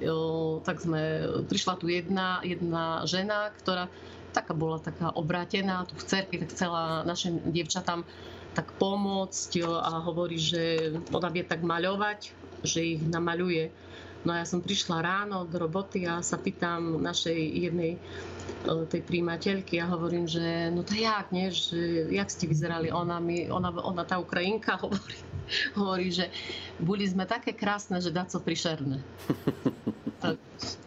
jo, 0.00 0.18
tak 0.64 0.80
sme, 0.80 1.28
prišla 1.44 1.74
tu 1.76 1.92
jedna, 1.92 2.40
jedna 2.40 3.04
žena, 3.04 3.52
ktorá 3.60 3.92
taká 4.30 4.54
bola 4.54 4.78
taká 4.78 5.10
obrátená 5.12 5.84
tu 5.84 5.98
v 5.98 6.06
cerkvi, 6.06 6.36
tak 6.40 6.54
chcela 6.54 7.02
našim 7.02 7.42
dievčatám 7.50 8.06
tak 8.54 8.74
pomôcť 8.76 9.62
a 9.62 10.02
hovorí, 10.02 10.38
že 10.38 10.94
ona 11.14 11.30
vie 11.30 11.46
tak 11.46 11.62
maľovať, 11.62 12.34
že 12.66 12.98
ich 12.98 13.02
namaľuje. 13.02 13.70
No 14.20 14.36
a 14.36 14.44
ja 14.44 14.46
som 14.46 14.60
prišla 14.60 15.00
ráno 15.00 15.48
do 15.48 15.56
roboty 15.56 16.04
a 16.04 16.20
sa 16.20 16.36
pýtam 16.36 17.00
našej 17.00 17.40
jednej 17.40 17.96
e, 17.96 17.98
tej 18.84 19.00
príjimateľky 19.00 19.80
a 19.80 19.88
hovorím, 19.88 20.28
že 20.28 20.68
no 20.68 20.84
to 20.84 20.92
jak, 20.92 21.32
nie, 21.32 21.48
že 21.48 22.12
jak 22.12 22.28
ste 22.28 22.44
vyzerali, 22.44 22.92
ona, 22.92 23.16
mi, 23.16 23.48
ona, 23.48 23.72
ona 23.80 24.04
tá 24.04 24.20
Ukrajinka 24.20 24.76
hovorí, 24.84 25.16
hovorí, 25.72 26.08
že 26.12 26.28
boli 26.76 27.08
sme 27.08 27.24
také 27.24 27.56
krásne, 27.56 27.96
že 28.04 28.12
daco 28.12 28.36
prišerné. 28.44 29.00
tak, 30.20 30.36
E, 30.60 30.79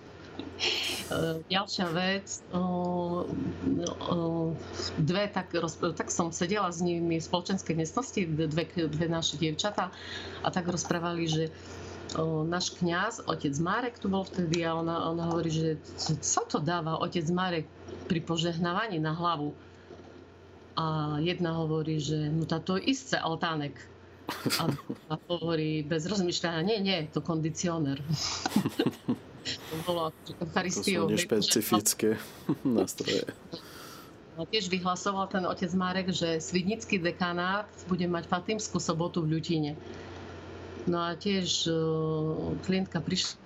ďalšia 1.50 1.88
vec, 1.94 2.26
dve, 4.98 5.24
tak, 5.30 5.48
tak 5.98 6.08
som 6.10 6.32
sedela 6.34 6.70
s 6.72 6.80
nimi 6.82 7.18
v 7.20 7.24
spoločenskej 7.24 7.76
miestnosti, 7.78 8.22
dve, 8.26 8.66
dve 8.68 9.08
naše 9.10 9.38
dievčata 9.38 9.90
a 10.44 10.48
tak 10.50 10.70
rozprávali, 10.70 11.24
že 11.26 11.44
náš 12.46 12.78
kňaz, 12.78 13.26
otec 13.26 13.56
Marek 13.58 13.98
tu 13.98 14.06
bol 14.12 14.22
vtedy 14.22 14.62
a 14.62 14.78
ona, 14.78 15.10
ona 15.10 15.34
hovorí, 15.34 15.50
že 15.50 15.82
co 15.98 16.42
to 16.46 16.62
dáva 16.62 17.02
otec 17.02 17.26
Marek 17.34 17.66
pri 18.06 18.22
požehnávaní 18.22 19.02
na 19.02 19.18
hlavu. 19.18 19.58
A 20.74 21.18
jedna 21.22 21.58
hovorí, 21.58 22.02
že 22.02 22.30
no 22.34 22.46
táto 22.46 22.78
isté 22.78 23.18
altánek. 23.18 23.78
A, 24.58 24.72
a 25.10 25.14
hovorí 25.30 25.86
bez 25.86 26.10
rozmýšľania, 26.10 26.62
nie, 26.66 26.80
nie, 26.82 27.00
to 27.10 27.22
kondicionér. 27.22 28.02
To 29.44 29.76
bolo 29.84 30.02
Eucharistiou. 30.40 31.08
To 31.08 31.14
sú 31.14 31.16
nešpecifické 31.20 32.10
nástroje. 32.64 33.28
Tiež 34.34 34.66
vyhlasoval 34.74 35.30
ten 35.30 35.46
otec 35.46 35.70
Marek, 35.78 36.10
že 36.10 36.42
Svidnický 36.42 36.98
dekanát 36.98 37.70
bude 37.86 38.10
mať 38.10 38.26
Fatimskú 38.26 38.82
sobotu 38.82 39.22
v 39.22 39.38
Ľutine. 39.38 39.78
No 40.90 41.06
a 41.06 41.14
tiež 41.14 41.70
uh, 41.70 42.58
klientka 42.66 42.98
prišla 42.98 43.38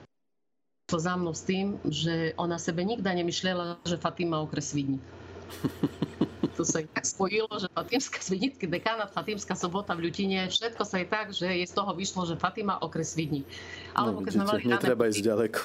za 0.88 1.14
mnou 1.20 1.36
s 1.36 1.44
tým, 1.44 1.76
že 1.84 2.32
ona 2.40 2.56
sebe 2.56 2.88
nikda 2.88 3.12
nemyšlela, 3.12 3.84
že 3.84 4.00
Fatima 4.00 4.40
okres 4.40 4.72
Svidník. 4.72 5.04
To 6.58 6.66
sa 6.66 6.82
tak 6.82 7.06
spojilo, 7.06 7.54
že 7.62 7.70
Fatimská 7.70 8.18
Svidnický 8.18 8.66
dekánat, 8.66 9.14
Fatimská 9.14 9.54
sobota 9.54 9.94
v 9.94 10.10
Ľutine, 10.10 10.50
všetko 10.50 10.84
sa 10.90 10.98
je 10.98 11.06
tak, 11.06 11.30
že 11.30 11.46
je 11.46 11.66
z 11.70 11.74
toho 11.78 11.94
vyšlo, 11.94 12.26
že 12.26 12.34
Fatima 12.34 12.82
okres 12.82 13.14
Svidník. 13.14 13.46
Ale 13.94 14.18
no, 14.18 14.26
keď 14.26 14.34
vidíte, 14.34 14.34
sme 14.34 14.46
mali 14.50 14.64
netreba 14.66 15.04
ísť 15.06 15.22
ďaleko. 15.22 15.62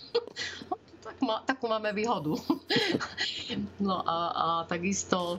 tak 1.06 1.16
má, 1.20 1.44
takú 1.44 1.68
máme 1.68 1.92
výhodu. 1.92 2.32
no 3.86 4.00
a, 4.08 4.16
a 4.32 4.46
takisto 4.64 5.36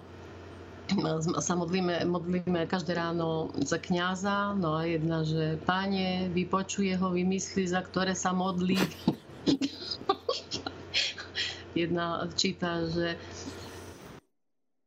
sa 1.41 1.54
modlíme, 1.58 2.06
modlíme 2.06 2.70
každé 2.70 2.93
ráno 2.93 3.49
za 3.64 3.82
kňaza, 3.82 4.54
no 4.60 4.78
a 4.78 4.86
jedna, 4.86 5.26
že 5.26 5.58
páne, 5.66 6.30
vypočuje 6.30 6.93
ho 6.93 7.10
vymysly, 7.10 7.66
za 7.66 7.82
ktoré 7.82 8.14
sa 8.14 8.36
modlí. 8.36 8.78
jedna 11.74 12.28
číta, 12.38 12.86
že 12.91 13.18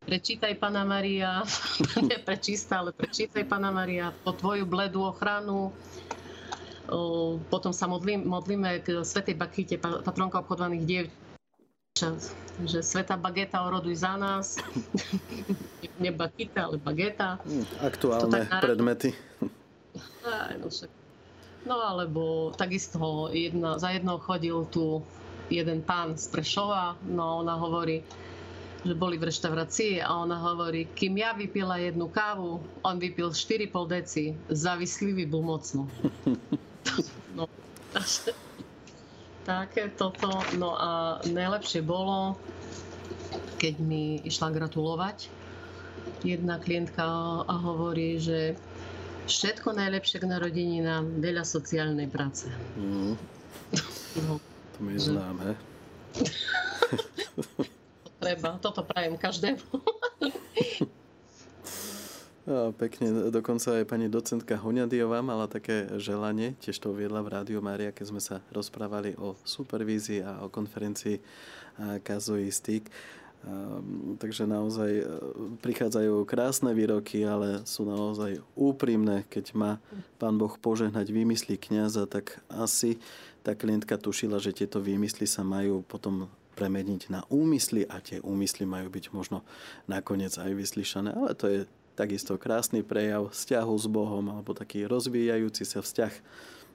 prečítaj 0.06 0.54
Pana 0.62 0.86
Maria, 0.86 1.42
nie 2.06 2.18
prečísta, 2.22 2.80
ale 2.80 2.94
prečítaj 2.94 3.42
Pana 3.50 3.74
Maria 3.74 4.14
po 4.22 4.30
tvoju 4.30 4.62
bledú 4.62 5.02
ochranu. 5.02 5.74
Potom 7.50 7.74
sa 7.74 7.90
modlím, 7.90 8.22
modlíme 8.22 8.78
k 8.86 9.02
Svetej 9.02 9.34
Bakite, 9.34 9.74
patronka 9.82 10.38
obchodovaných 10.38 10.86
dievčat, 10.86 12.30
že 12.62 12.78
Sveta 12.86 13.18
Bageta 13.18 13.66
oroduj 13.66 13.98
za 13.98 14.14
nás. 14.14 14.62
Nie 16.02 16.14
Bakita, 16.14 16.70
ale 16.70 16.78
Bageta. 16.78 17.42
Hm, 17.42 17.66
aktuálne 17.82 18.46
predmety. 18.62 19.10
No, 20.22 20.70
no 21.66 21.76
alebo 21.82 22.54
takisto 22.54 23.34
jedna, 23.34 23.82
za 23.82 23.90
jednou 23.90 24.22
chodil 24.22 24.62
tu 24.70 25.02
jeden 25.50 25.82
pán 25.82 26.14
z 26.14 26.30
Prešova, 26.30 26.94
no 27.02 27.42
ona 27.42 27.58
hovorí, 27.58 28.06
že 28.86 28.94
boli 28.94 29.18
v 29.18 29.26
reštaurácii 29.28 30.00
a 30.00 30.22
ona 30.22 30.38
hovorí, 30.38 30.86
kým 30.94 31.18
ja 31.18 31.34
vypila 31.34 31.82
jednu 31.82 32.06
kávu, 32.08 32.62
on 32.86 32.96
vypil 33.02 33.34
4,5 33.34 33.74
deci. 33.90 34.24
Závislivý 34.48 35.26
bol 35.26 35.42
mocno. 35.42 35.90
no, 37.36 37.50
také 39.42 39.90
toto. 39.98 40.30
No 40.56 40.78
a 40.78 41.18
najlepšie 41.26 41.82
bolo, 41.82 42.38
keď 43.58 43.74
mi 43.82 44.22
išla 44.22 44.54
gratulovať 44.54 45.30
jedna 46.22 46.58
klientka 46.62 47.02
a 47.46 47.54
hovorí, 47.60 48.18
že 48.22 48.54
všetko 49.26 49.74
najlepšie 49.74 50.22
k 50.22 50.30
narodeninám, 50.30 51.18
veľa 51.18 51.42
sociálnej 51.42 52.06
práce. 52.06 52.46
Mm. 52.78 53.18
No, 54.26 54.38
to 54.74 54.78
mi 54.80 54.94
je 54.94 55.10
známe. 55.12 55.58
treba. 58.26 58.58
Toto 58.58 58.82
prajem 58.82 59.14
každému. 59.14 59.62
No, 62.46 62.70
pekne, 62.70 63.26
dokonca 63.34 63.74
aj 63.74 63.90
pani 63.90 64.06
docentka 64.06 64.54
Hoňadiová 64.54 65.18
mala 65.18 65.50
také 65.50 65.90
želanie, 65.98 66.54
tiež 66.62 66.78
to 66.78 66.94
uviedla 66.94 67.18
v 67.18 67.34
Rádiu 67.34 67.58
Mária, 67.58 67.90
keď 67.90 68.06
sme 68.06 68.22
sa 68.22 68.38
rozprávali 68.54 69.18
o 69.18 69.34
supervízii 69.42 70.22
a 70.22 70.46
o 70.46 70.46
konferencii 70.46 71.18
kazuistik. 72.06 72.86
Takže 74.22 74.46
naozaj 74.46 74.90
e, 74.94 75.04
prichádzajú 75.58 76.22
krásne 76.22 76.70
výroky, 76.70 77.26
ale 77.26 77.66
sú 77.66 77.82
naozaj 77.86 78.42
úprimné. 78.54 79.22
Keď 79.26 79.54
má 79.54 79.82
pán 80.18 80.38
Boh 80.38 80.54
požehnať 80.54 81.10
výmysly 81.10 81.54
kniaza, 81.54 82.06
tak 82.10 82.42
asi 82.46 82.98
tá 83.46 83.58
klientka 83.58 83.98
tušila, 83.98 84.42
že 84.42 84.54
tieto 84.54 84.82
výmysly 84.82 85.30
sa 85.30 85.46
majú 85.46 85.82
potom 85.86 86.26
premeniť 86.56 87.12
na 87.12 87.20
úmysly 87.28 87.84
a 87.84 88.00
tie 88.00 88.24
úmysly 88.24 88.64
majú 88.64 88.88
byť 88.88 89.12
možno 89.12 89.44
nakoniec 89.84 90.32
aj 90.40 90.56
vyslyšané. 90.56 91.12
Ale 91.12 91.36
to 91.36 91.46
je 91.52 91.60
takisto 91.92 92.40
krásny 92.40 92.80
prejav 92.80 93.28
vzťahu 93.32 93.74
s 93.76 93.86
Bohom 93.88 94.24
alebo 94.32 94.56
taký 94.56 94.88
rozvíjajúci 94.88 95.68
sa 95.68 95.84
vzťah 95.84 96.12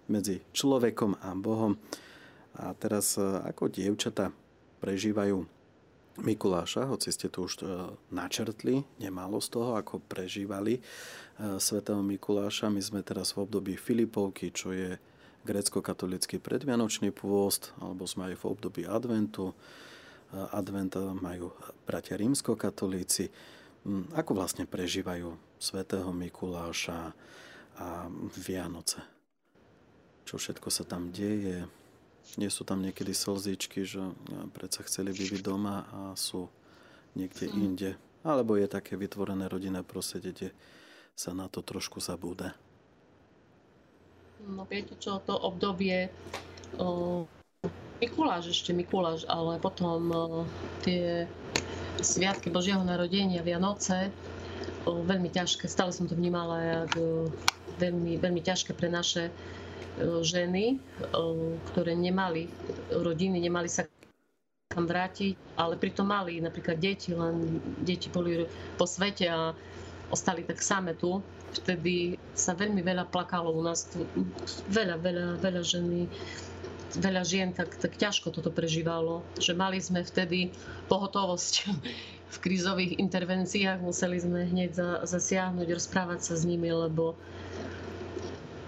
medzi 0.10 0.46
človekom 0.54 1.18
a 1.22 1.34
Bohom. 1.34 1.78
A 2.58 2.78
teraz 2.78 3.16
e, 3.16 3.24
ako 3.24 3.72
dievčata 3.72 4.30
prežívajú 4.84 5.46
Mikuláša, 6.20 6.92
hoci 6.92 7.08
ste 7.16 7.32
tu 7.32 7.48
už 7.48 7.64
e, 7.64 7.66
načrtli 8.12 8.84
nemálo 9.00 9.40
z 9.40 9.48
toho, 9.56 9.80
ako 9.80 10.04
prežívali 10.04 10.78
e, 10.78 10.82
svätého 11.58 12.04
Mikuláša. 12.04 12.68
My 12.68 12.84
sme 12.84 13.00
teraz 13.00 13.32
v 13.32 13.48
období 13.48 13.80
Filipovky, 13.80 14.52
čo 14.52 14.76
je 14.76 15.00
grécko-katolický 15.46 16.38
predvianočný 16.38 17.10
pôst, 17.14 17.74
alebo 17.82 18.06
sme 18.06 18.34
aj 18.34 18.36
v 18.42 18.48
období 18.48 18.82
adventu. 18.86 19.54
Advent 20.32 20.96
majú 21.20 21.52
bratia 21.84 22.16
rímsko-katolíci. 22.16 23.28
Mm, 23.82 24.14
ako 24.14 24.38
vlastne 24.38 24.70
prežívajú 24.70 25.34
svätého 25.58 26.08
Mikuláša 26.14 27.12
a 27.82 28.08
Vianoce? 28.38 29.02
Čo 30.24 30.38
všetko 30.38 30.70
sa 30.70 30.86
tam 30.86 31.10
deje? 31.10 31.66
Nie 32.38 32.54
sú 32.54 32.64
tam 32.64 32.80
niekedy 32.80 33.12
slzičky, 33.12 33.84
že 33.84 34.00
predsa 34.54 34.86
chceli 34.86 35.12
by 35.12 35.24
byť 35.36 35.42
doma 35.42 35.76
a 35.90 36.00
sú 36.16 36.48
niekde 37.18 37.50
hm. 37.50 37.54
inde. 37.58 37.92
Alebo 38.22 38.54
je 38.56 38.70
také 38.70 38.94
vytvorené 38.96 39.50
rodinné 39.50 39.82
prostredie, 39.82 40.32
kde 40.32 40.50
sa 41.18 41.34
na 41.34 41.50
to 41.50 41.66
trošku 41.66 41.98
zabúda. 41.98 42.54
No 44.48 44.66
viete 44.66 44.98
čo, 44.98 45.22
to 45.22 45.38
obdobie 45.38 46.10
o, 46.82 47.24
Mikuláš, 48.02 48.50
ešte 48.50 48.74
Mikuláš, 48.74 49.22
ale 49.30 49.62
potom 49.62 50.10
o, 50.10 50.22
tie 50.82 51.30
sviatky 52.02 52.50
Božieho 52.50 52.82
narodenia, 52.82 53.46
Vianoce, 53.46 54.10
o, 54.90 55.06
veľmi 55.06 55.30
ťažké. 55.30 55.70
Stále 55.70 55.94
som 55.94 56.10
to 56.10 56.18
vnímala 56.18 56.90
ako 56.90 57.30
veľmi, 57.78 58.18
veľmi 58.18 58.42
ťažké 58.42 58.74
pre 58.74 58.90
naše 58.90 59.30
o, 60.02 60.26
ženy, 60.26 60.82
o, 61.14 61.54
ktoré 61.74 61.94
nemali 61.94 62.50
rodiny, 62.90 63.38
nemali 63.38 63.70
sa 63.70 63.86
kam 64.72 64.88
vrátiť, 64.88 65.60
ale 65.60 65.76
pritom 65.76 66.08
mali 66.08 66.40
napríklad 66.40 66.80
deti, 66.80 67.12
len 67.12 67.60
deti 67.84 68.08
boli 68.08 68.48
po 68.80 68.88
svete 68.88 69.28
a 69.28 69.52
ostali 70.12 70.44
tak 70.44 70.62
same 70.62 70.94
tu 70.94 71.24
vtedy 71.52 72.16
sa 72.32 72.56
veľmi 72.56 72.80
veľa 72.80 73.12
plakalo 73.12 73.52
u 73.52 73.62
nás. 73.64 73.92
Veľa, 74.72 74.96
veľa, 75.04 75.26
veľa 75.44 75.62
ženy 75.62 76.08
veľa 76.92 77.24
žien 77.24 77.56
tak, 77.56 77.72
tak 77.80 77.96
ťažko 77.96 78.36
toto 78.36 78.52
prežívalo, 78.52 79.24
že 79.40 79.56
mali 79.56 79.80
sme 79.80 80.04
vtedy 80.04 80.52
pohotovosť 80.92 81.54
v 82.32 82.38
krízových 82.40 83.00
intervenciách, 83.00 83.80
museli 83.80 84.20
sme 84.20 84.48
hneď 84.48 84.76
za, 84.76 84.90
zasiahnuť, 85.08 85.68
rozprávať 85.72 86.20
sa 86.20 86.34
s 86.36 86.44
nimi, 86.44 86.68
lebo, 86.68 87.16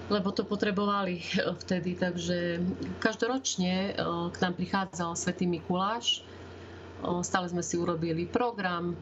lebo 0.08 0.30
to 0.32 0.48
potrebovali 0.48 1.20
vtedy. 1.68 2.00
Takže 2.00 2.64
každoročne 3.04 3.92
eh, 3.92 4.28
k 4.32 4.38
nám 4.40 4.54
prichádzal 4.56 5.20
Svetý 5.20 5.44
Mikuláš, 5.44 6.24
eh, 6.24 7.20
stále 7.24 7.52
sme 7.52 7.64
si 7.64 7.76
urobili 7.76 8.24
program, 8.24 8.96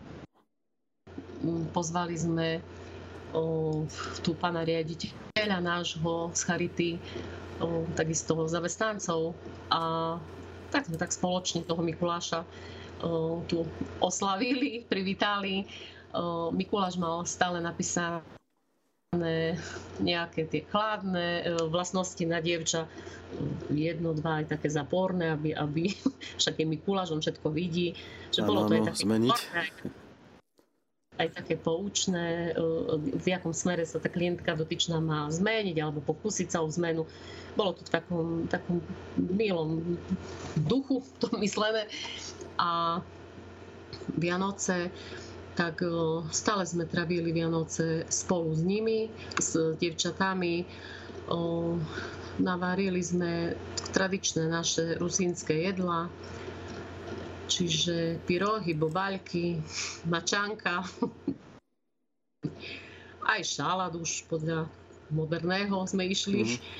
pozvali 1.73 2.15
sme 2.15 2.61
tu 4.21 4.31
pána 4.35 4.67
riaditeľa 4.67 5.59
nášho 5.63 6.31
z 6.35 6.41
Charity, 6.43 6.91
takisto 7.95 8.35
zamestnancov 8.49 9.37
a 9.71 10.15
tak 10.71 10.87
sme 10.87 10.97
tak 10.99 11.11
spoločne 11.15 11.63
toho 11.63 11.79
Mikuláša 11.83 12.43
tu 13.47 13.63
oslavili, 14.03 14.83
privítali. 14.91 15.63
Mikuláš 16.51 16.99
mal 16.99 17.23
stále 17.23 17.63
napísané 17.63 19.55
nejaké 20.03 20.47
tie 20.47 20.67
chladné 20.67 21.47
vlastnosti 21.71 22.23
na 22.27 22.43
dievča, 22.43 22.87
jedno, 23.71 24.11
dva 24.11 24.43
aj 24.43 24.59
také 24.59 24.67
zaporné, 24.67 25.31
aby, 25.31 25.55
aby 25.55 25.87
však 26.39 26.59
je 26.59 26.65
Mikuláš, 26.67 27.15
on 27.15 27.23
všetko 27.23 27.47
vidí. 27.47 27.95
Že 28.35 28.41
bolo 28.43 28.67
to 28.67 28.75
aj 28.75 28.91
také 28.91 29.07
zmeniť 29.07 29.39
aj 31.21 31.29
také 31.37 31.55
poučné, 31.55 32.51
e, 32.51 32.61
v 32.97 33.25
akom 33.37 33.53
smere 33.53 33.85
sa 33.85 34.01
tá 34.01 34.09
klientka 34.09 34.57
dotyčná 34.57 34.97
má 34.97 35.29
zmeniť 35.29 35.77
alebo 35.77 36.01
pokúsiť 36.01 36.47
sa 36.49 36.65
o 36.65 36.69
zmenu. 36.69 37.05
Bolo 37.53 37.77
to 37.77 37.85
v 37.85 37.91
takom, 37.93 38.27
takom 38.49 38.81
milom 39.17 39.99
duchu 40.57 41.05
to 41.21 41.29
myslené. 41.37 41.85
A 42.57 42.99
Vianoce, 44.17 44.89
tak 45.53 45.85
e, 45.85 46.25
stále 46.33 46.65
sme 46.65 46.89
travili 46.89 47.29
Vianoce 47.29 48.09
spolu 48.09 48.57
s 48.57 48.61
nimi, 48.65 49.07
s 49.37 49.77
devčatami. 49.77 50.65
Navarili 52.43 52.99
sme 52.99 53.55
tradičné 53.95 54.51
naše 54.51 54.99
rusínske 54.99 55.55
jedlá, 55.55 56.11
Čiže 57.51 58.23
pyrohy, 58.23 58.71
bobaľky, 58.71 59.59
mačanka, 60.07 60.87
aj 63.27 63.41
šalát 63.43 63.91
už 63.91 64.23
podľa 64.31 64.71
moderného 65.11 65.83
sme 65.83 66.07
išli. 66.07 66.47
Mm-hmm. 66.47 66.79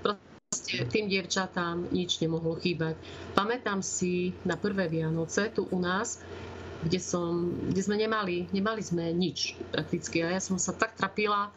Proste 0.00 0.88
tým 0.88 1.12
dievčatám 1.12 1.92
nič 1.92 2.16
nemohlo 2.24 2.56
chýbať. 2.56 2.96
Pamätám 3.36 3.84
si 3.84 4.32
na 4.48 4.56
prvé 4.56 4.88
Vianoce 4.88 5.52
tu 5.52 5.68
u 5.68 5.76
nás, 5.76 6.24
kde, 6.80 6.96
som, 6.96 7.52
kde 7.68 7.80
sme 7.84 8.00
nemali, 8.00 8.48
nemali 8.56 8.80
sme 8.80 9.12
nič 9.12 9.52
prakticky. 9.68 10.24
A 10.24 10.32
ja 10.36 10.40
som 10.40 10.56
sa 10.56 10.72
tak 10.72 10.96
trapila, 10.96 11.52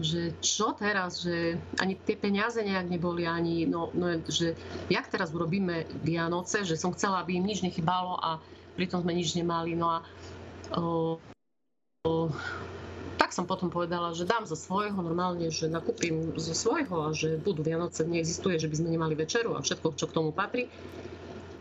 že 0.00 0.32
čo 0.40 0.72
teraz, 0.72 1.20
že 1.20 1.60
ani 1.76 2.00
tie 2.00 2.16
peniaze 2.16 2.56
nejak 2.64 2.88
neboli, 2.88 3.28
ani, 3.28 3.68
no, 3.68 3.92
no 3.92 4.08
že 4.24 4.56
jak 4.88 5.04
teraz 5.12 5.36
urobíme 5.36 5.84
Vianoce, 6.00 6.64
že 6.64 6.80
som 6.80 6.96
chcela, 6.96 7.20
aby 7.20 7.36
im 7.36 7.44
nič 7.44 7.60
nechybalo 7.60 8.16
a 8.16 8.40
pritom 8.72 9.04
sme 9.04 9.12
nič 9.12 9.36
nemali. 9.36 9.76
No 9.76 9.92
a 9.92 9.98
o, 10.80 11.20
o, 12.08 12.32
tak 13.20 13.36
som 13.36 13.44
potom 13.44 13.68
povedala, 13.68 14.16
že 14.16 14.24
dám 14.24 14.48
zo 14.48 14.56
svojho 14.56 14.96
normálne, 14.96 15.52
že 15.52 15.68
nakúpim 15.68 16.32
zo 16.40 16.56
svojho 16.56 16.96
a 17.04 17.08
že 17.12 17.36
budú 17.36 17.60
Vianoce, 17.60 18.08
neexistuje, 18.08 18.56
že 18.56 18.72
by 18.72 18.76
sme 18.80 18.96
nemali 18.96 19.12
večeru 19.12 19.52
a 19.56 19.60
všetko, 19.60 19.92
čo 20.00 20.08
k 20.08 20.16
tomu 20.16 20.32
patrí. 20.32 20.72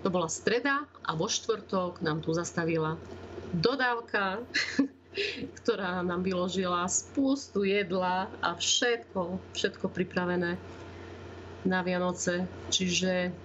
To 0.02 0.10
bola 0.10 0.32
streda 0.32 0.88
a 1.04 1.12
vo 1.20 1.28
štvrtok 1.28 2.00
nám 2.00 2.24
tu 2.24 2.32
zastavila 2.32 2.96
dodávka, 3.52 4.40
ktorá 5.64 6.00
nám 6.04 6.24
vyložila 6.24 6.88
spustu 6.88 7.68
jedla 7.68 8.32
a 8.40 8.56
všetko, 8.56 9.40
všetko 9.52 9.92
pripravené 9.92 10.56
na 11.68 11.80
Vianoce. 11.84 12.48
Čiže 12.72 13.36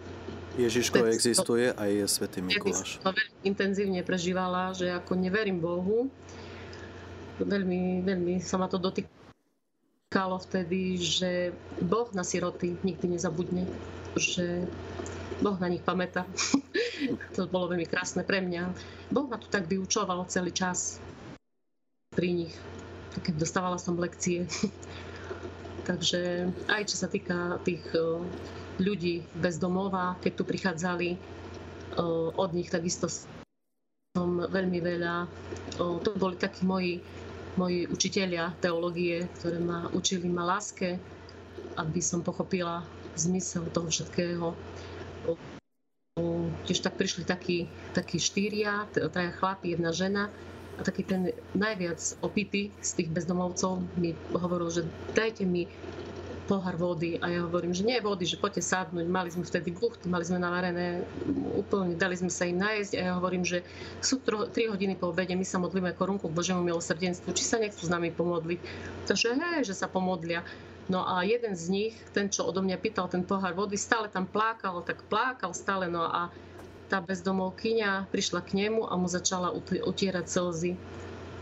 Ježiško 0.56 1.04
existuje 1.12 1.68
a 1.68 1.82
je 1.84 2.06
Svetý 2.08 2.40
Mikuláš. 2.40 2.96
To 3.04 3.12
veľmi 3.12 3.44
intenzívne 3.44 4.00
prežívala, 4.00 4.72
že 4.72 4.88
ako 4.88 5.12
neverím 5.18 5.60
Bohu. 5.60 6.08
Veľmi, 7.36 8.00
veľmi 8.00 8.40
sa 8.40 8.56
ma 8.56 8.64
to 8.64 8.80
dotýkalo 8.80 10.40
vtedy, 10.48 10.96
že 10.96 11.52
Boh 11.84 12.08
na 12.16 12.24
siroty 12.24 12.80
nikdy 12.80 13.20
nezabudne. 13.20 13.68
Že 14.16 14.64
Boh 15.44 15.60
na 15.60 15.68
nich 15.68 15.84
pamätá. 15.84 16.24
to 17.36 17.44
bolo 17.52 17.76
veľmi 17.76 17.84
krásne 17.84 18.24
pre 18.24 18.40
mňa. 18.40 18.72
Boh 19.12 19.28
ma 19.28 19.36
tu 19.36 19.52
tak 19.52 19.68
vyučoval 19.68 20.24
celý 20.32 20.56
čas 20.56 21.04
pri 22.16 22.32
nich. 22.32 22.54
Keď 23.20 23.36
dostávala 23.36 23.76
som 23.76 24.00
lekcie. 24.00 24.48
Takže 25.88 26.50
aj 26.66 26.82
čo 26.88 26.96
sa 26.98 27.06
týka 27.06 27.60
tých 27.62 27.84
ľudí 28.80 29.22
bez 29.38 29.60
domova, 29.60 30.18
keď 30.24 30.32
tu 30.34 30.42
prichádzali 30.42 31.14
od 32.34 32.50
nich, 32.50 32.72
takisto 32.72 33.06
som 33.06 34.42
veľmi 34.42 34.80
veľa, 34.82 35.30
to 35.78 36.10
boli 36.18 36.34
takí 36.40 36.66
moji, 36.66 36.98
moji 37.54 37.86
učitelia 37.86 38.50
teológie, 38.58 39.30
ktoré 39.38 39.62
ma 39.62 39.86
učili 39.94 40.26
ma 40.26 40.42
láske, 40.42 40.98
aby 41.78 42.00
som 42.02 42.24
pochopila 42.24 42.82
zmysel 43.14 43.68
toho 43.70 43.86
všetkého. 43.86 44.56
Tiež 46.66 46.82
tak 46.82 46.98
prišli 46.98 47.22
takí, 47.22 47.70
takí 47.94 48.18
štyria, 48.18 48.88
traja 48.90 49.32
chlapi, 49.36 49.76
jedna 49.76 49.94
žena 49.94 50.32
taký 50.84 51.02
ten 51.04 51.32
najviac 51.56 52.00
opity 52.20 52.68
z 52.84 52.90
tých 53.00 53.08
bezdomovcov 53.12 53.80
mi 53.96 54.12
hovoril, 54.36 54.68
že 54.68 54.82
dajte 55.16 55.48
mi 55.48 55.64
pohár 56.46 56.78
vody 56.78 57.18
a 57.18 57.26
ja 57.26 57.40
hovorím, 57.42 57.74
že 57.74 57.82
nie 57.82 57.98
vody, 57.98 58.22
že 58.22 58.38
poďte 58.38 58.62
sadnúť. 58.62 59.10
Mali 59.10 59.34
sme 59.34 59.42
vtedy 59.42 59.74
buchty, 59.74 60.06
mali 60.06 60.22
sme 60.22 60.38
navarené 60.38 61.02
úplne, 61.58 61.98
dali 61.98 62.14
sme 62.14 62.30
sa 62.30 62.46
im 62.46 62.62
nájsť 62.62 62.92
a 62.94 63.00
ja 63.02 63.12
hovorím, 63.18 63.42
že 63.42 63.66
sú 63.98 64.22
3 64.22 64.54
hodiny 64.54 64.94
po 64.94 65.10
obede, 65.10 65.34
my 65.34 65.42
sa 65.42 65.58
modlíme 65.58 65.90
korunku 65.98 66.30
k 66.30 66.36
Božiemu 66.38 66.62
milosrdenstvu, 66.62 67.34
či 67.34 67.42
sa 67.42 67.58
nechcú 67.58 67.82
s 67.82 67.90
nami 67.90 68.14
pomodliť. 68.14 68.60
Takže 69.10 69.34
hej, 69.34 69.66
že 69.66 69.74
sa 69.74 69.90
pomodlia. 69.90 70.46
No 70.86 71.02
a 71.02 71.26
jeden 71.26 71.58
z 71.58 71.66
nich, 71.66 71.94
ten, 72.14 72.30
čo 72.30 72.46
odo 72.46 72.62
mňa 72.62 72.78
pýtal 72.78 73.10
ten 73.10 73.26
pohár 73.26 73.58
vody, 73.58 73.74
stále 73.74 74.06
tam 74.06 74.22
plákal, 74.22 74.86
tak 74.86 75.02
plákal 75.10 75.50
stále. 75.50 75.90
No 75.90 76.06
a 76.06 76.30
tá 76.86 77.02
bezdomovkyňa 77.02 78.10
prišla 78.10 78.40
k 78.46 78.66
nemu 78.66 78.86
a 78.86 78.94
mu 78.94 79.10
začala 79.10 79.52
utierať 79.82 80.26
slzy. 80.26 80.72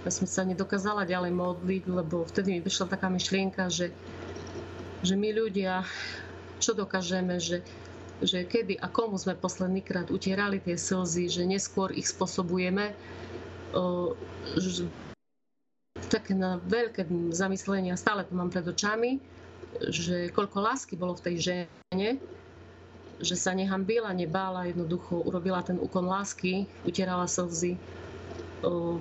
Ja 0.04 0.10
som 0.12 0.28
sa 0.28 0.44
nedokázala 0.44 1.08
ďalej 1.08 1.32
modliť, 1.32 1.82
lebo 1.88 2.24
vtedy 2.28 2.56
mi 2.56 2.60
prišla 2.60 2.92
taká 2.92 3.08
myšlienka, 3.08 3.72
že 3.72 3.92
že 5.04 5.20
my 5.20 5.36
ľudia, 5.36 5.84
čo 6.64 6.72
dokážeme, 6.72 7.36
že, 7.36 7.60
že 8.24 8.48
kedy 8.48 8.80
a 8.80 8.88
komu 8.88 9.20
sme 9.20 9.36
posledný 9.36 9.84
krát 9.84 10.08
utierali 10.08 10.64
tie 10.64 10.80
slzy, 10.80 11.28
že 11.28 11.44
neskôr 11.44 11.92
ich 11.92 12.08
spôsobujeme 12.08 12.96
že, 14.56 14.88
také 16.08 16.32
na 16.32 16.56
veľké 16.64 17.04
zamyslenia, 17.36 18.00
stále 18.00 18.24
to 18.24 18.32
mám 18.32 18.48
pred 18.48 18.64
očami, 18.64 19.20
že 19.90 20.30
koľko 20.32 20.62
lásky 20.62 20.94
bolo 20.96 21.18
v 21.18 21.24
tej 21.26 21.36
žene, 21.42 22.08
že 23.20 23.36
sa 23.38 23.54
nehambila, 23.54 24.10
nebála, 24.10 24.70
jednoducho 24.70 25.22
urobila 25.22 25.62
ten 25.62 25.78
úkon 25.78 26.06
lásky, 26.06 26.66
utierala 26.82 27.28
slzy. 27.28 27.78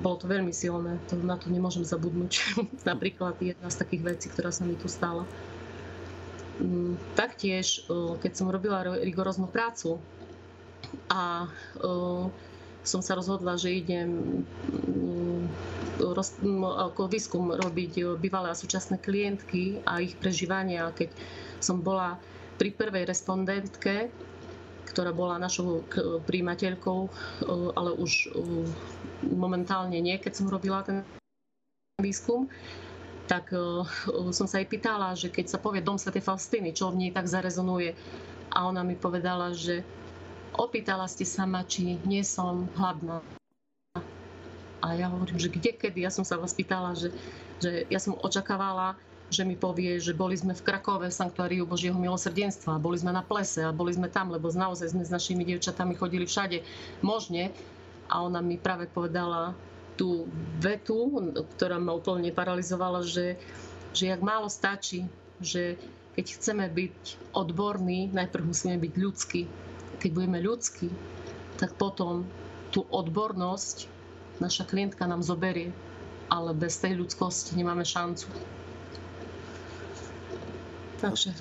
Bolo 0.03 0.19
to 0.19 0.27
veľmi 0.27 0.51
silné, 0.51 0.99
to, 1.07 1.15
na 1.23 1.39
to 1.39 1.47
nemôžem 1.47 1.87
zabudnúť. 1.87 2.59
Napríklad 2.89 3.39
jedna 3.39 3.71
z 3.71 3.79
takých 3.79 4.03
vecí, 4.03 4.27
ktorá 4.27 4.51
sa 4.51 4.67
mi 4.67 4.75
tu 4.75 4.91
stala. 4.91 5.23
Mm, 6.59 6.99
taktiež, 7.17 7.87
keď 8.21 8.31
som 8.35 8.51
robila 8.51 8.85
rigoróznu 9.01 9.49
prácu 9.49 9.97
a 11.09 11.47
som 12.83 12.99
sa 12.99 13.15
rozhodla, 13.15 13.55
že 13.55 13.71
idem 13.71 14.43
mm, 14.43 15.47
ako 16.61 17.07
výskum 17.07 17.55
robiť 17.55 18.19
bývalé 18.19 18.51
a 18.51 18.59
súčasné 18.59 18.99
klientky 18.99 19.79
a 19.87 20.03
ich 20.03 20.19
prežívania. 20.19 20.91
Keď 20.91 21.09
som 21.63 21.79
bola 21.79 22.19
pri 22.57 22.69
prvej 22.73 23.09
respondentke, 23.09 24.13
ktorá 24.89 25.09
bola 25.09 25.41
našou 25.41 25.81
príjimateľkou, 26.29 26.99
ale 27.73 27.91
už 27.97 28.29
momentálne 29.25 29.97
nie, 29.97 30.19
keď 30.21 30.33
som 30.37 30.51
robila 30.51 30.85
ten 30.85 31.01
výskum, 31.97 32.49
tak 33.25 33.55
uh, 33.55 33.87
som 34.35 34.45
sa 34.45 34.59
jej 34.59 34.67
pýtala, 34.67 35.15
že 35.15 35.31
keď 35.31 35.55
sa 35.55 35.61
povie 35.61 35.79
Dom 35.79 35.95
Sv. 35.95 36.11
Faustiny, 36.19 36.75
čo 36.75 36.91
v 36.91 37.07
nej 37.07 37.11
tak 37.15 37.29
zarezonuje. 37.29 37.95
A 38.53 38.67
ona 38.67 38.83
mi 38.83 38.99
povedala, 38.99 39.55
že 39.55 39.81
opýtala 40.53 41.07
ste 41.09 41.25
sa 41.25 41.47
ma, 41.47 41.63
či 41.65 41.97
nie 42.05 42.21
som 42.21 42.67
hladná. 42.77 43.23
A 44.83 44.99
ja 44.99 45.07
hovorím, 45.07 45.39
že 45.39 45.47
kde, 45.47 45.71
kedy? 45.79 46.03
Ja 46.03 46.11
som 46.11 46.27
sa 46.27 46.35
vás 46.35 46.51
pýtala, 46.51 46.91
že, 46.93 47.15
že 47.63 47.87
ja 47.87 47.97
som 48.03 48.19
očakávala, 48.19 48.99
že 49.33 49.41
mi 49.41 49.57
povie, 49.57 49.97
že 49.97 50.13
boli 50.13 50.37
sme 50.37 50.53
v 50.53 50.61
Krakove 50.61 51.09
v 51.09 51.17
Sanktuáriu 51.17 51.65
Božieho 51.65 51.97
milosrdenstva, 51.97 52.77
boli 52.77 53.01
sme 53.01 53.09
na 53.09 53.25
plese 53.25 53.65
a 53.65 53.73
boli 53.73 53.89
sme 53.89 54.07
tam, 54.07 54.29
lebo 54.29 54.53
naozaj 54.53 54.93
sme 54.93 55.01
s 55.01 55.09
našimi 55.09 55.41
dievčatami 55.41 55.97
chodili 55.97 56.29
všade 56.29 56.61
možne. 57.01 57.49
A 58.13 58.21
ona 58.21 58.45
mi 58.45 58.61
práve 58.61 58.85
povedala, 58.85 59.57
tú 59.93 60.25
vetu, 60.57 61.09
ktorá 61.57 61.77
ma 61.77 61.93
úplne 61.93 62.33
paralizovala, 62.33 63.05
že, 63.05 63.37
že 63.93 64.09
jak 64.09 64.21
málo 64.25 64.49
stačí, 64.49 65.05
že 65.37 65.77
keď 66.13 66.25
chceme 66.37 66.65
byť 66.69 66.97
odborní, 67.33 68.13
najprv 68.13 68.53
musíme 68.53 68.77
byť 68.77 68.93
ľudskí. 68.97 69.41
Keď 70.01 70.09
budeme 70.13 70.39
ľudskí, 70.41 70.89
tak 71.57 71.73
potom 71.77 72.25
tú 72.73 72.85
odbornosť 72.89 73.89
naša 74.41 74.65
klientka 74.65 75.05
nám 75.05 75.21
zoberie, 75.21 75.69
ale 76.29 76.53
bez 76.57 76.81
tej 76.81 76.97
ľudskosti 76.97 77.53
nemáme 77.57 77.85
šancu. 77.85 78.29
Takže 81.03 81.35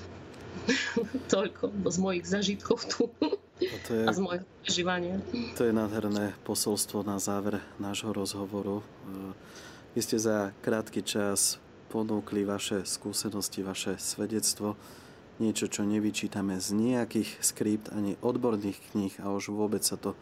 toľko 1.33 1.71
z 1.87 1.97
mojich 2.03 2.25
zažitkov 2.27 2.83
tu. 2.91 3.07
A, 3.63 3.77
to 3.87 3.91
je, 3.95 4.03
a 4.03 4.11
z 4.11 4.19
môjho 4.19 4.45
prežívania. 4.59 5.15
To 5.55 5.63
je 5.63 5.71
nádherné 5.71 6.35
posolstvo 6.43 7.07
na 7.07 7.15
záver 7.15 7.63
nášho 7.79 8.11
rozhovoru. 8.11 8.83
Vy 9.95 9.99
ste 10.03 10.19
za 10.19 10.51
krátky 10.59 10.99
čas 11.05 11.63
ponúkli 11.87 12.43
vaše 12.43 12.83
skúsenosti, 12.83 13.63
vaše 13.63 13.95
svedectvo, 14.01 14.75
niečo, 15.37 15.71
čo 15.71 15.87
nevyčítame 15.87 16.59
z 16.59 16.73
nejakých 16.75 17.29
skript 17.39 17.87
ani 17.93 18.19
odborných 18.19 18.79
kníh 18.91 19.15
a 19.23 19.31
už 19.31 19.53
vôbec 19.53 19.85
sa 19.85 19.95
to 19.95 20.17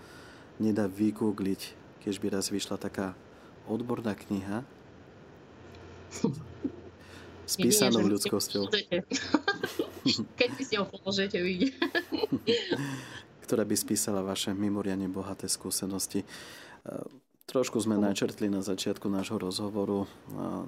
nedá 0.62 0.86
vygoogliť, 0.86 1.62
keď 2.06 2.14
by 2.20 2.28
raz 2.30 2.52
vyšla 2.54 2.78
taká 2.78 3.18
odborná 3.66 4.14
kniha 4.14 4.68
s 7.52 7.60
písanou 7.60 8.08
ľudskosťou. 8.08 8.72
Keď 10.40 10.50
by 10.56 10.64
ste 10.64 10.76
ho 10.80 10.88
položete, 10.88 11.36
vyjde 11.36 11.76
ktorá 13.52 13.68
by 13.68 13.76
spísala 13.76 14.24
vaše 14.24 14.56
mimoriadne 14.56 15.12
bohaté 15.12 15.52
skúsenosti. 15.52 16.24
E, 16.24 16.28
trošku 17.52 17.84
sme 17.84 18.00
načrtli 18.00 18.48
na 18.48 18.64
začiatku 18.64 19.12
nášho 19.12 19.36
rozhovoru. 19.36 20.08
E, 20.08 20.10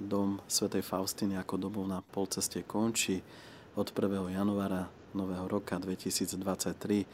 dom 0.04 0.44
svätej 0.44 0.84
Faustiny 0.84 1.40
ako 1.40 1.56
domov 1.56 1.88
na 1.88 2.04
polceste 2.04 2.60
končí 2.60 3.24
od 3.72 3.88
1. 3.88 4.36
januára 4.36 4.92
nového 5.16 5.48
roka 5.48 5.80
2023. 5.80 7.08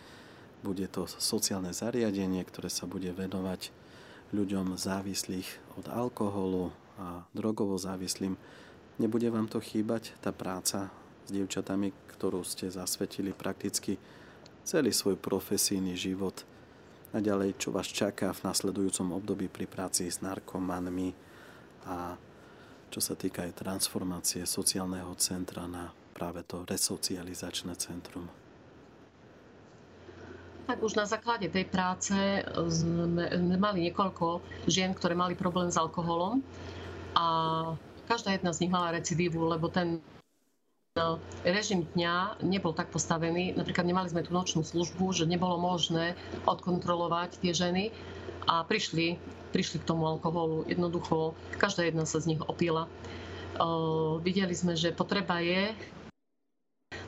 Bude 0.66 0.90
to 0.90 1.06
sociálne 1.06 1.70
zariadenie, 1.70 2.42
ktoré 2.42 2.66
sa 2.66 2.90
bude 2.90 3.14
venovať 3.14 3.70
ľuďom 4.34 4.74
závislých 4.74 5.78
od 5.78 5.86
alkoholu 5.86 6.74
a 6.98 7.22
drogovo 7.30 7.78
závislým. 7.78 8.34
Nebude 9.00 9.32
vám 9.32 9.48
to 9.48 9.64
chýbať, 9.64 10.12
tá 10.20 10.28
práca 10.28 10.92
s 11.24 11.32
dievčatami, 11.32 11.96
ktorú 12.12 12.44
ste 12.44 12.68
zasvetili 12.68 13.32
prakticky 13.32 13.96
celý 14.60 14.92
svoj 14.92 15.16
profesijný 15.16 15.96
život? 15.96 16.44
A 17.16 17.24
ďalej, 17.24 17.56
čo 17.56 17.72
vás 17.72 17.88
čaká 17.88 18.28
v 18.36 18.44
nasledujúcom 18.44 19.16
období 19.16 19.48
pri 19.48 19.64
práci 19.64 20.04
s 20.04 20.20
narkomanmi? 20.20 21.16
A 21.88 22.20
čo 22.92 23.00
sa 23.00 23.16
týka 23.16 23.48
aj 23.48 23.56
transformácie 23.64 24.44
sociálneho 24.44 25.16
centra 25.16 25.64
na 25.64 25.96
práve 26.12 26.44
to 26.44 26.68
resocializačné 26.68 27.72
centrum. 27.80 28.28
Tak 30.68 30.76
už 30.84 31.00
na 31.00 31.08
základe 31.08 31.48
tej 31.48 31.64
práce 31.66 32.14
sme 32.68 33.56
mali 33.56 33.88
niekoľko 33.88 34.44
žien, 34.68 34.92
ktoré 34.92 35.16
mali 35.16 35.32
problém 35.32 35.72
s 35.72 35.80
alkoholom. 35.80 36.44
A 37.16 37.26
každá 38.10 38.34
jedna 38.34 38.50
z 38.50 38.66
nich 38.66 38.74
mala 38.74 38.98
recidívu, 38.98 39.38
lebo 39.46 39.70
ten 39.70 40.02
režim 41.46 41.86
dňa 41.94 42.42
nebol 42.42 42.74
tak 42.74 42.90
postavený. 42.90 43.54
Napríklad 43.54 43.86
nemali 43.86 44.10
sme 44.10 44.26
tú 44.26 44.34
nočnú 44.34 44.66
službu, 44.66 45.14
že 45.14 45.30
nebolo 45.30 45.54
možné 45.62 46.18
odkontrolovať 46.50 47.38
tie 47.38 47.54
ženy 47.54 47.94
a 48.50 48.66
prišli 48.66 49.14
prišli 49.50 49.82
k 49.82 49.88
tomu 49.90 50.06
alkoholu. 50.06 50.62
Jednoducho, 50.70 51.34
každá 51.58 51.82
jedna 51.82 52.06
sa 52.06 52.22
z 52.22 52.34
nich 52.34 52.42
opila. 52.46 52.86
Videli 54.22 54.54
sme, 54.54 54.78
že 54.78 54.94
potreba 54.94 55.42
je, 55.42 55.74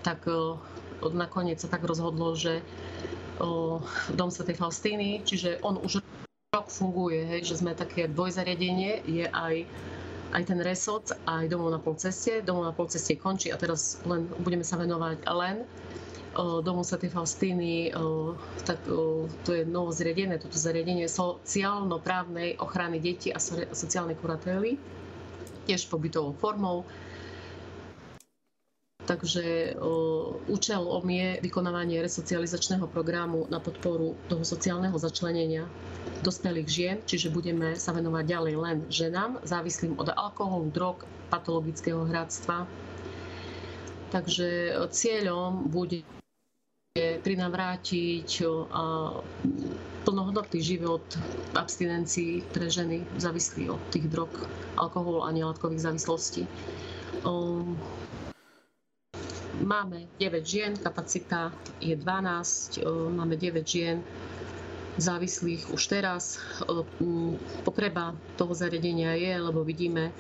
tak 0.03 0.26
nakoniec 1.14 1.62
sa 1.62 1.70
tak 1.70 1.86
rozhodlo, 1.86 2.34
že 2.34 2.66
Dom 4.14 4.30
Sv. 4.30 4.50
Faustíny, 4.59 5.22
čiže 5.22 5.62
on 5.62 5.78
už 5.78 6.03
rok 6.50 6.66
funguje, 6.68 7.24
hej, 7.24 7.46
že 7.46 7.62
sme 7.62 7.78
také 7.78 8.11
dvojzariadenie, 8.11 9.07
je 9.07 9.26
aj 9.30 9.64
aj 10.33 10.43
ten 10.49 10.59
resort, 10.64 11.12
aj 11.28 11.45
domov 11.49 11.70
na 11.72 11.80
pol. 11.80 11.95
Domov 12.45 12.64
na 12.68 12.74
pol 12.74 12.89
ceste 12.89 13.14
končí 13.20 13.53
a 13.53 13.57
teraz 13.61 14.01
len 14.09 14.26
budeme 14.41 14.64
sa 14.64 14.80
venovať 14.80 15.28
len 15.28 15.64
domu 16.64 16.80
Sv. 16.80 17.12
Faustíny, 17.12 17.93
tak 18.64 18.80
to 19.45 19.51
je 19.53 19.68
novo 19.68 19.93
zriadené, 19.93 20.41
toto 20.41 20.57
zariadenie 20.57 21.05
sociálno-právnej 21.05 22.57
ochrany 22.57 22.97
detí 22.97 23.28
a 23.28 23.39
sociálnej 23.76 24.16
kuratély, 24.16 24.80
tiež 25.68 25.93
pobytovou 25.93 26.33
formou. 26.41 26.89
Takže 29.03 29.74
účelom 30.46 31.03
je 31.03 31.42
vykonávanie 31.42 31.98
resocializačného 32.07 32.86
programu 32.86 33.50
na 33.50 33.59
podporu 33.59 34.14
toho 34.30 34.46
sociálneho 34.46 34.94
začlenenia 34.94 35.66
dospelých 36.22 36.68
žien, 36.70 36.96
čiže 37.03 37.34
budeme 37.34 37.74
sa 37.74 37.90
venovať 37.90 38.24
ďalej 38.30 38.55
len 38.55 38.78
ženám, 38.86 39.42
závislým 39.42 39.98
od 39.98 40.07
alkoholu, 40.14 40.70
drog, 40.70 41.03
patologického 41.34 42.07
hradstva. 42.07 42.62
Takže 44.14 44.78
cieľom 44.94 45.66
bude 45.66 46.07
prinavrátiť 46.94 48.44
plnohodnotný 50.05 50.61
život 50.62 51.03
abstinencii 51.57 52.44
pre 52.55 52.68
ženy 52.70 53.03
závislí 53.18 53.66
od 53.72 53.80
tých 53.90 54.07
drog, 54.12 54.30
alkoholu 54.78 55.26
a 55.26 55.32
nelátkových 55.32 55.90
závislostí. 55.90 56.44
Máme 59.62 60.10
9 60.18 60.42
žien, 60.42 60.74
kapacita 60.74 61.54
je 61.78 61.94
12, 61.94 62.82
máme 63.14 63.38
9 63.38 63.62
žien 63.62 64.02
závislých 64.98 65.70
už 65.70 65.82
teraz. 65.86 66.42
Potreba 67.62 68.12
toho 68.34 68.52
zariadenia 68.52 69.14
je, 69.14 69.32
lebo 69.38 69.62
vidíme, 69.62 70.10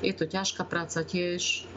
je 0.00 0.16
to 0.16 0.24
ťažká 0.24 0.64
práca 0.64 1.04
tiež. 1.04 1.68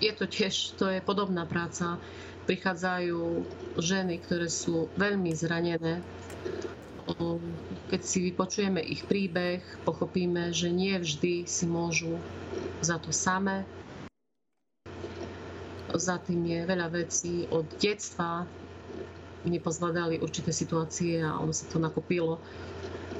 Je 0.00 0.12
to 0.12 0.28
tiež, 0.28 0.76
to 0.76 0.92
je 0.92 1.00
podobná 1.00 1.48
práca. 1.48 1.96
Prichádzajú 2.44 3.44
ženy, 3.80 4.20
ktoré 4.20 4.52
sú 4.52 4.92
veľmi 5.00 5.32
zranené. 5.32 6.04
Keď 7.90 8.00
si 8.04 8.18
vypočujeme 8.30 8.84
ich 8.84 9.08
príbeh, 9.08 9.64
pochopíme, 9.88 10.52
že 10.52 10.68
nie 10.68 10.94
vždy 11.00 11.48
si 11.48 11.64
môžu 11.64 12.20
za 12.84 13.00
to 13.02 13.10
samé, 13.10 13.64
za 16.00 16.16
tým 16.16 16.40
je 16.48 16.64
veľa 16.64 16.88
vecí 16.88 17.44
od 17.52 17.68
detstva. 17.76 18.48
Nepozvládali 19.44 20.20
určité 20.24 20.52
situácie 20.52 21.20
a 21.20 21.36
ono 21.36 21.52
sa 21.52 21.68
to 21.68 21.76
nakopilo. 21.76 22.40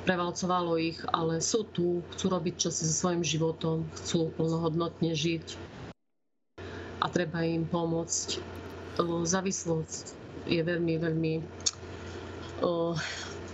Prevalcovalo 0.09 0.81
ich, 0.81 0.97
ale 1.13 1.45
sú 1.45 1.69
tu, 1.69 2.01
chcú 2.17 2.27
robiť 2.33 2.69
čosi 2.69 2.89
so 2.89 2.95
svojím 3.05 3.21
životom, 3.21 3.85
chcú 4.01 4.33
plnohodnotne 4.33 5.13
žiť 5.13 5.71
a 7.01 7.07
treba 7.09 7.45
im 7.45 7.69
pomôcť. 7.69 8.41
Závislosť 9.01 10.05
je 10.49 10.61
veľmi, 10.61 10.95
veľmi 11.01 11.35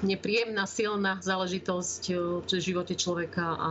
nepríjemná, 0.02 0.66
silná 0.66 1.22
záležitosť 1.22 2.02
v 2.42 2.50
živote 2.58 2.98
človeka 2.98 3.54
a 3.54 3.70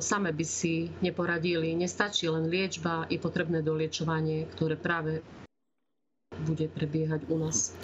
same 0.00 0.32
by 0.32 0.44
si 0.44 0.92
neporadili. 1.00 1.72
Nestačí 1.76 2.28
len 2.28 2.48
liečba, 2.48 3.08
i 3.08 3.16
potrebné 3.16 3.64
doliečovanie, 3.64 4.48
ktoré 4.52 4.76
práve 4.76 5.24
bude 6.44 6.68
prebiehať 6.68 7.28
u 7.28 7.36
nás. 7.38 7.76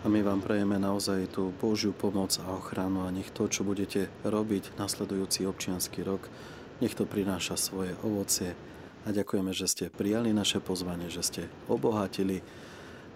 A 0.00 0.08
my 0.08 0.24
vám 0.24 0.40
prejeme 0.40 0.80
naozaj 0.80 1.36
tú 1.36 1.52
Božiu 1.60 1.92
pomoc 1.92 2.32
a 2.40 2.56
ochranu 2.56 3.04
a 3.04 3.12
nech 3.12 3.28
to, 3.28 3.44
čo 3.52 3.68
budete 3.68 4.08
robiť 4.24 4.80
nasledujúci 4.80 5.44
občianský 5.44 6.00
rok, 6.08 6.24
nech 6.80 6.96
to 6.96 7.04
prináša 7.04 7.60
svoje 7.60 7.92
ovocie. 8.00 8.56
A 9.04 9.12
ďakujeme, 9.12 9.52
že 9.52 9.68
ste 9.68 9.92
prijali 9.92 10.32
naše 10.32 10.60
pozvanie, 10.64 11.12
že 11.12 11.20
ste 11.20 11.42
obohatili 11.68 12.40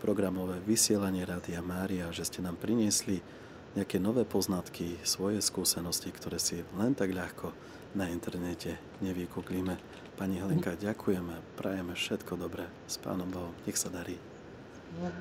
programové 0.04 0.60
vysielanie 0.68 1.24
Rádia 1.24 1.64
Mária, 1.64 2.12
že 2.12 2.28
ste 2.28 2.44
nám 2.44 2.60
priniesli 2.60 3.24
nejaké 3.72 3.96
nové 3.96 4.28
poznatky, 4.28 5.00
svoje 5.08 5.40
skúsenosti, 5.40 6.12
ktoré 6.12 6.36
si 6.36 6.60
len 6.76 6.92
tak 6.92 7.16
ľahko 7.16 7.56
na 7.94 8.10
internete 8.10 8.76
nevykúklíme. 9.00 9.78
Pani 10.18 10.38
Helenka, 10.38 10.74
ďakujeme, 10.78 11.58
prajeme 11.58 11.94
všetko 11.94 12.38
dobré 12.38 12.66
s 12.86 12.98
Pánom 12.98 13.26
Bohom. 13.30 13.54
Nech 13.66 13.78
sa 13.78 13.90
darí. 13.90 14.18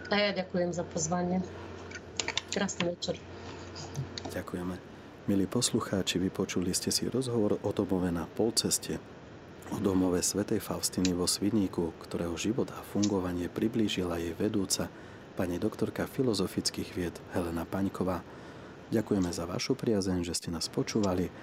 A 0.09 0.15
ja 0.17 0.31
ďakujem 0.33 0.73
za 0.73 0.85
pozvanie. 0.85 1.41
Krásny 2.53 2.93
večer. 2.93 3.17
Ďakujeme. 4.29 4.77
Milí 5.25 5.45
poslucháči, 5.47 6.19
vypočuli 6.19 6.75
ste 6.75 6.91
si 6.91 7.09
rozhovor 7.09 7.57
o 7.63 7.69
domove 7.71 8.11
na 8.11 8.27
polceste, 8.27 8.99
o 9.71 9.79
domove 9.79 10.19
svätej 10.21 10.59
Faustiny 10.59 11.15
vo 11.15 11.25
Svidníku, 11.25 11.95
ktorého 12.03 12.35
život 12.37 12.69
a 12.75 12.83
fungovanie 12.83 13.49
priblížila 13.49 14.19
jej 14.19 14.35
vedúca, 14.35 14.91
pani 15.33 15.57
doktorka 15.57 16.05
filozofických 16.05 16.89
vied 16.93 17.15
Helena 17.33 17.65
Paňková. 17.65 18.21
Ďakujeme 18.93 19.33
za 19.33 19.49
vašu 19.49 19.73
priazeň, 19.73 20.21
že 20.21 20.37
ste 20.37 20.53
nás 20.53 20.69
počúvali 20.69 21.33